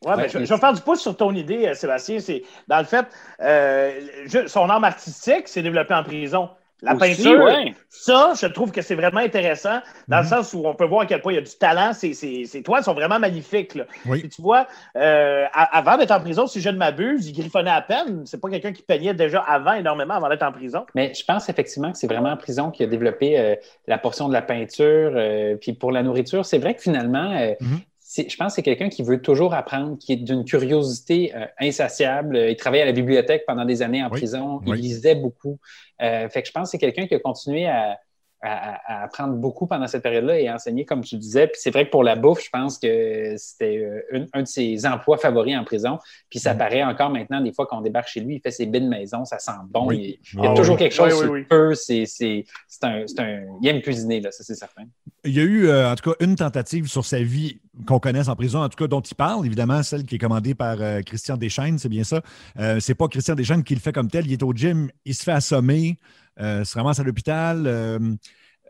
Ouais, 0.04 0.16
ben, 0.16 0.28
je, 0.28 0.38
je 0.44 0.54
vais 0.54 0.60
faire 0.60 0.72
du 0.72 0.80
pouce 0.82 1.00
sur 1.00 1.16
ton 1.16 1.34
idée, 1.34 1.72
Sébastien. 1.74 2.18
C'est, 2.20 2.42
dans 2.68 2.78
le 2.78 2.84
fait, 2.84 3.06
euh, 3.40 4.08
je- 4.26 4.46
son 4.46 4.68
art 4.68 4.82
artistique 4.84 5.48
s'est 5.48 5.62
développé 5.62 5.94
en 5.94 6.02
prison. 6.04 6.48
La 6.80 6.94
Aussi, 6.94 7.16
peinture, 7.16 7.42
ouais. 7.42 7.74
ça, 7.88 8.34
je 8.40 8.46
trouve 8.46 8.70
que 8.70 8.82
c'est 8.82 8.94
vraiment 8.94 9.18
intéressant 9.18 9.80
dans 10.06 10.18
Mhm. 10.18 10.22
le 10.22 10.28
sens 10.28 10.54
où 10.54 10.62
on 10.64 10.74
peut 10.74 10.84
voir 10.84 11.00
à 11.02 11.06
quel 11.06 11.20
point 11.20 11.32
il 11.32 11.36
y 11.36 11.38
a 11.38 11.42
du 11.42 11.56
talent. 11.58 11.92
Ces, 11.92 12.14
ces, 12.14 12.44
ces 12.44 12.62
toiles 12.62 12.84
sont 12.84 12.94
vraiment 12.94 13.18
magnifiques. 13.18 13.74
Là. 13.74 13.84
Oui. 14.06 14.20
Puis 14.20 14.28
tu 14.28 14.42
vois, 14.42 14.68
euh, 14.96 15.44
avant 15.52 15.96
d'être 15.96 16.12
en 16.12 16.20
prison, 16.20 16.46
si 16.46 16.60
je 16.60 16.68
ne 16.70 16.76
m'abuse, 16.76 17.26
il 17.28 17.32
griffonnait 17.32 17.70
à 17.72 17.82
peine. 17.82 18.22
C'est 18.26 18.40
pas 18.40 18.48
quelqu'un 18.48 18.72
qui 18.72 18.82
peignait 18.82 19.12
déjà 19.14 19.40
avant 19.40 19.72
énormément 19.72 20.14
avant 20.14 20.28
d'être 20.28 20.44
en 20.44 20.52
prison. 20.52 20.86
Mais 20.94 21.12
je 21.14 21.24
pense 21.24 21.48
effectivement 21.48 21.90
que 21.90 21.98
c'est 21.98 22.06
vraiment 22.06 22.30
en 22.30 22.36
prison 22.36 22.70
qu'il 22.70 22.86
a 22.86 22.88
développé 22.88 23.38
euh, 23.40 23.56
la 23.88 23.98
portion 23.98 24.28
de 24.28 24.32
la 24.32 24.42
peinture. 24.42 25.12
euh, 25.16 25.56
puis 25.56 25.72
pour 25.72 25.90
la 25.90 26.04
nourriture, 26.04 26.46
c'est 26.46 26.58
vrai 26.58 26.74
que 26.74 26.82
finalement, 26.82 27.32
euh, 27.32 27.54
Mhm. 27.60 27.80
Je 28.16 28.36
pense 28.36 28.52
que 28.52 28.54
c'est 28.56 28.62
quelqu'un 28.62 28.88
qui 28.88 29.02
veut 29.02 29.20
toujours 29.20 29.52
apprendre, 29.54 29.98
qui 29.98 30.12
est 30.12 30.16
d'une 30.16 30.44
curiosité 30.44 31.34
euh, 31.36 31.46
insatiable. 31.60 32.36
Il 32.50 32.56
travaillait 32.56 32.82
à 32.84 32.86
la 32.86 32.92
bibliothèque 32.92 33.44
pendant 33.46 33.64
des 33.66 33.82
années 33.82 34.02
en 34.02 34.10
Oui. 34.10 34.18
prison. 34.18 34.62
Oui. 34.66 34.78
Il 34.78 34.82
lisait 34.82 35.14
beaucoup. 35.14 35.58
Euh, 36.00 36.28
fait 36.28 36.42
que 36.42 36.48
je 36.48 36.52
pense 36.52 36.68
que 36.68 36.70
c'est 36.72 36.78
quelqu'un 36.78 37.06
qui 37.06 37.14
a 37.14 37.18
continué 37.18 37.66
à, 37.66 37.98
à- 38.40 39.00
à 39.00 39.04
apprendre 39.04 39.34
beaucoup 39.34 39.66
pendant 39.66 39.86
cette 39.88 40.02
période-là 40.02 40.38
et 40.38 40.46
à 40.48 40.54
enseigner, 40.54 40.84
comme 40.84 41.02
tu 41.02 41.16
disais. 41.16 41.46
Puis 41.48 41.60
c'est 41.60 41.70
vrai 41.70 41.86
que 41.86 41.90
pour 41.90 42.04
la 42.04 42.14
bouffe, 42.14 42.44
je 42.44 42.50
pense 42.50 42.78
que 42.78 43.34
c'était 43.36 43.78
euh, 43.78 44.00
un, 44.12 44.38
un 44.38 44.42
de 44.42 44.46
ses 44.48 44.86
emplois 44.86 45.18
favoris 45.18 45.56
en 45.56 45.64
prison. 45.64 45.98
Puis 46.30 46.38
ça 46.38 46.52
Mhm. 46.52 46.58
paraît 46.58 46.84
encore 46.84 47.10
maintenant, 47.10 47.40
des 47.40 47.52
fois 47.52 47.66
qu'on 47.66 47.80
débarque 47.80 48.08
chez 48.08 48.20
lui, 48.20 48.36
il 48.36 48.40
fait 48.40 48.50
ses 48.52 48.66
bines 48.66 48.88
maison, 48.88 49.24
ça 49.24 49.38
sent 49.38 49.50
bon. 49.70 49.86
Oui. 49.88 50.18
Il, 50.34 50.38
il 50.38 50.44
y 50.44 50.46
a 50.46 50.50
Ah 50.52 50.54
toujours 50.54 50.74
oui. 50.76 50.78
quelque 50.82 50.94
chose 50.94 51.12
Oui, 51.14 51.18
oui, 51.18 51.24
sur 51.24 51.32
oui. 51.32 51.40
le 51.40 51.46
feu. 51.46 51.74
C'est, 51.74 52.04
c'est, 52.06 52.44
c'est 52.68 52.84
un, 52.84 53.04
c'est 53.06 53.20
un... 53.20 53.40
Il 53.60 53.68
aime 53.68 53.80
cuisiner, 53.82 54.20
là, 54.20 54.30
ça 54.30 54.44
c'est 54.44 54.54
certain. 54.54 54.84
Il 55.24 55.32
y 55.36 55.40
a 55.40 55.44
eu, 55.44 55.66
euh, 55.66 55.90
en 55.90 55.94
tout 55.96 56.10
cas, 56.10 56.16
une 56.24 56.36
tentative 56.36 56.86
sur 56.86 57.04
sa 57.04 57.20
vie 57.20 57.58
qu'on 57.86 57.98
connaisse 57.98 58.28
en 58.28 58.36
prison, 58.36 58.60
en 58.62 58.68
tout 58.68 58.76
cas 58.76 58.86
dont 58.88 59.00
il 59.00 59.14
parle, 59.14 59.46
évidemment, 59.46 59.82
celle 59.82 60.04
qui 60.04 60.14
est 60.16 60.18
commandée 60.18 60.54
par 60.54 60.76
euh, 60.80 61.00
Christian 61.02 61.36
Deschaines, 61.36 61.78
c'est 61.78 61.88
bien 61.88 62.04
ça. 62.04 62.22
Euh, 62.58 62.78
c'est 62.80 62.94
pas 62.94 63.08
Christian 63.08 63.34
Deschaines 63.34 63.62
qui 63.64 63.74
le 63.74 63.80
fait 63.80 63.92
comme 63.92 64.08
tel, 64.10 64.26
il 64.26 64.32
est 64.32 64.42
au 64.42 64.52
gym, 64.52 64.90
il 65.04 65.14
se 65.14 65.22
fait 65.24 65.32
assommer, 65.32 65.98
se 66.38 66.74
ramasse 66.78 67.00
à 67.00 67.04
l'hôpital. 67.04 67.66
euh, 67.66 67.98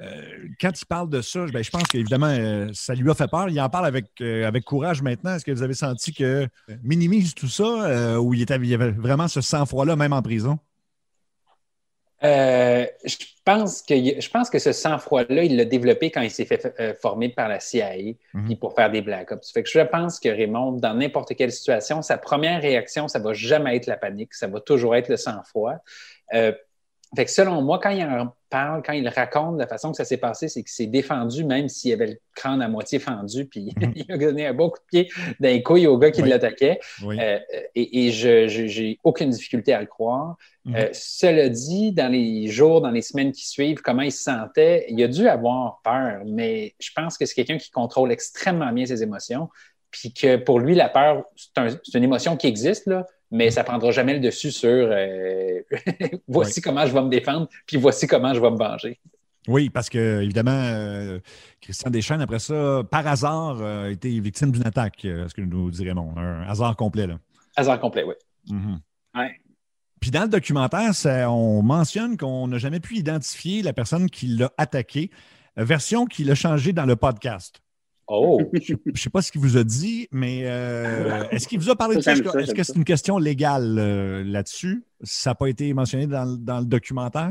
euh, 0.01 0.23
quand 0.61 0.71
il 0.81 0.87
parle 0.87 1.11
de 1.11 1.21
ça, 1.21 1.45
ben, 1.53 1.63
je 1.65 1.71
pense 1.71 1.83
qu'évidemment, 1.85 2.29
euh, 2.29 2.69
ça 2.73 2.95
lui 2.95 3.11
a 3.11 3.15
fait 3.15 3.27
peur. 3.29 3.49
Il 3.49 3.61
en 3.61 3.69
parle 3.69 3.87
avec, 3.87 4.07
euh, 4.21 4.47
avec 4.47 4.63
courage 4.65 5.03
maintenant. 5.03 5.35
Est-ce 5.35 5.45
que 5.45 5.51
vous 5.51 5.63
avez 5.65 5.75
senti 5.75 6.13
que 6.15 6.25
euh, 6.45 6.47
minimise 6.85 7.35
tout 7.35 7.49
ça 7.49 7.65
euh, 7.65 8.17
ou 8.17 8.33
il, 8.33 8.43
était, 8.43 8.55
il 8.57 8.67
y 8.67 8.75
avait 8.75 8.93
vraiment 8.93 9.27
ce 9.27 9.41
sang-froid-là, 9.41 9.97
même 9.97 10.13
en 10.13 10.23
prison? 10.23 10.57
Euh, 12.25 12.85
je, 13.05 13.17
pense 13.45 13.81
que, 13.83 13.95
je 14.21 14.31
pense 14.31 14.51
que 14.51 14.59
ce 14.59 14.73
sang-froid-là, 14.73 15.45
il 15.45 15.57
l'a 15.57 15.65
développé 15.65 16.11
quand 16.11 16.21
il 16.21 16.31
s'est 16.33 16.45
fait 16.47 16.75
euh, 16.81 16.93
former 17.01 17.29
par 17.29 17.49
la 17.49 17.61
CIA 17.61 18.15
Mhm. 18.35 18.45
puis 18.47 18.57
pour 18.57 18.75
faire 18.75 18.91
des 18.91 19.03
Black 19.03 19.31
Ops. 19.31 19.53
Fait 19.53 19.63
que 19.63 19.69
je 19.71 19.79
pense 19.81 20.19
que 20.19 20.29
Raymond, 20.29 20.73
dans 20.73 20.95
n'importe 20.95 21.35
quelle 21.37 21.53
situation, 21.53 22.03
sa 22.03 22.19
première 22.19 22.61
réaction, 22.61 23.07
ça 23.07 23.21
va 23.21 23.35
jamais 23.35 23.77
être 23.77 23.87
la 23.87 23.97
panique, 23.97 24.35
ça 24.35 24.49
va 24.49 24.61
toujours 24.61 24.97
être 24.97 25.09
le 25.09 25.17
sang-froid. 25.17 25.75
Euh, 26.35 26.53
fait 27.17 27.25
que 27.25 27.31
selon 27.31 27.63
moi, 27.63 27.79
quand 27.83 27.91
il 27.91 28.03
en 28.05 28.35
parle, 28.51 28.83
quand 28.85 28.93
il 28.93 29.09
raconte 29.09 29.59
la 29.59 29.67
façon 29.67 29.91
que 29.91 29.97
ça 29.97 30.05
s'est 30.05 30.17
passé, 30.19 30.49
c'est 30.49 30.63
qu'il 30.63 30.71
s'est 30.73 30.87
défendu, 30.87 31.45
même 31.45 31.69
s'il 31.69 31.93
avait 31.93 32.07
le 32.07 32.19
crâne 32.35 32.61
à 32.63 32.69
moitié 32.69 32.99
fendu, 32.99 33.47
puis 33.47 33.73
Mhm. 33.77 33.93
il 33.97 34.13
a 34.13 34.19
donné 34.19 34.47
un 34.47 34.53
beau 34.55 34.71
coup 34.71 34.79
de 34.79 34.87
pied 34.87 35.09
dans 35.41 35.49
les 35.49 35.63
couilles 35.63 35.87
au 35.87 35.97
gars 35.99 36.11
qui 36.11 36.23
Oui. 36.23 36.29
l'attaquait. 36.29 36.79
Oui. 37.03 37.17
Euh, 37.21 37.39
et 37.75 38.07
et 38.07 38.11
je 38.13 38.47
j'ai 38.49 38.99
aucune 39.05 39.31
difficulté 39.31 39.73
à 39.73 39.81
le 39.81 39.87
croire. 39.87 40.37
Mhm. 40.65 40.77
Euh, 40.77 40.89
cela 40.93 41.49
dit, 41.49 41.93
dans 41.93 42.11
les 42.13 42.49
jours, 42.49 42.81
dans 42.81 42.91
les 42.91 43.03
semaines 43.03 43.33
qui 43.33 43.47
suivent, 43.49 43.81
comment 43.83 44.03
il 44.03 44.13
se 44.13 44.23
sentait, 44.23 44.85
il 44.89 45.03
a 45.03 45.09
dû 45.09 45.29
avoir 45.29 45.81
peur, 45.83 46.23
mais 46.27 46.75
je 46.79 46.91
pense 46.95 47.17
que 47.17 47.25
c'est 47.27 47.35
quelqu'un 47.35 47.59
qui 47.59 47.71
contrôle 47.71 48.13
extrêmement 48.13 48.71
bien 48.73 48.85
ses 48.87 49.03
émotions, 49.03 49.49
puis 49.91 50.13
que 50.13 50.37
pour 50.37 50.61
lui, 50.61 50.75
la 50.75 50.91
peur, 50.91 51.25
c'est 51.37 51.57
un- 51.59 51.69
c'est 51.83 51.97
une 51.97 52.05
émotion 52.05 52.37
qui 52.37 52.47
existe, 52.47 52.87
là, 52.87 53.07
mais 53.31 53.51
ça 53.51 53.65
prendra 53.65 53.91
jamais 53.91 54.15
le 54.15 54.21
dessus 54.21 54.51
sur 54.51 54.69
euh, 54.91 55.61
voici 56.29 56.61
comment 56.61 56.87
je 56.87 56.93
vais 56.93 57.03
me 57.03 57.09
défendre, 57.09 57.49
puis 57.67 57.77
voici 57.77 58.07
comment 58.07 58.35
je 58.35 58.41
vais 58.41 58.51
me 58.51 58.57
venger. 58.57 58.99
Oui, 59.47 59.71
parce 59.71 59.89
que, 59.89 60.21
évidemment, 60.23 60.51
euh, 60.65 61.21
Christian 61.61 61.91
Deschaines, 61.91 62.21
après 62.21 62.39
ça, 62.39 62.83
par 62.91 63.07
hasard, 63.07 63.57
euh, 63.61 63.87
a 63.87 63.91
été 63.91 64.21
victime 64.21 64.51
d'une 64.53 64.67
attaque, 64.67 64.99
ce 65.03 65.33
que 65.33 65.41
nous 65.41 65.71
dirait 65.71 65.89
Raymond. 65.91 66.15
Un 66.19 66.43
hasard 66.43 66.77
complet, 66.77 67.07
là. 67.07 67.19
Hasard 67.57 67.81
complet, 67.81 68.05
oui. 68.05 68.15
Mhm. 68.51 68.81
Ouais. 69.15 69.41
Puis 70.01 70.11
dans 70.11 70.23
le 70.23 70.29
documentaire, 70.29 70.95
ça- 70.95 71.31
on 71.31 71.63
mentionne 71.63 72.17
qu'on 72.17 72.47
n'a 72.49 72.59
jamais 72.59 72.79
pu 72.81 72.97
identifier 72.97 73.63
la 73.63 73.73
personne 73.73 74.11
qui 74.11 74.27
l'a 74.29 74.53
attaqué, 74.59 75.11
version 75.57 76.05
qu'il 76.05 76.31
a 76.31 76.35
changée 76.35 76.73
dans 76.73 76.87
le 76.87 76.95
podcast. 76.97 77.61
Oh! 78.09 78.41
Je 78.55 78.75
ne 78.87 78.97
sais 78.97 79.11
pas 79.11 79.21
ce 79.21 79.31
qu'il 79.31 79.41
vous 79.43 79.57
a 79.59 79.65
dit, 79.65 80.09
mais 80.11 80.41
euh, 80.45 81.25
est-ce 81.31 81.47
qu'il 81.47 81.59
vous 81.61 81.69
a 81.71 81.77
parlé 81.77 81.97
de 81.97 82.01
ça? 82.01 82.13
Est-ce 82.13 82.23
ça, 82.25 82.33
que- 82.33 82.39
est-ce 82.39 82.63
c'est 82.73 82.77
une 82.77 82.85
question 82.85 83.19
légale 83.19 83.77
euh, 83.79 84.25
là-dessus? 84.25 84.83
Ça 85.03 85.31
n'a 85.31 85.35
pas 85.35 85.47
été 85.49 85.73
mentionné 85.75 86.07
dans, 86.07 86.25
le- 86.25 86.39
dans 86.39 86.61
le 86.61 86.65
documentaire? 86.65 87.31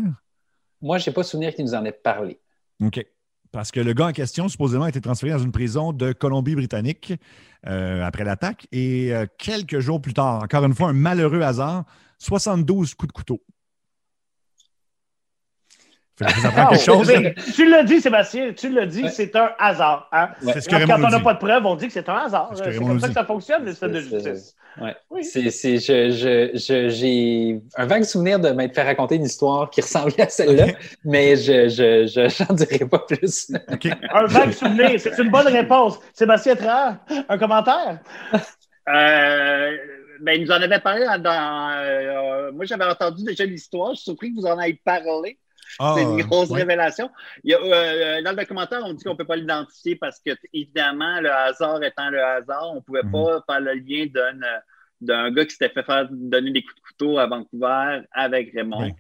Moi, 0.82 1.00
je 1.00 1.10
n'ai 1.10 1.14
pas 1.14 1.24
souvenir 1.24 1.56
qu'il 1.56 1.66
nous 1.66 1.74
en 1.74 1.84
ait 1.84 1.92
parlé. 1.92 2.40
OK. 2.84 3.04
Parce 3.52 3.72
que 3.72 3.80
le 3.80 3.94
gars 3.94 4.08
en 4.08 4.12
question, 4.12 4.48
supposément, 4.50 4.84
a 4.84 4.90
été 4.90 5.02
transféré 5.02 5.32
dans 5.34 5.44
une 5.44 5.52
prison 5.52 5.94
de 5.94 6.12
Colombie-Britannique 6.12 7.14
euh, 7.66 8.04
après 8.04 8.24
l'attaque. 8.24 8.68
Et 8.72 9.12
quelques 9.40 9.80
jours 9.80 10.00
plus 10.02 10.14
tard, 10.14 10.44
encore 10.44 10.64
une 10.66 10.76
fois, 10.76 10.90
un 10.90 10.94
malheureux 10.94 11.42
hasard, 11.42 11.86
72 12.20 12.94
coups 12.94 13.08
de 13.08 13.14
couteau. 13.14 13.42
Fait 16.18 16.26
que 16.26 16.32
je 16.32 16.40
vous 16.40 16.48
apprends 16.48 16.64
Ah, 16.66 16.70
quelque 16.72 16.84
chose. 16.84 17.08
mais 17.08 17.36
tu 17.54 17.70
l'as 17.70 17.84
dit, 17.84 18.02
Sébastien, 18.02 18.52
tu 18.54 18.70
l'as 18.70 18.88
dit, 18.88 19.04
Ouais. 19.04 19.10
c'est 19.10 19.36
un 19.36 19.52
hasard. 19.60 20.10
Hein? 20.12 20.30
C'est 20.42 20.62
ce 20.62 20.66
que 20.68 20.72
Quand 20.72 20.78
Raymond 20.80 21.08
on 21.08 21.10
n'a 21.12 21.20
pas 21.20 21.34
de 21.36 21.38
preuves, 21.40 21.66
on 21.66 21.76
dit 21.76 21.88
que 21.88 21.94
c'est 21.94 22.10
un 22.10 22.16
hasard. 22.16 22.50
C'est 22.56 22.64
ce 22.64 22.70
Raymond 22.70 22.88
comme 22.88 23.00
ça 23.00 23.08
dit. 23.08 23.14
que 23.14 23.20
ça 23.20 23.26
fonctionne, 23.26 23.64
le 23.66 23.72
système 23.72 23.92
de 23.92 24.00
justice. 24.00 24.56
Ouais. 24.82 24.96
Oui. 25.12 25.24
C'est, 25.24 25.50
c'est- 25.52 25.78
je, 25.78 26.10
je, 26.12 26.52
je- 26.58 26.90
j'ai 26.90 27.62
un 27.78 27.86
vague 27.86 28.04
souvenir 28.04 28.40
de 28.40 28.50
m'être 28.50 28.74
fait 28.74 28.82
raconter 28.84 29.16
une 29.16 29.26
histoire 29.26 29.70
qui 29.70 29.82
ressemblait 29.82 30.22
à 30.22 30.30
celle-là, 30.30 30.68
mais 31.06 31.36
je, 31.36 31.68
je, 31.70 32.08
je, 32.08 32.28
j'en 32.48 32.54
dirai 32.54 32.80
pas 32.88 33.00
plus. 33.00 33.52
Un 34.12 34.26
vague 34.26 34.52
souvenir, 34.54 35.00
c'est 35.00 35.18
une 35.20 35.30
bonne 35.30 35.48
réponse. 35.48 36.00
Sébastien 36.14 36.56
Trahan, 36.56 36.98
un 37.30 37.38
commentaire? 37.38 38.00
Euh, 38.90 39.78
ben, 40.22 40.34
il 40.40 40.46
nous 40.46 40.52
en 40.52 40.62
avait 40.62 40.80
parlé 40.80 41.06
dans. 41.06 41.22
dans, 41.22 41.70
euh, 41.76 42.52
moi, 42.54 42.66
j'avais 42.66 42.86
entendu 42.86 43.24
déjà 43.24 43.46
l'histoire. 43.46 43.92
Je 43.92 43.96
suis 43.98 44.04
surpris 44.06 44.34
que 44.34 44.40
vous 44.40 44.48
en 44.48 44.60
ayez 44.60 44.80
parlé. 44.84 45.38
Ah, 45.80 45.94
C'est 45.98 46.04
une 46.04 46.22
grosse 46.24 46.50
ouais. 46.50 46.62
révélation. 46.62 47.10
Il 47.44 47.52
y 47.52 47.54
a, 47.54 47.60
euh, 47.60 48.22
dans 48.22 48.32
le 48.32 48.38
documentaire, 48.38 48.82
on 48.84 48.94
dit 48.94 49.04
qu'on 49.04 49.12
ne 49.14 49.18
peut 49.18 49.26
pas 49.26 49.36
l'identifier 49.36 49.96
parce 49.96 50.20
que, 50.20 50.32
évidemment, 50.54 51.20
le 51.22 51.32
hasard 51.32 51.84
étant 51.84 52.10
le 52.10 52.24
hasard, 52.24 52.72
on 52.72 52.76
ne 52.76 52.80
pouvait 52.82 53.04
Mhm. 53.04 53.12
pas 53.12 53.44
faire 53.48 53.62
le 53.62 53.74
lien 53.74 54.06
d'un, 54.14 54.42
euh, 54.42 54.60
d'un 55.02 55.32
gars 55.32 55.46
qui 55.46 55.52
s'était 55.52 55.70
fait 55.70 55.84
faire 55.84 56.08
donner 56.12 56.52
des 56.52 56.62
coups 56.64 56.76
de 56.76 56.82
couteau 56.82 57.18
à 57.20 57.28
Vancouver 57.28 58.02
avec 58.12 58.52
Raymond. 58.54 58.84
Oui. 58.84 58.94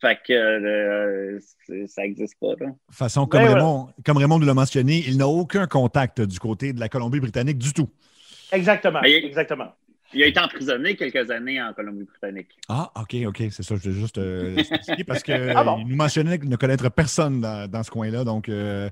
Fait 0.00 0.18
que 0.26 0.32
euh, 0.32 1.38
c'est- 1.66 1.86
ça 1.86 2.02
n'existe 2.02 2.38
pas. 2.38 2.48
Là. 2.60 2.66
De 2.66 2.72
toute 2.72 2.78
façon, 2.92 3.26
comme, 3.26 3.40
Ben, 3.42 3.54
Raymond, 3.54 3.88
comme 4.04 4.18
Raymond 4.18 4.38
nous 4.38 4.46
l'a 4.46 4.52
mentionné, 4.54 5.02
il 5.06 5.16
n'a 5.16 5.26
aucun 5.26 5.66
contact 5.66 6.20
du 6.20 6.38
côté 6.38 6.72
de 6.74 6.80
la 6.80 6.88
Colombie-Britannique 6.90 7.56
du 7.58 7.72
tout. 7.72 7.88
Exactement, 8.52 9.00
Mais- 9.02 9.24
exactement. 9.24 9.72
Il 10.16 10.22
a 10.22 10.26
été 10.28 10.40
emprisonné 10.40 10.96
quelques 10.96 11.30
années 11.30 11.60
en 11.60 11.74
Colombie-Britannique. 11.74 12.48
Ah, 12.70 12.90
OK, 12.96 13.14
OK, 13.26 13.36
c'est 13.50 13.62
ça. 13.62 13.76
Je 13.76 13.82
voulais 13.82 13.94
juste 14.00 14.16
euh, 14.16 14.56
spécifier 14.64 15.04
parce 15.04 15.22
qu'il 15.22 15.34
Ah 15.54 15.62
bon? 15.62 15.84
nous 15.86 15.94
mentionnait 15.94 16.38
ne 16.38 16.56
connaître 16.56 16.88
personne 16.90 17.42
dans, 17.42 17.70
dans 17.70 17.82
ce 17.82 17.90
coin-là. 17.90 18.24
Donc, 18.24 18.48
euh, 18.48 18.88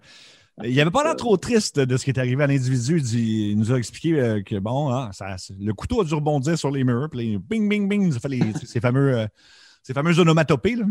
il 0.63 0.77
n'avait 0.77 0.91
pas 0.91 1.03
l'air 1.03 1.17
trop 1.17 1.37
triste 1.39 1.81
de 1.81 1.97
ce 1.97 2.05
qui 2.05 2.11
est 2.11 2.19
arrivé 2.19 2.45
à 2.45 2.47
l'individu. 2.47 3.01
Il, 3.01 3.57
nous 3.59 3.73
a 3.73 3.79
expliqué 3.79 4.21
euh, 4.21 4.43
que, 4.43 4.57
bon, 4.59 5.11
ça- 5.13 5.37
le 5.59 5.73
couteau 5.73 6.03
a 6.03 6.05
dû 6.05 6.13
rebondir 6.15 6.59
sur 6.59 6.71
les 6.71 6.85
murs. 6.85 7.09
Puis, 7.11 7.21
les 7.33 7.39
bing, 7.39 7.69
bing, 7.71 7.89
bing, 7.89 8.13
ça 8.13 8.21
fait 8.21 8.29
les, 8.29 8.53
ces, 8.65 8.81
fameux, 8.81 9.19
euh, 9.21 9.27
ces 9.83 9.95
fameuses 9.95 10.21
onomatopées. 10.21 10.77
Là. 10.77 10.85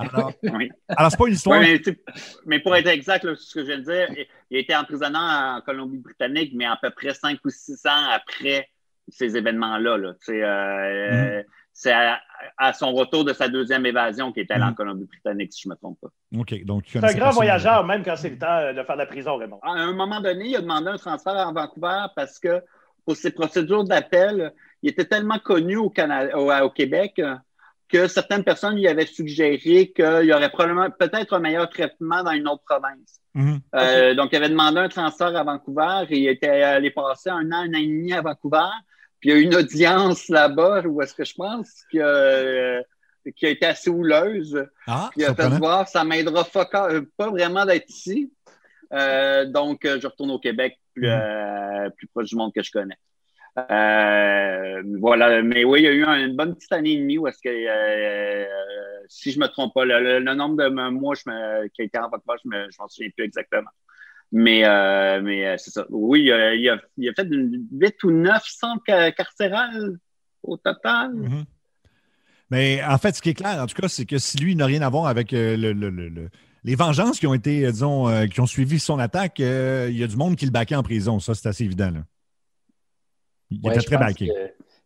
Alors, 0.00 0.32
Oui. 0.42 0.68
alors 0.88 1.12
c'est 1.12 1.16
pas 1.16 1.28
une 1.28 1.34
histoire. 1.34 1.60
Ouais, 1.60 1.80
mais, 2.44 2.58
pour 2.58 2.74
être 2.74 2.88
exact, 2.88 3.22
là, 3.24 3.34
ce 3.38 3.54
que 3.54 3.60
je 3.60 3.66
viens 3.66 3.78
de 3.78 3.84
dire, 3.84 4.08
il- 4.18 4.26
il 4.50 4.56
a 4.56 4.60
été 4.60 4.74
emprisonné 4.74 5.16
en 5.16 5.60
Colombie-Britannique, 5.64 6.52
mais 6.56 6.64
à 6.66 6.76
peu 6.82 6.90
près 6.90 7.14
5 7.14 7.38
ou 7.44 7.50
6 7.50 7.86
ans 7.86 8.10
après 8.12 8.68
ces 9.08 9.36
événements-là. 9.36 9.96
Là. 9.98 10.12
Tu 10.14 10.18
sais, 10.32 10.42
euh, 10.42 11.42
C'est 11.78 11.92
à, 11.92 12.18
à 12.56 12.72
son 12.72 12.92
retour 12.94 13.22
de 13.26 13.34
sa 13.34 13.48
deuxième 13.48 13.84
évasion 13.84 14.32
qu'il 14.32 14.42
est 14.44 14.50
allé 14.50 14.64
en 14.64 14.68
Mhm. 14.68 14.74
Colombie-Britannique, 14.76 15.52
si 15.52 15.62
je 15.64 15.68
ne 15.68 15.74
me 15.74 15.76
trompe 15.76 15.98
pas. 16.00 16.08
OK, 16.38 16.64
donc, 16.64 16.84
il 16.94 17.00
C'est 17.00 17.06
un 17.06 17.12
grand 17.12 17.32
voyageur, 17.32 17.84
même 17.84 18.02
quand 18.02 18.16
c'est 18.16 18.30
le 18.30 18.38
temps 18.38 18.72
de 18.72 18.82
faire 18.82 18.94
de 18.96 19.00
la 19.00 19.06
prison, 19.06 19.36
Raymond. 19.36 19.60
À 19.62 19.72
un 19.72 19.92
moment 19.92 20.22
donné, 20.22 20.46
il 20.48 20.56
a 20.56 20.62
demandé 20.62 20.88
un 20.88 20.96
transfert 20.96 21.36
à 21.36 21.52
Vancouver 21.52 22.06
parce 22.16 22.38
que 22.38 22.62
pour 23.04 23.14
ses 23.14 23.30
procédures 23.30 23.84
d'appel, 23.84 24.52
il 24.82 24.88
était 24.88 25.04
tellement 25.04 25.38
connu 25.38 25.76
au, 25.76 25.90
Canada, 25.90 26.38
au, 26.38 26.50
au 26.50 26.70
Québec 26.70 27.20
que 27.90 28.08
certaines 28.08 28.42
personnes 28.42 28.76
lui 28.76 28.88
avaient 28.88 29.04
suggéré 29.06 29.92
qu'il 29.94 30.24
y 30.24 30.32
aurait 30.32 30.48
probablement 30.50 30.88
peut-être 30.90 31.34
un 31.34 31.40
meilleur 31.40 31.68
traitement 31.68 32.22
dans 32.24 32.32
une 32.32 32.48
autre 32.48 32.62
province. 32.66 33.20
Mhm. 33.34 33.60
Euh, 33.74 34.14
Donc, 34.14 34.30
il 34.32 34.36
avait 34.36 34.48
demandé 34.48 34.78
un 34.78 34.88
transfert 34.88 35.36
à 35.36 35.44
Vancouver 35.44 36.06
et 36.08 36.18
il 36.20 36.28
était 36.28 36.48
allé 36.62 36.90
passer 36.90 37.28
un 37.28 37.52
an, 37.52 37.64
un 37.66 37.68
an 37.68 37.78
et 37.78 37.86
demi 37.86 38.14
à 38.14 38.22
Vancouver. 38.22 38.64
Puis 39.26 39.32
il 39.32 39.38
y 39.38 39.40
a 39.40 39.42
eu 39.42 39.44
une 39.46 39.56
audience 39.56 40.28
là-bas 40.28 40.82
où 40.86 41.02
est-ce 41.02 41.12
que 41.12 41.24
je 41.24 41.34
pense 41.34 41.82
que, 41.92 41.98
euh, 41.98 42.80
qui 43.34 43.46
a 43.46 43.50
été 43.50 43.66
assez 43.66 43.90
houleuse. 43.90 44.64
Ah, 44.86 45.08
Puis 45.10 45.22
il 45.22 45.24
a 45.24 45.34
fait 45.34 45.48
voir, 45.48 45.88
ça 45.88 46.04
m'aidera 46.04 46.46
euh, 46.92 47.02
pas 47.16 47.28
vraiment 47.30 47.66
d'être 47.66 47.90
ici. 47.90 48.32
Euh, 48.92 49.44
donc, 49.46 49.80
je 49.82 50.06
retourne 50.06 50.30
au 50.30 50.38
Québec, 50.38 50.78
plus, 50.94 51.08
Mhm. 51.08 51.90
plus 51.96 52.06
proche 52.06 52.28
du 52.28 52.36
monde 52.36 52.52
que 52.54 52.62
je 52.62 52.70
connais. 52.70 52.94
Euh, 53.68 54.82
voilà, 55.00 55.42
mais 55.42 55.64
oui, 55.64 55.80
il 55.80 55.84
y 55.84 55.88
a 55.88 55.92
eu 55.92 56.04
un- 56.04 56.26
une 56.26 56.36
bonne 56.36 56.54
petite 56.54 56.72
année 56.72 56.92
et 56.92 56.98
demie 56.98 57.18
où 57.18 57.26
est-ce 57.26 57.40
que, 57.42 57.48
euh, 57.48 58.44
si 59.08 59.32
je 59.32 59.40
me 59.40 59.48
trompe 59.48 59.74
pas, 59.74 59.84
le, 59.84 60.20
nombre 60.20 60.56
de 60.62 60.68
mois 60.68 61.16
je 61.16 61.28
me, 61.28 61.66
qui 61.68 61.82
a 61.82 61.84
été 61.84 61.98
en 61.98 62.08
je 62.12 62.48
me, 62.48 62.70
je 62.70 62.76
m'en 62.78 62.86
souviens 62.86 63.10
plus 63.16 63.24
exactement. 63.24 63.70
Mais, 64.32 64.64
euh, 64.64 65.20
mais 65.22 65.46
euh, 65.46 65.54
c'est 65.56 65.70
ça. 65.70 65.86
Oui, 65.88 66.22
il 66.24 66.32
a, 66.32 66.54
il 66.54 66.68
a, 66.68 66.78
il 66.98 67.08
a 67.08 67.12
fait 67.14 67.26
une 67.30 67.66
8 67.72 68.02
ou 68.04 68.10
9 68.10 68.42
centres 68.46 68.82
ca- 68.86 69.12
carcérales 69.12 69.98
au 70.42 70.56
total. 70.56 71.12
Mhm. 71.14 71.44
Mais 72.50 72.82
en 72.84 72.98
fait, 72.98 73.14
ce 73.16 73.22
qui 73.22 73.30
est 73.30 73.34
clair, 73.34 73.60
en 73.62 73.66
tout 73.66 73.74
cas, 73.80 73.88
c'est 73.88 74.04
que 74.04 74.18
si 74.18 74.36
lui 74.38 74.54
n'a 74.56 74.66
rien 74.66 74.82
à 74.82 74.88
voir 74.88 75.06
avec 75.06 75.32
euh, 75.32 75.56
le- 75.56 75.72
le- 75.72 75.90
le- 75.90 76.08
le- 76.08 76.28
les 76.64 76.74
vengeances 76.74 77.18
qui 77.20 77.26
ont 77.26 77.34
été, 77.34 77.70
disons, 77.70 78.08
euh, 78.08 78.26
qui 78.26 78.40
ont 78.40 78.46
suivi 78.46 78.78
son 78.80 78.98
attaque, 78.98 79.38
euh, 79.40 79.86
il 79.90 79.96
y 79.96 80.02
a 80.02 80.06
du 80.08 80.16
monde 80.16 80.36
qui 80.36 80.44
le 80.44 80.50
baquait 80.50 80.74
en 80.76 80.82
prison. 80.82 81.18
Ça, 81.20 81.34
c'est 81.34 81.48
assez 81.48 81.64
évident. 81.64 81.90
Là. 81.92 82.00
Il 83.50 83.60
Ouais, 83.62 83.74
était 83.74 83.84
très 83.84 83.96
baqué. 83.98 84.28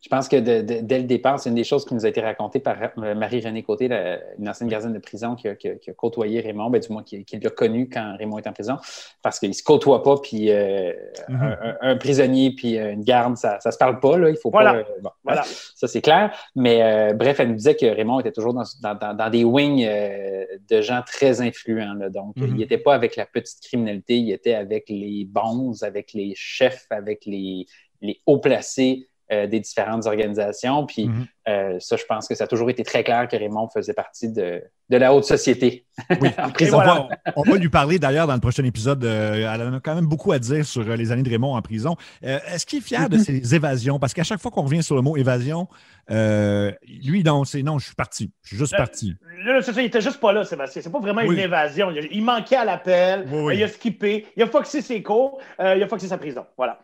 Je 0.02 0.08
pense 0.08 0.28
que 0.28 0.36
de- 0.36 0.62
de- 0.62 0.80
dès 0.80 0.98
le 0.98 1.04
départ, 1.04 1.38
c'est 1.38 1.50
une 1.50 1.54
des 1.56 1.64
choses 1.64 1.84
qui 1.84 1.94
nous 1.94 2.06
a 2.06 2.08
été 2.08 2.20
racontée 2.22 2.58
par 2.58 2.76
Marie-Renée 2.96 3.62
Côté, 3.62 3.86
la- 3.86 4.18
une 4.38 4.48
ancienne 4.48 4.68
gardienne 4.68 4.94
de 4.94 4.98
prison 4.98 5.34
qui 5.34 5.46
a, 5.48 5.54
qui 5.54 5.68
a- 5.68 5.74
qui 5.76 5.90
a 5.90 5.92
côtoyé 5.92 6.40
Raymond, 6.40 6.70
ben, 6.70 6.80
du 6.80 6.90
moins 6.90 7.02
qui, 7.02 7.22
qui 7.24 7.38
l'a 7.38 7.50
connu 7.50 7.88
quand 7.88 8.16
Raymond 8.18 8.38
est 8.38 8.46
en 8.46 8.52
prison, 8.52 8.78
parce 9.22 9.38
qu'il 9.38 9.50
ne 9.50 9.54
se 9.54 9.62
côtoie 9.62 10.02
pas, 10.02 10.16
puis 10.16 10.50
euh, 10.50 10.92
Mhm. 11.28 11.36
un, 11.42 11.58
un- 11.62 11.76
un 11.82 11.96
prisonnier 11.96 12.52
puis 12.56 12.78
euh, 12.78 12.92
une 12.92 13.04
garde, 13.04 13.36
ça 13.36 13.58
ne 13.64 13.70
se 13.70 13.76
parle 13.76 14.00
pas, 14.00 14.16
là, 14.16 14.30
il 14.30 14.36
faut 14.36 14.50
Voilà. 14.50 14.72
pas... 14.72 14.78
euh, 14.78 15.00
bon, 15.02 15.10
Voilà. 15.22 15.42
Ça, 15.44 15.86
c'est 15.86 16.00
clair. 16.00 16.34
Mais 16.56 16.82
euh, 16.82 17.12
bref, 17.12 17.38
elle 17.40 17.48
nous 17.48 17.56
disait 17.56 17.76
que 17.76 17.86
Raymond 17.86 18.20
était 18.20 18.32
toujours 18.32 18.54
dans, 18.54 18.64
dans- 18.82 18.94
dans- 18.94 19.14
dans 19.14 19.30
des 19.30 19.44
wings 19.44 19.84
euh, 19.86 20.46
de 20.70 20.80
gens 20.80 21.02
très 21.06 21.42
influents. 21.42 21.94
là. 21.94 22.08
Donc, 22.08 22.36
Mhm. 22.36 22.46
il 22.48 22.54
n'était 22.54 22.78
pas 22.78 22.94
avec 22.94 23.16
la 23.16 23.26
petite 23.26 23.60
criminalité, 23.62 24.16
il 24.16 24.32
était 24.32 24.54
avec 24.54 24.88
les 24.88 25.26
bons, 25.28 25.82
avec 25.82 26.14
les 26.14 26.32
chefs, 26.36 26.86
avec 26.90 27.26
les, 27.26 27.66
les 28.00 28.18
hauts 28.24 28.38
placés 28.38 29.09
euh, 29.32 29.46
des 29.46 29.60
différentes 29.60 30.06
organisations. 30.06 30.86
Puis 30.86 31.06
Mhm. 31.08 31.26
euh, 31.48 31.76
ça, 31.80 31.96
je 31.96 32.04
pense 32.04 32.26
que 32.28 32.34
ça 32.34 32.44
a 32.44 32.46
toujours 32.46 32.70
été 32.70 32.82
très 32.82 33.04
clair 33.04 33.28
que 33.28 33.36
Raymond 33.36 33.68
faisait 33.68 33.92
partie 33.94 34.28
de, 34.30 34.62
de 34.88 34.96
la 34.96 35.14
haute 35.14 35.24
société 35.24 35.84
Oui. 36.20 36.30
en 36.38 36.50
prison. 36.50 36.78
on, 36.78 36.84
va, 36.84 37.08
on 37.36 37.42
va 37.42 37.56
lui 37.56 37.68
parler 37.68 37.98
d'ailleurs 37.98 38.26
dans 38.26 38.34
le 38.34 38.40
prochain 38.40 38.64
épisode. 38.64 39.04
euh, 39.04 39.34
elle 39.54 39.62
en 39.62 39.74
a 39.74 39.80
quand 39.80 39.94
même 39.94 40.06
beaucoup 40.06 40.32
à 40.32 40.38
dire 40.38 40.64
sur 40.64 40.82
les 40.82 41.12
années 41.12 41.22
de 41.22 41.30
Raymond 41.30 41.54
en 41.54 41.62
prison. 41.62 41.96
Euh, 42.24 42.38
Est-ce 42.52 42.66
qu'il 42.66 42.78
est 42.80 42.82
fier 42.82 43.08
de 43.08 43.18
ses 43.18 43.54
évasions? 43.54 43.98
Parce 43.98 44.14
qu'à 44.14 44.24
chaque 44.24 44.40
fois 44.40 44.50
qu'on 44.50 44.62
revient 44.62 44.82
sur 44.82 44.96
le 44.96 45.02
mot 45.02 45.16
évasion, 45.16 45.68
euh, 46.10 46.72
lui, 47.04 47.22
non, 47.22 47.44
c'est 47.44 47.62
non, 47.62 47.78
je 47.78 47.86
suis 47.86 47.94
parti. 47.94 48.32
Je 48.42 48.48
suis 48.48 48.56
juste 48.56 48.76
parti. 48.76 49.14
Là, 49.44 49.62
c'est 49.62 49.72
ça, 49.72 49.80
il 49.80 49.86
était 49.86 50.00
juste 50.00 50.20
pas 50.20 50.32
là, 50.32 50.44
Sébastien. 50.44 50.82
C'est 50.82 50.90
pas 50.90 50.98
vraiment 51.00 51.22
Oui. 51.24 51.34
une 51.34 51.40
évasion. 51.40 51.90
Il, 51.90 52.08
il 52.10 52.24
manquait 52.24 52.56
à 52.56 52.64
l'appel, 52.64 53.26
Oui, 53.30 53.40
oui. 53.42 53.56
il 53.58 53.62
a 53.62 53.68
skippé, 53.68 54.26
il 54.36 54.42
a 54.42 54.46
foxé 54.46 54.82
ses 54.82 55.02
cours, 55.02 55.38
euh, 55.60 55.76
il 55.76 55.82
a 55.82 55.88
foxé 55.88 56.08
sa 56.08 56.18
prison. 56.18 56.44
Voilà. 56.56 56.80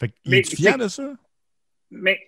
Fait 0.00 0.08
qu'il 0.08 0.30
Mais 0.30 0.38
est 0.40 0.54
fier 0.56 0.78
de 0.78 0.88
ça? 0.88 1.12
Mais 1.90 2.18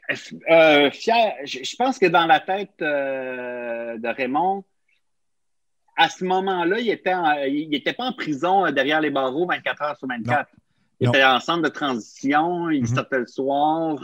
euh, 0.51 0.91
fier, 0.91 1.35
je, 1.45 1.59
je 1.63 1.77
pense 1.77 1.99
que 1.99 2.07
dans 2.07 2.27
la 2.27 2.41
tête 2.41 2.81
euh, 2.81 3.99
de 3.99 4.09
Raymond, 4.09 4.65
à 5.97 6.09
ce 6.09 6.25
moment-là, 6.25 6.79
il 6.81 6.89
était, 6.89 7.13
en- 7.13 7.33
il 7.43 7.75
était 7.75 7.93
pas 7.93 8.05
en 8.05 8.13
prison 8.13 8.65
euh, 8.67 8.71
derrière 8.71 9.01
les 9.01 9.11
barreaux 9.11 9.47
24 9.47 9.83
heures 9.83 9.97
sur 9.99 10.09
24. 10.09 10.51
Il 11.01 11.07
Non. 11.07 11.13
était 11.13 11.25
en 11.25 11.41
centre 11.41 11.63
de 11.63 11.69
transition, 11.69 12.71
il 12.71 12.83
Mhm. 12.83 12.87
sortait 12.95 13.19
le 13.19 13.27
soir. 13.27 13.99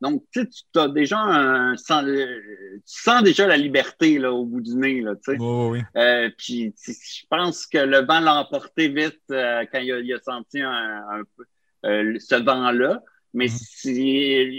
Donc, 0.00 0.22
tu 0.32 0.42
sais, 0.42 0.48
tu 0.72 0.78
as 0.80 0.88
déjà 0.88 1.18
un, 1.18 1.76
sens- 1.76 2.04
euh, 2.04 2.40
tu 2.86 3.00
sens 3.02 3.22
déjà 3.22 3.46
la 3.46 3.56
liberté 3.56 4.18
là, 4.18 4.32
au 4.32 4.44
bout 4.44 4.60
du 4.60 4.76
nez. 4.76 5.00
Là, 5.00 5.14
tu 5.16 5.32
sais. 5.32 5.38
Oui, 5.38 5.46
oui, 5.46 5.78
oui. 5.78 6.00
Euh, 6.00 6.30
puis 6.36 6.74
je 6.86 7.26
pense 7.30 7.66
que 7.66 7.78
le 7.78 7.98
vent 8.04 8.20
l'a 8.20 8.34
emporté 8.40 8.88
vite 8.88 9.20
euh, 9.30 9.64
quand 9.72 9.78
il 9.80 9.92
a, 9.92 9.98
il 10.00 10.12
a 10.14 10.18
senti 10.20 10.60
un, 10.60 11.04
un 11.10 11.22
peu 11.36 11.44
euh, 11.86 12.16
ce 12.18 12.34
vent-là. 12.36 13.02
Mais 13.34 13.46
Mhm. 13.46 13.50
c'est 13.50 14.50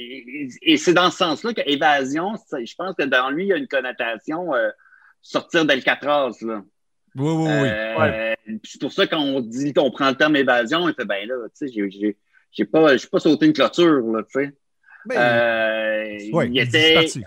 et 0.61 0.77
c'est 0.77 0.93
dans 0.93 1.09
ce 1.09 1.17
sens-là 1.17 1.53
que 1.53 1.61
évasion, 1.65 2.35
c'est- 2.47 2.65
je 2.65 2.75
pense 2.75 2.95
que 2.95 3.03
dans 3.03 3.29
lui, 3.31 3.45
il 3.45 3.47
y 3.47 3.53
a 3.53 3.57
une 3.57 3.67
connotation 3.67 4.53
euh, 4.53 4.69
sortir 5.21 5.65
d'Alcatraz. 5.65 6.33
Là. 6.41 6.63
Oui, 7.15 7.31
oui, 7.31 7.49
oui. 7.61 7.67
Euh, 7.69 8.35
C'est 8.63 8.79
pour 8.79 8.91
ça 8.93 9.07
qu'on 9.07 9.39
dit 9.41 9.73
qu'on 9.73 9.89
prend 9.89 10.09
le 10.09 10.15
terme 10.15 10.35
évasion, 10.35 10.87
il 10.87 10.93
fait 10.93 11.05
ben 11.05 11.27
là, 11.27 11.35
tu 11.49 11.67
sais, 11.67 11.73
j'ai- 11.73 11.89
j'ai 11.89 12.17
j'ai 12.51 12.65
pas, 12.65 12.95
j'ai 12.97 13.07
pas 13.07 13.19
sauté 13.19 13.45
une 13.45 13.53
clôture, 13.53 13.99
là, 14.11 14.23
tu 14.23 14.39
sais. 14.41 14.53
Ben, 15.05 16.17
Ouais, 16.33 16.47
il 16.49 16.59
était. 16.59 16.93
parti. 16.93 17.23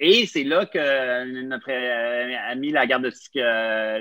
Et 0.00 0.26
c'est 0.26 0.44
là 0.44 0.64
que 0.66 1.42
notre 1.42 1.70
ami, 2.50 2.70
la 2.70 2.86
garde 2.86 3.04
de 3.04 3.12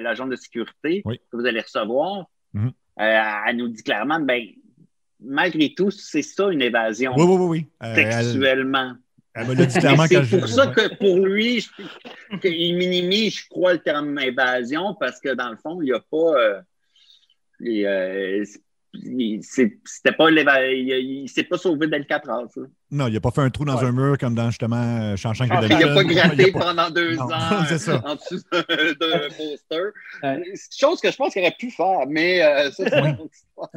l'agent 0.04 0.28
de 0.28 0.36
sécurité 0.36 1.02
Oui. 1.06 1.20
que 1.32 1.38
vous 1.38 1.46
allez 1.46 1.62
recevoir, 1.62 2.28
Mhm. 2.54 2.72
euh, 3.00 3.22
elle 3.48 3.56
nous 3.58 3.68
dit 3.70 3.84
clairement, 3.84 4.20
ben, 4.20 4.44
malgré 5.20 5.74
tout, 5.74 5.92
c'est 5.92 6.22
ça 6.22 6.50
une 6.50 6.62
évasion 6.62 7.14
oui, 7.18 7.24
oui, 7.24 7.36
oui, 7.36 7.46
oui. 7.50 7.66
Euh, 7.84 7.94
elle, 7.96 8.04
textuellement. 8.10 8.94
elle 9.34 9.46
c'est 9.68 10.24
je. 10.24 10.36
pour 10.38 10.48
ça 10.48 10.68
que 10.68 10.96
pour 10.96 11.26
lui, 11.26 11.62
je- 11.62 12.38
qu'il 12.38 12.76
minimise, 12.76 13.38
je 13.38 13.48
crois, 13.50 13.74
le 13.74 13.80
terme 13.80 14.18
évasion 14.20 14.96
parce 15.00 15.20
que 15.20 15.34
dans 15.34 15.50
le 15.50 15.58
fond, 15.58 15.82
il 15.82 15.86
n'y 15.86 15.94
a 15.94 16.00
pas. 16.00 16.18
euh, 16.40 16.62
euh, 17.62 18.44
il- 18.94 19.42
c'était 19.44 20.12
pas 20.12 20.30
il, 20.30 20.38
il, 20.38 21.22
il 21.24 21.30
s'est 21.30 21.44
pas 21.44 21.58
sauvé 21.58 21.88
d'Alcatraz. 21.88 22.46
Non, 22.92 23.08
il 23.08 23.14
n'a 23.14 23.20
pas 23.20 23.32
fait 23.32 23.42
un 23.42 23.50
trou 23.50 23.66
dans 23.66 23.78
Ouais. 23.78 23.86
un 23.86 23.92
mur 23.92 24.18
comme 24.18 24.34
dans 24.36 24.50
justement 24.50 24.78
euh, 24.82 25.16
Shawshank 25.16 25.50
Ah, 25.52 25.60
Il 25.64 25.70
n'a 25.78 25.94
pas 25.94 26.04
gratté 26.04 26.52
pas- 26.52 26.60
pendant 26.60 26.90
deux 26.90 27.16
Non, 27.16 27.24
ans 27.26 27.66
ça. 27.78 28.02
en 28.06 28.16
dessous 28.16 28.40
d'un 28.52 29.28
poster. 29.30 29.92
Une 30.24 30.44
chose 30.78 31.02
que 31.02 31.12
je 31.12 31.18
pense 31.18 31.34
qu'il 31.34 31.42
aurait 31.42 31.56
pu 31.58 31.70
faire, 31.72 32.00
mais 32.08 32.42
euh, 32.42 32.72
ça, 32.72 32.84
c'est 32.90 32.98
une 33.00 33.20
autre 33.20 33.32
histoire. 33.34 33.70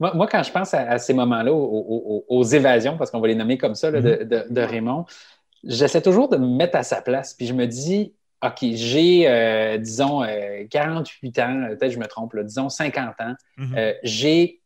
Moi, 0.00 0.12
moi, 0.14 0.26
quand 0.26 0.42
je 0.42 0.50
pense 0.50 0.74
à, 0.74 0.80
à 0.90 0.98
ces 0.98 1.14
moments-là, 1.14 1.52
aux, 1.52 1.56
aux- 1.56 2.24
aux 2.28 2.42
évasions, 2.44 2.96
parce 2.96 3.10
qu'on 3.10 3.20
va 3.20 3.28
les 3.28 3.34
nommer 3.34 3.58
comme 3.58 3.74
ça, 3.74 3.90
là, 3.90 4.00
de, 4.00 4.24
de- 4.24 4.46
de 4.50 4.60
Raymond, 4.60 5.04
j'essaie 5.62 6.02
toujours 6.02 6.28
de 6.28 6.36
me 6.36 6.46
mettre 6.46 6.76
à 6.76 6.82
sa 6.82 7.00
place. 7.02 7.34
Puis 7.34 7.46
je 7.46 7.52
me 7.54 7.66
dis, 7.66 8.12
OK, 8.44 8.58
j'ai, 8.74 9.28
euh, 9.28 9.78
disons, 9.78 10.22
euh, 10.22 10.64
48 10.70 11.38
ans, 11.38 11.66
peut-être 11.70 11.92
je 11.92 11.98
me 11.98 12.06
trompe, 12.06 12.34
là, 12.34 12.42
disons 12.42 12.68
50 12.68 13.14
ans. 13.20 13.34
Mhm. 13.56 13.74
Euh, 13.76 13.94
j'ai 14.02 14.60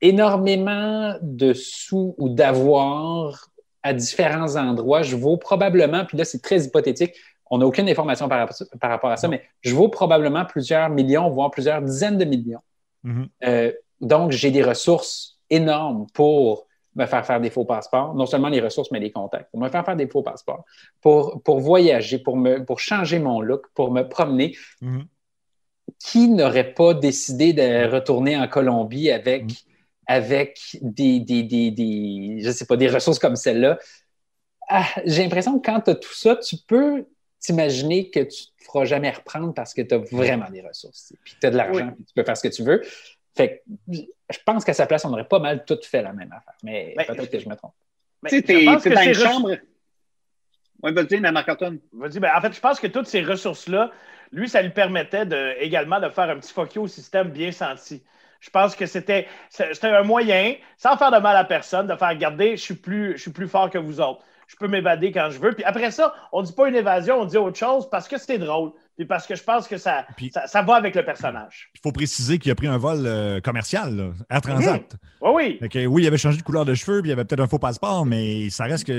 énormément 0.00 1.16
de 1.22 1.52
sous 1.52 2.14
ou 2.18 2.28
d'avoir 2.28 3.48
à 3.82 3.92
différents 3.92 4.56
endroits. 4.56 5.02
Je 5.02 5.16
vaux 5.16 5.36
probablement, 5.36 6.04
puis 6.04 6.16
là, 6.18 6.24
c'est 6.24 6.42
très 6.42 6.64
hypothétique, 6.64 7.14
on 7.50 7.58
n'a 7.58 7.66
aucune 7.66 7.88
information 7.88 8.28
par, 8.28 8.38
rapport- 8.38 8.56
par 8.80 8.90
rapport 8.90 9.10
à 9.10 9.16
ça, 9.16 9.28
mais 9.28 9.42
je 9.60 9.74
vaux 9.74 9.88
probablement 9.88 10.44
plusieurs 10.44 10.88
millions, 10.88 11.28
voire 11.30 11.50
plusieurs 11.50 11.80
dizaines 11.82 12.18
de 12.18 12.24
millions. 12.24 12.60
Mhm. 13.04 13.28
Euh, 13.44 13.72
donc, 14.00 14.32
j'ai 14.32 14.50
des 14.50 14.62
ressources 14.62 15.38
énormes 15.50 16.06
pour 16.12 16.66
me 16.96 17.06
faire 17.06 17.24
faire 17.24 17.40
des 17.40 17.50
faux 17.50 17.64
passeports. 17.64 18.14
Non 18.14 18.26
seulement 18.26 18.48
les 18.48 18.60
ressources, 18.60 18.90
mais 18.90 19.00
les 19.00 19.12
contacts. 19.12 19.50
Pour 19.50 19.60
me 19.60 19.68
faire 19.68 19.84
faire 19.84 19.96
des 19.96 20.08
faux 20.08 20.22
passeports, 20.22 20.64
pour, 21.00 21.40
pour 21.42 21.60
voyager, 21.60 22.18
pour, 22.18 22.36
me, 22.36 22.64
pour 22.64 22.80
changer 22.80 23.18
mon 23.18 23.40
look, 23.40 23.66
pour 23.74 23.92
me 23.92 24.02
promener. 24.02 24.56
Mhm. 24.80 25.06
Qui 26.00 26.28
n'aurait 26.28 26.74
pas 26.74 26.94
décidé 26.94 27.52
de 27.52 27.88
retourner 27.90 28.36
en 28.36 28.48
Colombie 28.48 29.10
avec, 29.10 29.44
Mhm. 29.44 29.50
avec 30.06 30.58
des, 30.82 31.20
des, 31.20 31.42
des, 31.44 31.70
des, 31.70 32.38
je 32.40 32.50
sais 32.50 32.66
pas, 32.66 32.76
des 32.76 32.88
ressources 32.88 33.18
comme 33.20 33.36
celle-là? 33.36 33.78
Ah, 34.68 34.86
j'ai 35.04 35.22
l'impression 35.22 35.60
que 35.60 35.64
quand 35.64 35.80
tu 35.82 35.90
as 35.90 35.94
tout 35.94 36.12
ça, 36.14 36.34
tu 36.36 36.56
peux 36.66 37.06
t'imaginer 37.38 38.10
que 38.10 38.18
tu 38.20 38.24
ne 38.26 38.58
te 38.58 38.64
feras 38.64 38.84
jamais 38.84 39.10
reprendre 39.10 39.54
parce 39.54 39.72
que 39.74 39.82
tu 39.82 39.94
as 39.94 39.98
vraiment 39.98 40.50
des 40.50 40.62
ressources. 40.62 41.12
Puis 41.24 41.36
tu 41.40 41.46
as 41.46 41.50
de 41.50 41.56
l'argent, 41.56 41.86
Oui. 41.86 41.92
puis 41.94 42.04
tu 42.04 42.14
peux 42.14 42.24
faire 42.24 42.36
ce 42.36 42.48
que 42.48 42.52
tu 42.52 42.64
veux. 42.64 42.82
Fait 43.36 43.62
que 43.66 43.92
je 44.30 44.38
pense 44.44 44.64
qu'à 44.64 44.72
sa 44.72 44.86
place, 44.86 45.04
on 45.04 45.12
aurait 45.12 45.28
pas 45.28 45.38
mal 45.38 45.64
tout 45.64 45.78
fait 45.82 46.02
la 46.02 46.12
même 46.12 46.32
affaire. 46.32 46.54
Mais 46.62 46.94
Ben, 46.96 47.06
peut-être 47.06 47.30
que 47.30 47.38
je 47.38 47.48
me 47.48 47.54
trompe. 47.54 47.74
Mais 48.22 48.30
Tu 48.30 48.36
sais, 48.36 48.42
t'es 48.42 48.64
dans 48.64 48.78
ces 48.78 48.88
une 48.90 48.96
ressources- 48.96 49.22
chambre. 49.32 49.50
Oui, 50.82 50.92
vas-y, 50.92 51.20
mais 51.20 51.32
Marc-Antoine. 51.32 51.78
Vas-y, 51.92 52.18
ben, 52.20 52.30
en 52.36 52.40
fait, 52.40 52.52
je 52.52 52.60
pense 52.60 52.78
que 52.80 52.86
toutes 52.86 53.06
ces 53.06 53.22
ressources-là, 53.22 53.90
lui, 54.32 54.48
ça 54.48 54.60
lui 54.62 54.70
permettait 54.70 55.24
de, 55.26 55.54
également 55.58 56.00
de 56.00 56.08
faire 56.08 56.28
un 56.30 56.38
petit 56.38 56.52
fuck 56.52 56.74
you 56.74 56.82
au 56.82 56.88
système 56.88 57.30
bien 57.30 57.52
senti. 57.52 58.02
Je 58.40 58.50
pense 58.50 58.76
que 58.76 58.84
c'était 58.86 59.26
c'était 59.48 59.88
un 59.88 60.02
moyen, 60.02 60.54
sans 60.76 60.96
faire 60.96 61.10
de 61.10 61.18
mal 61.18 61.36
à 61.36 61.44
personne, 61.44 61.86
de 61.86 61.96
faire 61.96 62.14
garder, 62.16 62.56
je 62.56 62.62
suis 62.62 62.74
plus, 62.74 63.12
je 63.16 63.22
suis 63.22 63.30
plus 63.32 63.48
fort 63.48 63.70
que 63.70 63.78
vous 63.78 64.00
autres. 64.00 64.22
Je 64.46 64.56
peux 64.56 64.68
m'évader 64.68 65.10
quand 65.12 65.28
je 65.30 65.38
veux. 65.40 65.52
Puis 65.52 65.64
après 65.64 65.90
ça, 65.90 66.14
on 66.32 66.42
dit 66.42 66.52
pas 66.52 66.68
une 66.68 66.76
évasion, 66.76 67.20
on 67.20 67.24
dit 67.24 67.36
autre 67.36 67.56
chose 67.58 67.88
parce 67.90 68.06
que 68.08 68.16
c'est 68.18 68.38
drôle. 68.38 68.72
Puis 68.96 69.04
parce 69.04 69.26
que 69.26 69.34
je 69.34 69.42
pense 69.42 69.66
que 69.68 69.76
ça, 69.76 70.06
Puis- 70.16 70.30
ça, 70.32 70.46
ça 70.46 70.62
va 70.62 70.74
avec 70.76 70.94
le 70.94 71.04
personnage. 71.04 71.70
Il 71.74 71.80
faut 71.82 71.92
préciser 71.92 72.38
qu'il 72.38 72.50
a 72.50 72.54
pris 72.54 72.66
un 72.68 72.78
vol 72.78 73.02
euh, 73.06 73.40
commercial, 73.40 73.94
là, 73.96 74.10
Air 74.30 74.40
Transat. 74.40 74.96
Oui, 75.20 75.30
oui. 75.34 75.56
Fait 75.60 75.68
que, 75.68 75.86
oui, 75.86 76.04
il 76.04 76.06
avait 76.06 76.16
changé 76.16 76.38
de 76.38 76.42
couleur 76.42 76.64
de 76.64 76.74
cheveux, 76.74 77.02
puis 77.02 77.10
il 77.10 77.12
avait 77.12 77.24
peut-être 77.24 77.40
un 77.42 77.48
faux 77.48 77.58
passeport, 77.58 78.06
mais 78.06 78.48
ça 78.50 78.64
reste 78.64 78.86
que. 78.86 78.92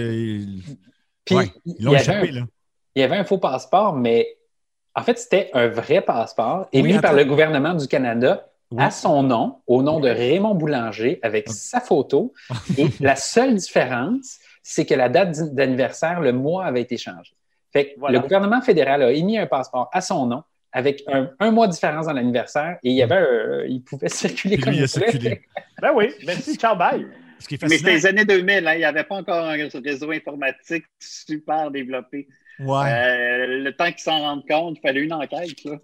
Puis, 1.26 1.36
Ouais, 1.36 1.52
Ils 1.66 1.76
y 1.80 1.84
l'ont 1.84 1.92
avait 1.94 2.02
échappé, 2.02 2.30
un- 2.30 2.32
là. 2.34 2.42
il 2.96 3.02
y 3.02 3.04
avait 3.04 3.18
un 3.18 3.24
faux 3.24 3.38
passeport, 3.38 3.94
mais 3.96 4.28
en 4.96 5.04
fait, 5.04 5.18
c'était 5.18 5.50
un 5.54 5.68
vrai 5.68 6.02
passeport 6.02 6.68
émis 6.74 6.94
attends. 6.94 7.02
par 7.02 7.14
le 7.14 7.26
gouvernement 7.26 7.74
du 7.74 7.88
Canada 7.88 8.48
Oui. 8.72 8.84
à 8.84 8.92
son 8.92 9.24
nom, 9.24 9.62
au 9.68 9.82
nom 9.82 10.00
de 10.00 10.10
Raymond 10.10 10.56
Boulanger, 10.56 11.20
avec 11.24 11.50
sa 11.50 11.80
photo. 11.82 12.34
Et 12.78 12.88
la 13.00 13.16
seule 13.16 13.56
différence, 13.56 14.40
c'est 14.70 14.86
que 14.86 14.94
la 14.94 15.08
date 15.08 15.54
d'anniversaire, 15.56 16.20
le 16.20 16.34
mois 16.34 16.66
avait 16.66 16.82
été 16.82 16.98
changé. 16.98 17.32
Fait 17.72 17.86
que 17.94 18.00
Voilà. 18.00 18.18
le 18.18 18.22
gouvernement 18.24 18.62
fédéral 18.62 19.02
a 19.02 19.12
émis 19.12 19.38
un 19.38 19.48
passeport 19.48 19.90
à 19.94 20.02
son 20.02 20.26
nom 20.26 20.44
avec 20.74 21.04
un, 21.08 21.30
un 21.40 21.52
mois 21.52 21.68
de 21.68 21.72
différence 21.72 22.06
dans 22.08 22.14
l'anniversaire 22.14 22.78
et 22.84 22.90
il 22.90 22.96
y 22.96 23.02
avait 23.02 23.16
un- 23.16 23.64
il 23.68 23.82
pouvait 23.82 24.10
circuler 24.24 24.56
Puis 24.56 24.64
comme 24.64 24.74
lui, 24.74 24.80
il 24.82 24.88
voulait. 24.88 25.12
circulé. 25.12 25.42
Ben 25.82 25.92
oui, 25.96 26.10
merci, 26.26 26.56
ciao, 26.58 26.76
bye. 26.76 27.06
Ce 27.40 27.48
qui 27.48 27.56
est 27.56 27.64
Mais 27.64 27.78
c'était 27.78 27.94
les 27.94 28.06
années 28.08 28.26
2000, 28.26 28.68
hein, 28.68 28.74
il 28.74 28.80
n'y 28.80 28.84
avait 28.84 29.04
pas 29.04 29.16
encore 29.16 29.46
un 29.46 29.52
réseau 29.52 30.12
informatique 30.12 30.86
super 31.00 31.70
développé. 31.72 32.28
Ouais. 32.60 32.92
Euh, 32.92 33.46
le 33.64 33.72
temps 33.72 33.86
qu'ils 33.92 34.00
s'en 34.00 34.20
rendent 34.20 34.48
compte, 34.48 34.78
il 34.78 34.82
fallait 34.82 35.02
une 35.02 35.14
enquête. 35.14 35.64
Là. 35.66 35.78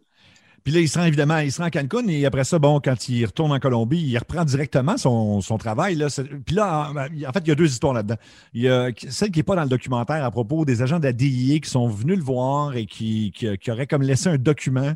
Puis 0.63 0.71
là, 0.71 0.79
il 0.79 0.87
se 0.87 0.97
rend 0.97 1.05
évidemment, 1.05 1.39
il 1.39 1.51
se 1.51 1.61
rend 1.61 1.67
à 1.67 1.71
Cancun 1.71 2.07
et 2.07 2.25
après 2.25 2.45
ça, 2.45 2.57
bon, 2.57 2.79
quand 2.79 3.09
il 3.09 3.25
retourne 3.25 3.51
en 3.51 3.59
Colombie, 3.59 4.01
il 4.01 4.17
reprend 4.17 4.45
directement 4.45 4.97
son, 4.97 5.41
travail. 5.57 5.95
Là. 5.95 6.07
Puis 6.45 6.55
là, 6.55 6.89
en, 6.89 6.95
en 6.95 7.31
fait, 7.33 7.39
il 7.39 7.47
y 7.47 7.51
a 7.51 7.55
deux 7.55 7.69
histoires 7.69 7.93
là-dedans. 7.93 8.15
Il 8.53 8.61
y 8.61 8.69
a 8.69 8.89
celle 9.09 9.31
qui 9.31 9.39
n'est 9.39 9.43
pas 9.43 9.55
dans 9.55 9.63
le 9.63 9.69
documentaire 9.69 10.23
à 10.23 10.31
propos 10.31 10.63
des 10.63 10.81
agents 10.81 10.99
de 10.99 11.03
la 11.03 11.11
DIA 11.13 11.59
qui 11.59 11.69
sont 11.69 11.87
venus 11.87 12.17
le 12.17 12.23
voir 12.23 12.75
et 12.75 12.85
qui, 12.85 13.31
qui, 13.31 13.71
auraient 13.71 13.87
comme 13.87 14.03
laissé 14.03 14.29
un 14.29 14.37
document. 14.37 14.93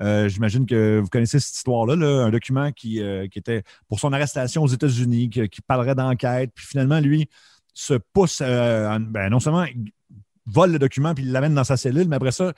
Euh, 0.00 0.28
J'imagine 0.28 0.66
que 0.66 0.98
vous 0.98 1.08
connaissez 1.08 1.38
cette 1.38 1.54
histoire-là, 1.54 1.94
là, 1.94 2.24
un 2.24 2.30
document 2.30 2.72
qui, 2.72 3.00
euh, 3.00 3.28
qui 3.28 3.38
était 3.38 3.62
pour 3.88 4.00
son 4.00 4.12
arrestation 4.12 4.62
aux 4.62 4.68
États-Unis, 4.68 5.30
qui, 5.30 5.60
parlerait 5.60 5.94
d'enquête. 5.94 6.50
Puis 6.54 6.66
finalement, 6.66 6.98
lui, 6.98 7.28
se 7.72 7.94
pousse, 7.94 8.40
euh, 8.42 8.88
en- 8.88 9.00
ben, 9.00 9.30
non 9.30 9.38
seulement 9.38 9.64
il 9.64 9.92
vole 10.46 10.72
le 10.72 10.78
document 10.78 11.14
puis 11.14 11.24
il 11.24 11.32
l'amène 11.32 11.54
dans 11.54 11.64
sa 11.64 11.76
cellule, 11.76 12.08
mais 12.08 12.16
après 12.16 12.32
ça, 12.32 12.52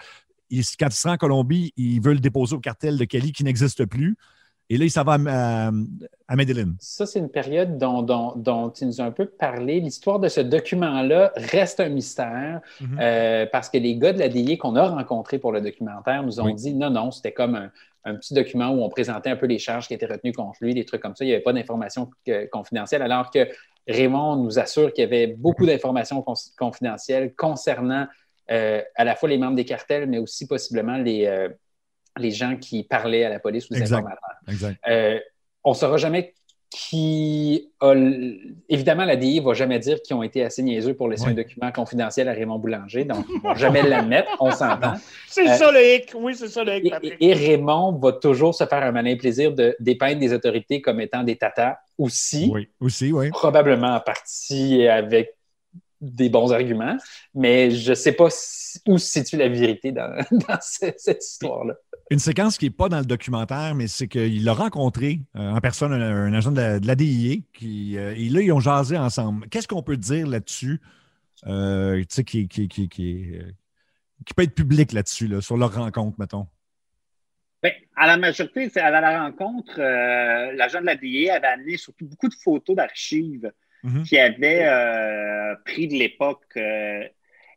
il- 0.51 0.63
quand 0.79 0.87
il 0.89 0.93
sera 0.93 1.15
en 1.15 1.17
Colombie, 1.17 1.73
il 1.77 2.01
veut 2.01 2.13
le 2.15 2.21
déposer 2.21 2.55
au 2.55 2.61
cartel 2.61 2.97
de 2.99 3.05
Kelly 3.05 3.33
qui 3.33 3.45
n'existe 3.45 3.85
plus. 3.87 4.17
Et 4.69 4.79
là, 4.79 4.85
il 4.85 4.91
s'en 4.91 5.05
va 5.05 5.13
à, 5.13 5.69
à, 5.69 5.71
à 6.27 6.37
Medellin. 6.37 6.75
Ça, 6.81 7.07
c'est 7.07 7.21
une 7.21 7.29
période 7.31 7.79
dont, 7.79 8.03
dont, 8.03 8.33
dont 8.35 8.69
tu 8.71 8.85
nous 8.85 9.01
as 9.01 9.05
un 9.05 9.13
peu 9.13 9.27
parlé. 9.27 9.79
L'histoire 9.79 10.19
de 10.19 10.29
ce 10.29 10.41
document-là 10.41 11.33
reste 11.37 11.79
un 11.79 11.89
mystère 11.89 12.61
Mhm. 12.81 12.99
euh, 13.01 13.47
parce 13.53 13.71
que 13.71 13.79
les 13.79 13.97
gars 13.97 14.13
de 14.13 14.19
la 14.19 14.29
DIA 14.29 14.57
qu'on 14.57 14.75
a 14.75 14.89
rencontrés 14.89 15.39
pour 15.39 15.53
le 15.53 15.61
documentaire 15.61 16.25
nous 16.25 16.41
ont 16.41 16.47
Oui. 16.47 16.55
dit 16.55 16.75
non, 16.75 16.91
non, 16.91 17.13
c'était 17.13 17.33
comme 17.33 17.55
un, 17.55 17.71
un 18.05 18.17
petit 18.17 18.35
document 18.35 18.71
où 18.71 18.83
on 18.83 18.89
présentait 18.89 19.31
un 19.31 19.37
peu 19.37 19.47
les 19.47 19.61
charges 19.61 19.87
qui 19.87 19.95
étaient 19.95 20.07
retenues 20.07 20.33
contre 20.33 20.59
lui, 20.61 20.75
des 20.75 20.85
trucs 20.85 21.01
comme 21.03 21.15
ça. 21.15 21.25
Il 21.25 21.29
n'y 21.29 21.35
avait 21.35 21.43
pas 21.45 21.53
d'informations 21.53 22.11
confidentielles, 22.51 23.03
alors 23.03 23.31
que 23.31 23.47
Raymond 23.87 24.35
nous 24.37 24.59
assure 24.59 24.93
qu'il 24.93 25.03
y 25.03 25.07
avait 25.07 25.29
beaucoup 25.29 25.65
d'informations 25.65 26.23
cons- 26.23 26.35
confidentielles 26.59 27.35
concernant 27.37 28.07
à 28.49 29.05
la 29.05 29.15
fois 29.17 29.29
les 29.29 29.39
membres 29.39 29.57
des 29.57 29.65
cartels, 29.65 30.07
mais 30.07 30.19
aussi 30.19 30.47
possiblement 30.47 30.97
les, 30.97 31.27
euh, 31.27 31.49
les 32.19 32.31
gens 32.31 32.57
qui 32.57 32.83
parlaient 32.85 33.25
à 33.25 33.29
la 33.29 33.39
police 33.41 33.69
ou 33.71 33.75
les 33.75 33.81
Exact. 33.81 33.97
informateurs. 33.99 34.37
Exact. 34.49 34.79
Euh, 34.89 35.19
on 35.65 35.71
ne 35.71 35.75
saura 35.77 35.97
jamais 35.97 36.33
qui 36.71 37.71
a. 37.81 37.93
l- 37.93 38.55
Évidemment, 38.69 39.05
la 39.05 39.17
DI 39.17 39.41
ne 39.41 39.45
va 39.47 39.55
jamais 39.55 39.79
dire 39.79 40.03
qu'ils 40.03 40.17
ont 40.17 40.23
été 40.23 40.43
assez 40.43 40.63
niaiseux 40.63 40.95
pour 40.95 41.09
laisser 41.09 41.27
Oui. 41.27 41.31
un 41.33 41.35
document 41.35 41.71
confidentiel 41.73 42.29
à 42.29 42.33
Raymond 42.33 42.59
Boulanger, 42.59 43.05
donc 43.05 43.25
ils 43.29 43.37
ne 43.37 43.41
vont 43.41 43.55
jamais 43.55 43.83
l'admettre, 43.83 44.29
on 44.41 44.51
s'entend. 44.91 44.95
C'est 45.29 45.49
Euh, 45.49 45.55
ça 45.55 45.71
le 45.71 45.81
hic. 45.95 46.13
Oui, 46.15 46.35
c'est 46.35 46.49
ça 46.49 46.65
le 46.65 46.77
hic, 46.85 46.93
et- 47.03 47.17
et 47.29 47.33
Raymond 47.35 47.93
va 47.99 48.13
toujours 48.13 48.55
se 48.55 48.65
faire 48.67 48.83
un 48.83 48.93
malin 48.93 49.17
plaisir 49.17 49.53
de 49.53 49.77
dépeindre 49.79 50.19
des 50.21 50.33
autorités 50.33 50.81
comme 50.83 51.01
étant 51.01 51.23
des 51.23 51.37
tatas 51.37 51.77
aussi, 51.99 52.51
Oui, 52.53 52.69
aussi, 52.81 53.13
oui. 53.13 53.31
probablement 53.31 53.95
en 53.95 54.01
partie 54.01 54.87
avec 54.89 55.36
des 56.01 56.29
bons 56.29 56.53
arguments, 56.53 56.97
mais 57.35 57.71
je 57.71 57.91
ne 57.91 57.95
sais 57.95 58.13
pas 58.13 58.29
si- 58.31 58.81
où 58.87 58.99
se 58.99 59.07
situe 59.07 59.37
la 59.37 59.49
vérité 59.49 59.93
dans, 59.93 60.15
dans 60.31 60.59
ce- 60.61 60.93
cette 60.97 61.25
histoire-là. 61.25 61.75
Une 62.11 62.19
séquence 62.19 62.57
qui 62.59 62.67
n'est 62.67 62.71
pas 62.71 62.89
dans 62.89 62.99
le 63.01 63.05
documentaire, 63.05 63.75
mais 63.75 63.89
c'est 63.89 64.07
qu'il 64.07 64.49
a 64.49 64.53
rencontré 64.53 65.21
euh, 65.37 65.51
en 65.51 65.61
personne 65.61 65.93
un, 65.93 66.27
un 66.27 66.33
agent 66.35 66.53
de 66.53 66.61
la, 66.61 66.79
de 66.81 66.87
la 66.87 66.95
DIA 66.95 67.37
qui, 67.53 67.99
euh, 67.99 68.15
et 68.17 68.29
là, 68.29 68.41
ils 68.43 68.53
ont 68.53 68.61
jasé 68.61 68.97
ensemble. 68.97 69.49
Qu'est-ce 69.49 69.67
qu'on 69.69 69.83
peut 69.83 69.97
dire 69.97 70.27
là-dessus 70.27 70.81
euh, 71.47 71.99
tu 72.01 72.07
sais, 72.11 72.25
qui, 72.25 72.49
qui, 72.49 72.69
qui, 72.69 72.89
qui, 72.89 73.11
est, 73.11 73.39
euh, 73.43 73.53
qui 74.25 74.35
peut 74.35 74.43
être 74.45 74.55
public 74.55 74.93
là-dessus, 74.93 75.27
là, 75.27 75.41
sur 75.41 75.57
leur 75.57 75.75
rencontre, 75.75 76.19
mettons? 76.19 76.47
Ben, 77.63 77.73
à 77.97 78.07
la 78.07 78.17
majorité, 78.17 78.69
c'est 78.69 78.81
à 78.81 78.91
la 78.91 79.23
rencontre, 79.25 79.81
euh, 79.81 80.53
l'agent 80.53 80.81
de 80.81 80.87
la 80.87 80.95
DIA 80.97 81.35
avait 81.37 81.47
amené 81.49 81.77
surtout 81.77 82.07
beaucoup 82.07 82.29
de 82.29 82.35
photos 82.35 82.77
d'archives 82.77 83.51
Mhm. 83.83 84.03
qu'il 84.05 84.19
avait 84.19 84.65
euh, 84.65 85.55
pris 85.65 85.89
de 85.89 85.95
l'époque. 85.95 86.45
euh, 86.57 87.05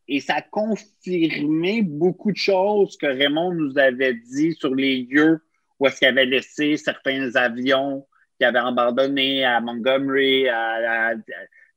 et 0.08 0.20
ça 0.22 0.36
a 0.36 0.42
confirmé 0.42 1.84
beaucoup 1.84 2.32
de 2.32 2.38
choses 2.38 2.98
que 2.98 3.06
Raymond 3.06 3.54
nous 3.54 3.78
avait 3.78 4.16
dit 4.16 4.54
sur 4.54 4.74
les 4.74 5.04
lieux 5.04 5.40
où 5.80 5.88
est-ce 5.88 6.00
qu'il 6.00 6.08
avait 6.08 6.26
laissé 6.26 6.78
certains 6.78 7.36
avions 7.36 8.08
qu'il 8.38 8.48
avait 8.48 8.60
abandonnés 8.60 9.46
à 9.46 9.62
Montgomery, 9.62 10.48
à- 10.50 11.14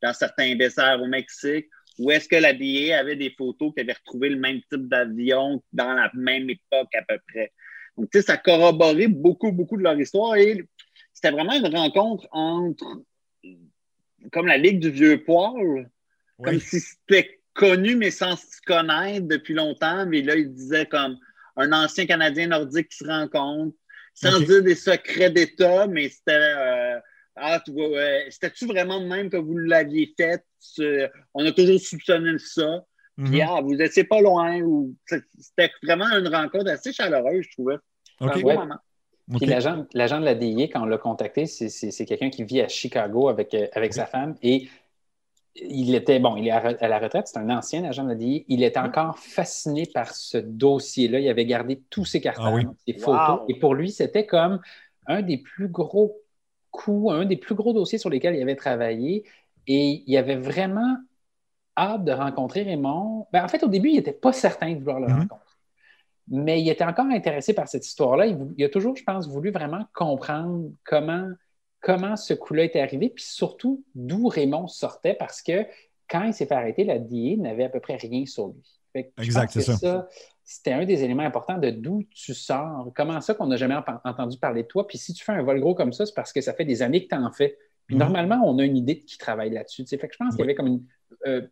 dans 0.02 0.12
certains 0.12 0.54
déserts 0.56 1.00
au 1.00 1.06
Mexique, 1.06 1.68
où 1.98 2.10
est-ce 2.10 2.28
que 2.28 2.36
la 2.36 2.48
avait 2.48 3.16
des 3.16 3.34
photos 3.36 3.72
qui 3.74 3.80
avaient 3.80 3.92
retrouvé 3.92 4.30
le 4.30 4.36
même 4.36 4.60
type 4.70 4.88
d'avion 4.88 5.62
dans 5.72 5.92
la 5.92 6.10
même 6.14 6.48
époque 6.48 6.94
à 6.94 7.02
peu 7.02 7.18
près. 7.28 7.52
Donc, 7.96 8.10
tu 8.10 8.18
sais, 8.18 8.26
ça 8.26 8.36
corroborait 8.36 9.08
beaucoup, 9.08 9.52
beaucoup 9.52 9.76
de 9.76 9.82
leur 9.82 9.98
histoire 9.98 10.36
et 10.36 10.64
c'était 11.12 11.30
vraiment 11.30 11.52
une 11.52 11.74
rencontre 11.76 12.26
entre 12.32 13.02
comme 14.30 14.46
la 14.46 14.56
Ligue 14.58 14.80
du 14.80 14.90
Vieux 14.90 15.22
Poil, 15.22 15.90
comme 16.42 16.58
si 16.60 16.80
c'était 16.80 17.40
connu, 17.54 17.96
mais 17.96 18.10
sans 18.10 18.36
se 18.36 18.60
connaître 18.66 19.26
depuis 19.26 19.54
longtemps. 19.54 20.06
Mais 20.06 20.22
là, 20.22 20.34
il 20.36 20.52
disait 20.52 20.86
comme 20.86 21.18
un 21.56 21.72
ancien 21.72 22.06
Canadien 22.06 22.48
nordique 22.48 22.88
qui 22.88 22.98
se 22.98 23.04
rencontre, 23.06 23.76
sans 24.14 24.40
dire 24.40 24.62
des 24.62 24.74
secrets 24.74 25.30
d'État, 25.30 25.86
mais 25.86 26.08
c'était. 26.08 26.32
euh, 26.32 26.98
ah, 27.36 27.60
tu 27.64 27.72
vois, 27.72 27.88
euh, 27.98 28.20
c'était-tu 28.28 28.66
vraiment 28.66 29.00
de 29.00 29.06
même 29.06 29.30
que 29.30 29.38
vous 29.38 29.56
l'aviez 29.56 30.12
fait? 30.18 30.44
On 31.32 31.46
a 31.46 31.52
toujours 31.52 31.80
soupçonné 31.80 32.32
de 32.32 32.38
ça. 32.38 32.84
Puis, 33.16 33.40
Mhm. 33.40 33.46
ah, 33.48 33.60
vous 33.62 33.74
étiez 33.80 34.04
pas 34.04 34.20
loin. 34.20 34.60
Ou... 34.62 34.94
C'était 35.38 35.70
vraiment 35.82 36.06
une 36.10 36.28
rencontre 36.28 36.70
assez 36.70 36.92
chaleureuse, 36.92 37.44
je 37.48 37.52
trouvais. 37.52 37.76
OK. 38.20 38.30
Un 38.36 38.40
beau 38.40 38.48
Ouais. 38.48 38.54
moment. 38.56 38.78
Puis 39.36 39.46
l'agent 39.46 39.86
l'agent 39.94 40.20
de 40.20 40.24
la 40.24 40.34
DIA, 40.34 40.68
quand 40.68 40.82
on 40.82 40.86
l'a 40.86 40.98
contacté, 40.98 41.46
c'est- 41.46 41.68
c'est 41.68 41.90
c'est 41.90 42.04
quelqu'un 42.06 42.30
qui 42.30 42.44
vit 42.44 42.60
à 42.60 42.68
Chicago 42.68 43.28
avec, 43.28 43.54
euh, 43.54 43.66
avec 43.74 43.94
sa 43.94 44.06
femme 44.06 44.34
et 44.42 44.68
il 45.54 45.94
était, 45.94 46.18
bon, 46.18 46.36
il 46.36 46.48
est 46.48 46.50
à 46.50 46.88
la 46.88 46.98
retraite, 46.98 47.28
c'est 47.28 47.38
un 47.38 47.50
ancien 47.50 47.84
agent 47.84 48.04
de 48.04 48.08
la 48.10 48.14
DIA. 48.14 48.44
Il 48.48 48.62
était 48.64 48.78
encore 48.80 49.18
fasciné 49.18 49.84
par 49.86 50.14
ce 50.14 50.38
dossier-là. 50.38 51.20
Il 51.20 51.28
avait 51.28 51.44
gardé 51.46 51.82
tous 51.90 52.06
ses 52.06 52.20
cartons, 52.22 52.42
Ah 52.46 52.54
oui. 52.54 52.66
ses 52.86 52.94
photos. 52.94 53.40
Wow. 53.40 53.44
Et 53.48 53.58
pour 53.58 53.74
lui, 53.74 53.90
c'était 53.90 54.24
comme 54.26 54.60
un 55.06 55.20
des 55.22 55.36
plus 55.38 55.68
gros 55.68 56.16
coups, 56.70 57.12
un 57.12 57.26
des 57.26 57.36
plus 57.36 57.54
gros 57.54 57.74
dossiers 57.74 57.98
sur 57.98 58.08
lesquels 58.08 58.34
il 58.34 58.42
avait 58.42 58.56
travaillé. 58.56 59.24
Et 59.66 60.02
il 60.06 60.16
avait 60.16 60.36
vraiment 60.36 60.96
hâte 61.76 62.04
de 62.04 62.12
rencontrer 62.12 62.62
Raymond. 62.62 63.26
Ben, 63.32 63.44
en 63.44 63.48
fait, 63.48 63.62
au 63.62 63.68
début, 63.68 63.90
il 63.90 63.96
n'était 63.96 64.12
pas 64.12 64.32
certain 64.32 64.72
de 64.74 64.78
vouloir 64.78 65.00
le 65.00 65.08
Mhm. 65.08 65.12
rencontrer. 65.12 65.41
Mais 66.28 66.60
il 66.60 66.68
était 66.68 66.84
encore 66.84 67.06
intéressé 67.06 67.52
par 67.52 67.68
cette 67.68 67.86
histoire-là. 67.86 68.26
Il, 68.26 68.64
a 68.64 68.68
toujours, 68.68 68.96
je 68.96 69.02
pense, 69.02 69.28
voulu 69.28 69.50
vraiment 69.50 69.84
comprendre 69.92 70.70
comment, 70.84 71.28
comment 71.80 72.16
ce 72.16 72.34
coup-là 72.34 72.64
était 72.64 72.80
arrivé, 72.80 73.10
puis 73.10 73.24
surtout 73.24 73.84
d'où 73.94 74.28
Raymond 74.28 74.68
sortait, 74.68 75.14
parce 75.14 75.42
que 75.42 75.66
quand 76.08 76.24
il 76.24 76.32
s'est 76.34 76.46
fait 76.46 76.54
arrêter, 76.54 76.84
la 76.84 76.98
DIA 76.98 77.36
n'avait 77.36 77.64
à 77.64 77.68
peu 77.68 77.80
près 77.80 77.96
rien 77.96 78.24
sur 78.26 78.48
lui. 78.48 78.62
Exact, 79.18 79.50
c'est 79.52 79.62
ça. 79.62 80.08
C'était 80.44 80.72
un 80.72 80.84
des 80.84 81.02
éléments 81.02 81.22
importants 81.22 81.56
de 81.56 81.70
d'où 81.70 82.02
tu 82.10 82.34
sors. 82.34 82.90
Comment 82.94 83.20
ça 83.20 83.34
qu'on 83.34 83.46
n'a 83.46 83.56
jamais 83.56 83.76
entendu 84.04 84.36
parler 84.38 84.64
de 84.64 84.68
toi? 84.68 84.86
Puis 84.86 84.98
si 84.98 85.14
tu 85.14 85.24
fais 85.24 85.32
un 85.32 85.42
vol 85.42 85.60
gros 85.60 85.74
comme 85.74 85.92
ça, 85.92 86.04
c'est 86.04 86.14
parce 86.14 86.32
que 86.32 86.40
ça 86.40 86.52
fait 86.52 86.64
des 86.64 86.82
années 86.82 87.04
que 87.04 87.08
tu 87.08 87.20
en 87.20 87.30
fais. 87.32 87.56
Puis 87.86 87.96
Mhm. 87.96 88.02
normalement, 88.02 88.42
on 88.44 88.58
a 88.58 88.64
une 88.64 88.76
idée 88.76 88.96
de 88.96 89.04
qui 89.04 89.18
travaille 89.18 89.50
là-dessus. 89.50 89.86
Fait 89.86 89.96
que 89.96 90.12
je 90.12 90.18
pense 90.18 90.34
qu'il 90.34 90.40
y 90.40 90.42
avait 90.42 90.54
comme 90.54 90.66
une, 90.66 90.84
euh, 91.26 91.42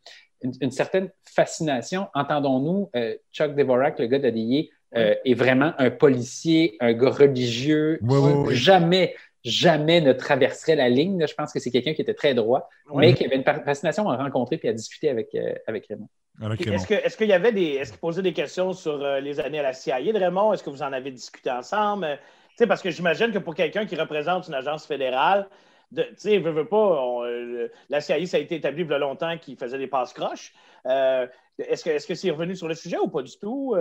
une, 0.42 0.52
une 0.60 0.70
certaine 0.70 1.10
fascination. 1.24 2.08
Entendons-nous, 2.14 2.90
euh, 2.96 3.14
Chuck 3.32 3.54
Devorak, 3.54 3.98
le 3.98 4.06
gars 4.06 4.18
de 4.18 4.30
DIA, 4.30 4.64
euh, 4.96 5.14
est 5.24 5.34
vraiment 5.34 5.72
un 5.78 5.90
policier, 5.90 6.76
un 6.80 6.92
gars 6.92 7.10
religieux. 7.10 7.98
Oui, 8.02 8.18
oui, 8.20 8.32
oui. 8.48 8.54
Jamais, 8.56 9.14
jamais 9.44 10.00
ne 10.00 10.12
traverserait 10.12 10.76
la 10.76 10.88
ligne. 10.88 11.26
Je 11.26 11.34
pense 11.34 11.52
que 11.52 11.60
c'est 11.60 11.70
quelqu'un 11.70 11.94
qui 11.94 12.02
était 12.02 12.14
très 12.14 12.34
droit, 12.34 12.68
mais 12.94 13.14
qui 13.14 13.24
avait 13.24 13.36
une 13.36 13.44
fascination 13.44 14.08
à 14.08 14.16
rencontrer 14.16 14.56
puis 14.58 14.68
à 14.68 14.72
discuter 14.72 15.08
avec, 15.10 15.34
euh, 15.34 15.54
avec 15.66 15.86
Raymond. 15.88 16.08
Avec 16.42 16.60
Est-ce 16.62 16.70
Raymond. 16.70 16.84
que- 16.84 16.94
est-ce 17.06 17.16
qu'il 17.16 17.28
y 17.28 17.32
avait 17.32 17.52
des. 17.52 17.74
Est-ce 17.74 17.90
qu'il 17.92 18.00
posait 18.00 18.22
des 18.22 18.32
questions 18.32 18.72
sur 18.72 19.02
euh, 19.04 19.20
les 19.20 19.38
années 19.40 19.60
à 19.60 19.62
la 19.62 19.72
CIA 19.74 20.00
de 20.12 20.18
Raymond? 20.18 20.52
Est-ce 20.54 20.62
que 20.64 20.70
vous 20.70 20.82
en 20.82 20.92
avez 20.92 21.10
discuté 21.10 21.50
ensemble? 21.50 22.18
Tu 22.50 22.56
sais, 22.56 22.66
parce 22.66 22.82
que 22.82 22.90
j'imagine 22.90 23.30
que 23.30 23.38
pour 23.38 23.54
quelqu'un 23.54 23.84
qui 23.86 23.94
représente 23.96 24.48
une 24.48 24.54
agence 24.54 24.86
fédérale, 24.86 25.46
tu 25.94 26.02
sais, 26.16 26.38
veut, 26.38 26.52
veut 26.52 26.66
pas, 26.66 27.02
on, 27.02 27.24
euh, 27.24 27.68
la 27.88 28.00
CIA, 28.00 28.26
ça 28.26 28.36
a 28.36 28.40
été 28.40 28.56
établi 28.56 28.82
il 28.82 28.90
y 28.90 28.92
a 28.92 28.98
longtemps 28.98 29.36
qu'il 29.38 29.56
faisait 29.56 29.78
des 29.78 29.86
passes-croches. 29.86 30.52
Euh, 30.86 31.26
est-ce 31.58 32.06
que 32.06 32.14
c'est 32.14 32.30
revenu 32.30 32.56
sur 32.56 32.68
le 32.68 32.74
sujet 32.74 32.98
ou 32.98 33.08
pas 33.08 33.22
du 33.22 33.36
tout? 33.38 33.76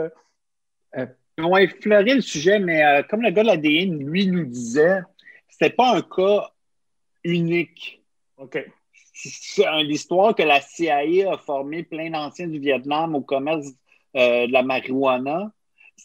Ils 0.98 1.44
ont 1.46 1.56
effleuré 1.56 2.16
le 2.16 2.22
sujet, 2.22 2.60
mais 2.60 2.84
euh, 2.84 3.04
comme 3.04 3.22
le 3.22 3.30
gars 3.30 3.44
de 3.44 3.48
l'ADN, 3.48 4.04
lui, 4.04 4.28
nous 4.28 4.46
disait, 4.46 5.02
c'était 5.48 5.70
pas 5.70 5.96
un 5.96 6.02
cas 6.02 6.50
unique. 7.24 8.04
OK. 8.38 8.58
c'est 9.14 9.84
l'histoire 9.84 10.34
que 10.34 10.44
la 10.44 10.62
CIA 10.62 11.32
a 11.32 11.38
formé 11.38 11.84
plein 11.84 12.10
d'anciens 12.10 12.48
du 12.48 12.60
Vietnam 12.60 13.16
au 13.16 13.22
commerce 13.22 13.68
de 14.16 14.52
la 14.52 14.64
marijuana. 14.64 15.52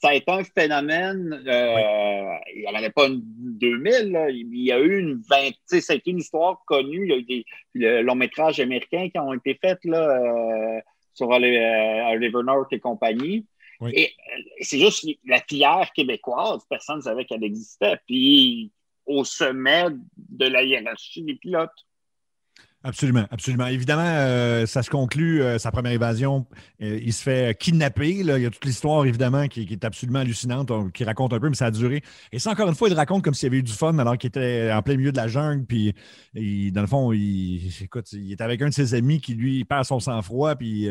Ça 0.01 0.09
a 0.09 0.15
été 0.15 0.31
un 0.31 0.45
phénomène, 0.45 1.43
euh, 1.47 2.37
il 2.55 2.61
n'y 2.61 2.67
en 2.67 2.75
avait 2.75 2.91
pas 2.91 3.07
une 3.07 3.23
2000, 3.23 4.13
là. 4.13 4.31
il 4.31 4.55
y 4.55 4.73
a 4.73 4.79
eu 4.81 4.99
une 4.99 5.23
20, 5.29 5.51
ça 5.81 5.93
a 5.93 5.97
été 5.97 6.11
une 6.11 6.19
histoire 6.19 6.63
connue, 6.67 7.05
il 7.05 7.11
y 7.11 7.13
a 7.13 7.17
eu 7.19 7.45
des 7.75 8.03
longs 8.03 8.15
métrages 8.15 8.61
américains 8.61 9.09
qui 9.09 9.19
ont 9.19 9.33
été 9.33 9.55
faits 9.55 9.85
là, 9.85 10.19
euh, 10.19 10.81
sur 11.13 11.29
Oliver 11.29 12.43
North 12.45 12.73
et 12.73 12.81
compagnie. 12.81 13.47
Et 13.93 14.13
c'est 14.61 14.79
juste 14.79 15.07
la 15.27 15.41
filière 15.41 15.91
québécoise, 15.95 16.63
personne 16.69 16.97
ne 16.97 17.03
savait 17.03 17.25
qu'elle 17.25 17.45
existait. 17.45 17.99
Puis 18.07 18.73
au 19.07 19.25
sommet 19.25 19.87
de 20.17 20.47
la 20.47 20.63
hiérarchie 20.63 21.23
des 21.23 21.35
pilotes. 21.35 21.71
Absolument, 22.87 23.25
absolument. 23.31 23.67
Évidemment, 23.67 24.05
euh, 24.05 24.67
ça 24.67 24.83
se 24.83 24.91
conclut, 24.91 25.41
euh, 25.41 25.59
sa 25.59 25.71
première 25.71 25.93
évasion, 25.93 26.47
euh, 26.83 27.01
il 27.03 27.15
se 27.15 27.23
fait 27.23 27.59
kidnapper. 27.59 28.11
Il 28.11 28.27
y 28.27 28.45
a 28.45 28.51
toute 28.51 28.67
l'histoire, 28.67 29.07
évidemment, 29.07 29.49
qui, 29.49 29.63
est 29.63 29.85
absolument 29.87 30.19
hallucinante, 30.19 30.71
qui 30.93 31.03
raconte 31.05 31.33
un 31.33 31.41
peu, 31.41 31.49
mais 31.49 31.55
ça 31.55 31.67
a 31.67 31.71
duré. 31.71 32.03
Et 32.31 32.39
ça, 32.39 32.51
encore 32.51 32.69
une 32.69 32.75
fois, 32.75 32.91
il 32.91 32.95
raconte 32.95 33.25
comme 33.25 33.33
s'il 33.33 33.47
avait 33.47 33.57
eu 33.57 33.63
du 33.63 33.73
fun 33.73 33.97
alors 33.97 34.19
qu'il 34.19 34.29
était 34.29 34.71
en 34.71 34.83
plein 34.83 34.99
milieu 34.99 35.13
de 35.13 35.17
la 35.17 35.29
jungle. 35.29 35.65
Puis, 35.65 35.95
dans 36.73 36.83
le 36.83 36.87
fond, 36.87 37.11
il, 37.13 37.73
écoute, 37.81 38.13
il 38.13 38.31
est 38.31 38.43
avec 38.43 38.61
un 38.61 38.69
de 38.69 38.75
ses 38.75 38.93
amis 38.93 39.19
qui, 39.19 39.33
lui, 39.35 39.65
perd 39.65 39.87
son 39.87 39.99
sang-froid. 39.99 40.55
Puis, 40.55 40.87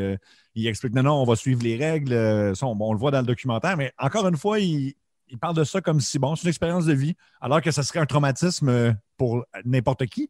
il 0.56 0.68
explique 0.68 0.96
non, 0.96 1.04
non, 1.04 1.22
on 1.22 1.26
va 1.26 1.36
suivre 1.36 1.62
les 1.62 1.76
règles. 1.76 2.12
on 2.12 2.94
le 2.94 2.98
voit 2.98 3.12
dans 3.12 3.22
le 3.22 3.28
documentaire, 3.28 3.78
mais 3.78 3.94
encore 4.00 4.28
une 4.28 4.38
fois, 4.38 4.60
il, 4.60 4.96
il 5.30 5.38
parle 5.38 5.56
de 5.56 5.64
ça 5.64 5.80
comme 5.80 6.00
si, 6.00 6.18
bon, 6.18 6.36
c'est 6.36 6.46
une 6.46 6.50
expérience 6.50 6.88
de 6.88 6.94
vie, 6.94 7.14
alors 7.39 7.62
que 7.62 7.70
ça 7.70 7.84
serait 7.84 8.00
un 8.00 8.08
traumatisme 8.08 8.96
pour 9.16 9.46
n'importe 9.64 10.08
qui. 10.08 10.28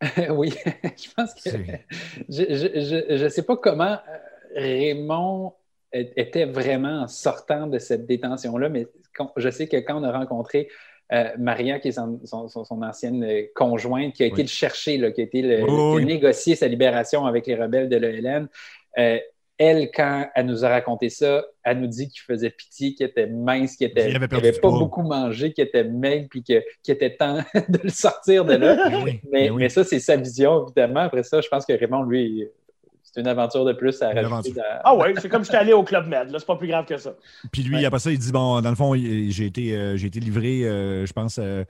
oui, 0.30 0.52
je 0.96 1.10
pense 1.16 1.34
que 1.34 1.50
je 2.28 3.24
ne 3.24 3.28
sais 3.28 3.42
pas 3.42 3.56
comment 3.56 3.92
euh, 3.92 4.18
Raymond 4.54 5.54
était 5.92 6.44
vraiment 6.44 7.08
sortant 7.08 7.66
de 7.66 7.78
cette 7.78 8.06
détention-là, 8.06 8.68
mais 8.68 8.86
je 9.36 9.48
sais 9.48 9.66
que 9.66 9.78
quand 9.78 10.00
on 10.00 10.04
a 10.04 10.12
rencontré 10.12 10.68
euh, 11.12 11.30
Maria, 11.38 11.78
qui 11.78 11.88
est 11.88 11.92
son, 11.92 12.20
ancienne 12.82 13.26
conjointe, 13.54 14.12
qui 14.12 14.22
a 14.22 14.26
été 14.26 14.42
le 14.42 14.48
chercher, 14.48 14.98
là, 14.98 15.10
qui 15.10 15.22
a 15.22 15.24
été 15.24 15.40
le, 15.40 16.00
négocier 16.04 16.54
sa 16.54 16.68
libération 16.68 17.24
avec 17.24 17.46
les 17.46 17.54
rebelles 17.54 17.88
de 17.88 17.96
l'ELN, 17.96 18.48
euh, 18.98 19.18
elle, 19.58 19.90
quand 19.92 20.28
elle 20.34 20.46
nous 20.46 20.64
a 20.64 20.68
raconté 20.68 21.10
ça, 21.10 21.44
elle 21.64 21.80
nous 21.80 21.88
dit 21.88 22.08
qu'il 22.08 22.22
faisait 22.22 22.50
pitié, 22.50 22.94
qu'il 22.94 23.06
était 23.06 23.26
mince, 23.26 23.76
qu'il 23.76 23.92
n'avait 23.92 24.52
pas 24.52 24.70
beaucoup 24.70 25.02
mangé, 25.02 25.52
qu'il 25.52 25.64
était 25.64 25.84
maigre, 25.84 26.28
puis 26.30 26.42
qu'il 26.42 26.62
était 26.86 27.16
temps 27.16 27.38
de 27.68 27.80
le 27.82 27.90
sortir 27.90 28.44
de 28.44 28.54
là. 28.54 28.88
mais, 29.30 29.50
mais, 29.50 29.68
ça, 29.68 29.82
c'est 29.82 29.98
sa 29.98 30.16
vision, 30.16 30.64
évidemment. 30.64 31.00
Après 31.00 31.24
ça, 31.24 31.40
je 31.40 31.48
pense 31.48 31.66
que 31.66 31.72
Raymond, 31.72 32.04
lui, 32.04 32.46
c'est 33.12 33.20
une 33.20 33.26
aventure 33.26 33.64
de 33.64 33.72
plus 33.72 34.00
à 34.02 34.10
rajouter. 34.10 34.54
Ah 34.84 34.94
ouais, 34.94 35.14
c'est 35.20 35.28
comme 35.28 35.42
si 35.44 35.50
j'étais 35.50 35.62
allé 35.62 35.72
au 35.72 35.82
Club 35.82 36.06
Med, 36.06 36.30
là, 36.30 36.38
c'est 36.38 36.46
pas 36.46 36.56
plus 36.56 36.68
grave 36.68 36.84
que 36.84 36.96
ça. 36.96 37.14
Puis 37.52 37.62
lui, 37.62 37.84
après 37.84 38.00
ça, 38.00 38.10
il 38.10 38.18
dit 38.18 38.32
bon, 38.32 38.60
dans 38.60 38.68
le 38.68 38.76
fond, 38.76 38.94
j'ai 38.94 39.46
été, 39.46 39.74
euh, 39.74 39.96
j'ai 39.96 40.08
été 40.08 40.20
livré, 40.20 40.64
euh, 40.64 41.06
je 41.06 41.12
pense, 41.12 41.38
euh, 41.38 41.64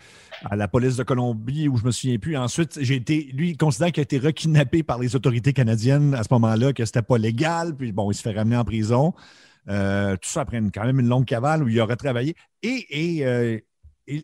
à 0.51 0.57
la 0.57 0.67
police 0.67 0.97
de 0.97 1.05
Colombie, 1.05 1.69
où 1.69 1.77
je 1.77 1.85
me 1.85 1.91
souviens 1.91 2.19
plus. 2.19 2.37
Ensuite, 2.37 2.79
j'ai 2.81 2.97
été, 2.97 3.31
lui, 3.33 3.51
il 3.51 3.57
considère 3.57 3.93
qu'il 3.93 4.01
a 4.01 4.03
été 4.03 4.19
rekidnappé 4.19 4.83
par 4.83 4.99
les 4.99 5.15
autorités 5.15 5.53
canadiennes 5.53 6.15
à 6.15 6.25
ce 6.25 6.29
moment-là, 6.33 6.73
que 6.73 6.85
c'était 6.85 7.03
pas 7.03 7.19
légal, 7.19 7.75
puis 7.77 7.93
bon, 7.93 8.11
il 8.11 8.15
se 8.15 8.23
fait 8.23 8.33
ramener 8.33 8.57
en 8.57 8.65
prison. 8.65 9.13
tout 9.67 9.73
ça 10.23 10.41
après 10.41 10.61
quand 10.75 10.85
même 10.85 11.01
une 11.01 11.09
longue 11.09 11.27
cavale 11.27 11.63
où 11.63 11.69
il 11.69 11.81
aurait 11.81 11.97
travaillé. 11.97 12.35
Et, 12.63 12.87
et 12.91 13.65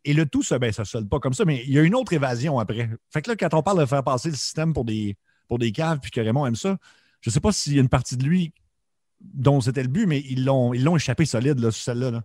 et, 0.04 0.14
le 0.14 0.24
tout, 0.24 0.42
ça, 0.42 0.58
ben, 0.58 0.72
ça 0.72 0.86
sonne 0.86 1.08
pas 1.08 1.20
comme 1.20 1.34
ça, 1.34 1.44
mais 1.44 1.62
il 1.66 1.72
y 1.72 1.78
a 1.78 1.82
une 1.82 1.94
autre 1.94 2.14
évasion 2.14 2.58
après. 2.58 2.88
Fait 3.12 3.20
que 3.20 3.30
là, 3.30 3.36
quand 3.36 3.52
on 3.52 3.62
parle 3.62 3.80
de 3.80 3.84
faire 3.86 4.02
passer 4.02 4.30
le 4.30 4.34
système 4.34 4.72
pour 4.72 4.86
des, 4.86 5.14
pour 5.46 5.58
des 5.58 5.72
caves, 5.72 5.98
puis 6.00 6.10
que 6.10 6.22
Raymond 6.22 6.46
aime 6.46 6.56
ça, 6.56 6.78
je 7.24 7.30
ne 7.30 7.32
sais 7.32 7.40
pas 7.40 7.52
s'il 7.52 7.72
y 7.72 7.78
a 7.78 7.80
une 7.80 7.88
partie 7.88 8.18
de 8.18 8.24
lui 8.24 8.52
dont 9.18 9.62
c'était 9.62 9.82
le 9.82 9.88
but, 9.88 10.04
mais 10.04 10.20
ils 10.28 10.44
l'ont, 10.44 10.74
échappé 10.74 11.24
solide, 11.24 11.58
là, 11.58 11.70
sur 11.70 11.82
celle-là. 11.82 12.22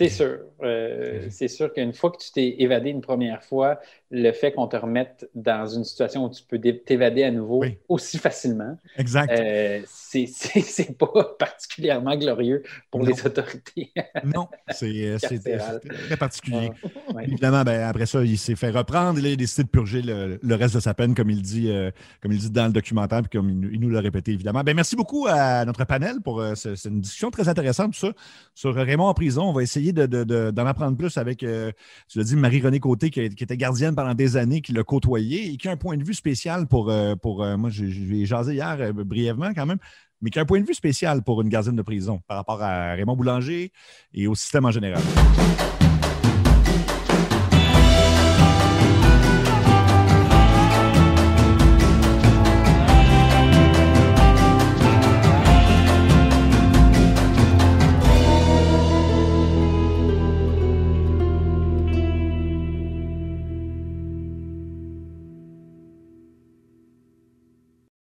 C'est 0.00 0.08
sûr. 0.08 0.38
Euh, 0.62 1.26
c'est 1.30 1.48
sûr 1.48 1.72
qu'une 1.72 1.92
fois 1.92 2.10
que 2.10 2.18
tu 2.18 2.32
t'es 2.32 2.56
évadé 2.58 2.90
une 2.90 3.00
première 3.02 3.42
fois, 3.42 3.80
le 4.10 4.32
fait 4.32 4.52
qu'on 4.52 4.66
te 4.66 4.76
remette 4.76 5.28
dans 5.34 5.66
une 5.66 5.84
situation 5.84 6.24
où 6.24 6.30
tu 6.30 6.42
peux 6.42 6.58
t'évader 6.58 7.22
à 7.22 7.30
nouveau 7.30 7.62
aussi 7.88 8.18
facilement, 8.18 8.76
exact. 8.96 9.38
Euh, 9.38 9.80
c'est 9.86 10.98
pas 10.98 11.34
particulièrement 11.38 12.16
glorieux 12.16 12.62
pour 12.90 13.02
les 13.02 13.24
autorités. 13.24 13.92
non, 14.24 14.48
c'est 14.70 15.16
très 15.20 16.16
particulier. 16.16 16.70
Ah, 17.14 17.22
Évidemment, 17.22 17.62
ben, 17.62 17.82
après 17.82 18.06
ça, 18.06 18.22
il 18.22 18.38
s'est 18.38 18.56
fait 18.56 18.70
reprendre. 18.70 19.18
Il 19.18 19.26
a 19.26 19.36
décidé 19.36 19.64
de 19.64 19.68
purger 19.68 20.02
le, 20.02 20.54
reste 20.54 20.74
de 20.74 20.80
sa 20.80 20.94
peine, 20.94 21.14
comme 21.14 21.30
il 21.30 21.42
dit, 21.42 21.70
euh, 21.70 21.90
comme 22.22 22.32
il 22.32 22.38
dit 22.38 22.50
dans 22.50 22.66
le 22.66 22.72
documentaire, 22.72 23.22
puis 23.22 23.38
comme 23.38 23.50
il, 23.50 23.80
nous 23.80 23.90
l'a 23.90 24.00
répété, 24.00 24.32
évidemment. 24.32 24.62
Ben, 24.62 24.74
merci 24.74 24.96
beaucoup 24.96 25.26
à 25.28 25.64
notre 25.64 25.84
panel 25.84 26.20
pour 26.22 26.42
c'est 26.54 26.84
une 26.86 27.00
discussion 27.00 27.30
très 27.30 27.48
intéressante, 27.48 27.92
tout 27.92 28.06
ça, 28.06 28.12
sur 28.54 28.74
Raymond 28.74 29.06
en 29.06 29.14
prison. 29.14 29.44
On 29.44 29.52
va 29.52 29.62
essayer 29.62 29.89
d'en 29.92 30.66
apprendre 30.66 30.96
plus 30.96 31.16
avec, 31.16 31.42
euh, 31.42 31.72
tu 32.08 32.18
l'as 32.18 32.24
dit, 32.24 32.36
Marie-Renée 32.36 32.80
Côté, 32.80 33.10
qui, 33.10 33.20
était 33.20 33.56
gardienne 33.56 33.94
pendant 33.94 34.14
des 34.14 34.36
années, 34.36 34.60
qui 34.60 34.72
l'a 34.72 34.82
côtoyé 34.82 35.52
et 35.52 35.56
qui 35.56 35.68
a 35.68 35.72
un 35.72 35.76
point 35.76 35.96
de 35.96 36.04
vue 36.04 36.14
spécial 36.14 36.66
pour, 36.66 36.90
euh, 36.90 37.14
pour 37.16 37.42
euh, 37.42 37.56
moi, 37.56 37.70
j'ai 37.70 38.24
jasé 38.24 38.54
hier 38.54 38.92
brièvement 38.94 39.52
quand 39.54 39.66
même, 39.66 39.78
mais 40.20 40.30
qui 40.30 40.38
a 40.38 40.42
un 40.42 40.46
point 40.46 40.60
de 40.60 40.66
vue 40.66 40.74
spécial 40.74 41.22
pour 41.22 41.40
une 41.42 41.48
gardienne 41.48 41.76
de 41.76 41.82
prison 41.82 42.20
par 42.26 42.36
rapport 42.36 42.62
à 42.62 42.94
Raymond 42.94 43.16
Boulanger 43.16 43.72
et 44.14 44.26
au 44.26 44.34
système 44.34 44.64
en 44.64 44.70
général. 44.70 45.02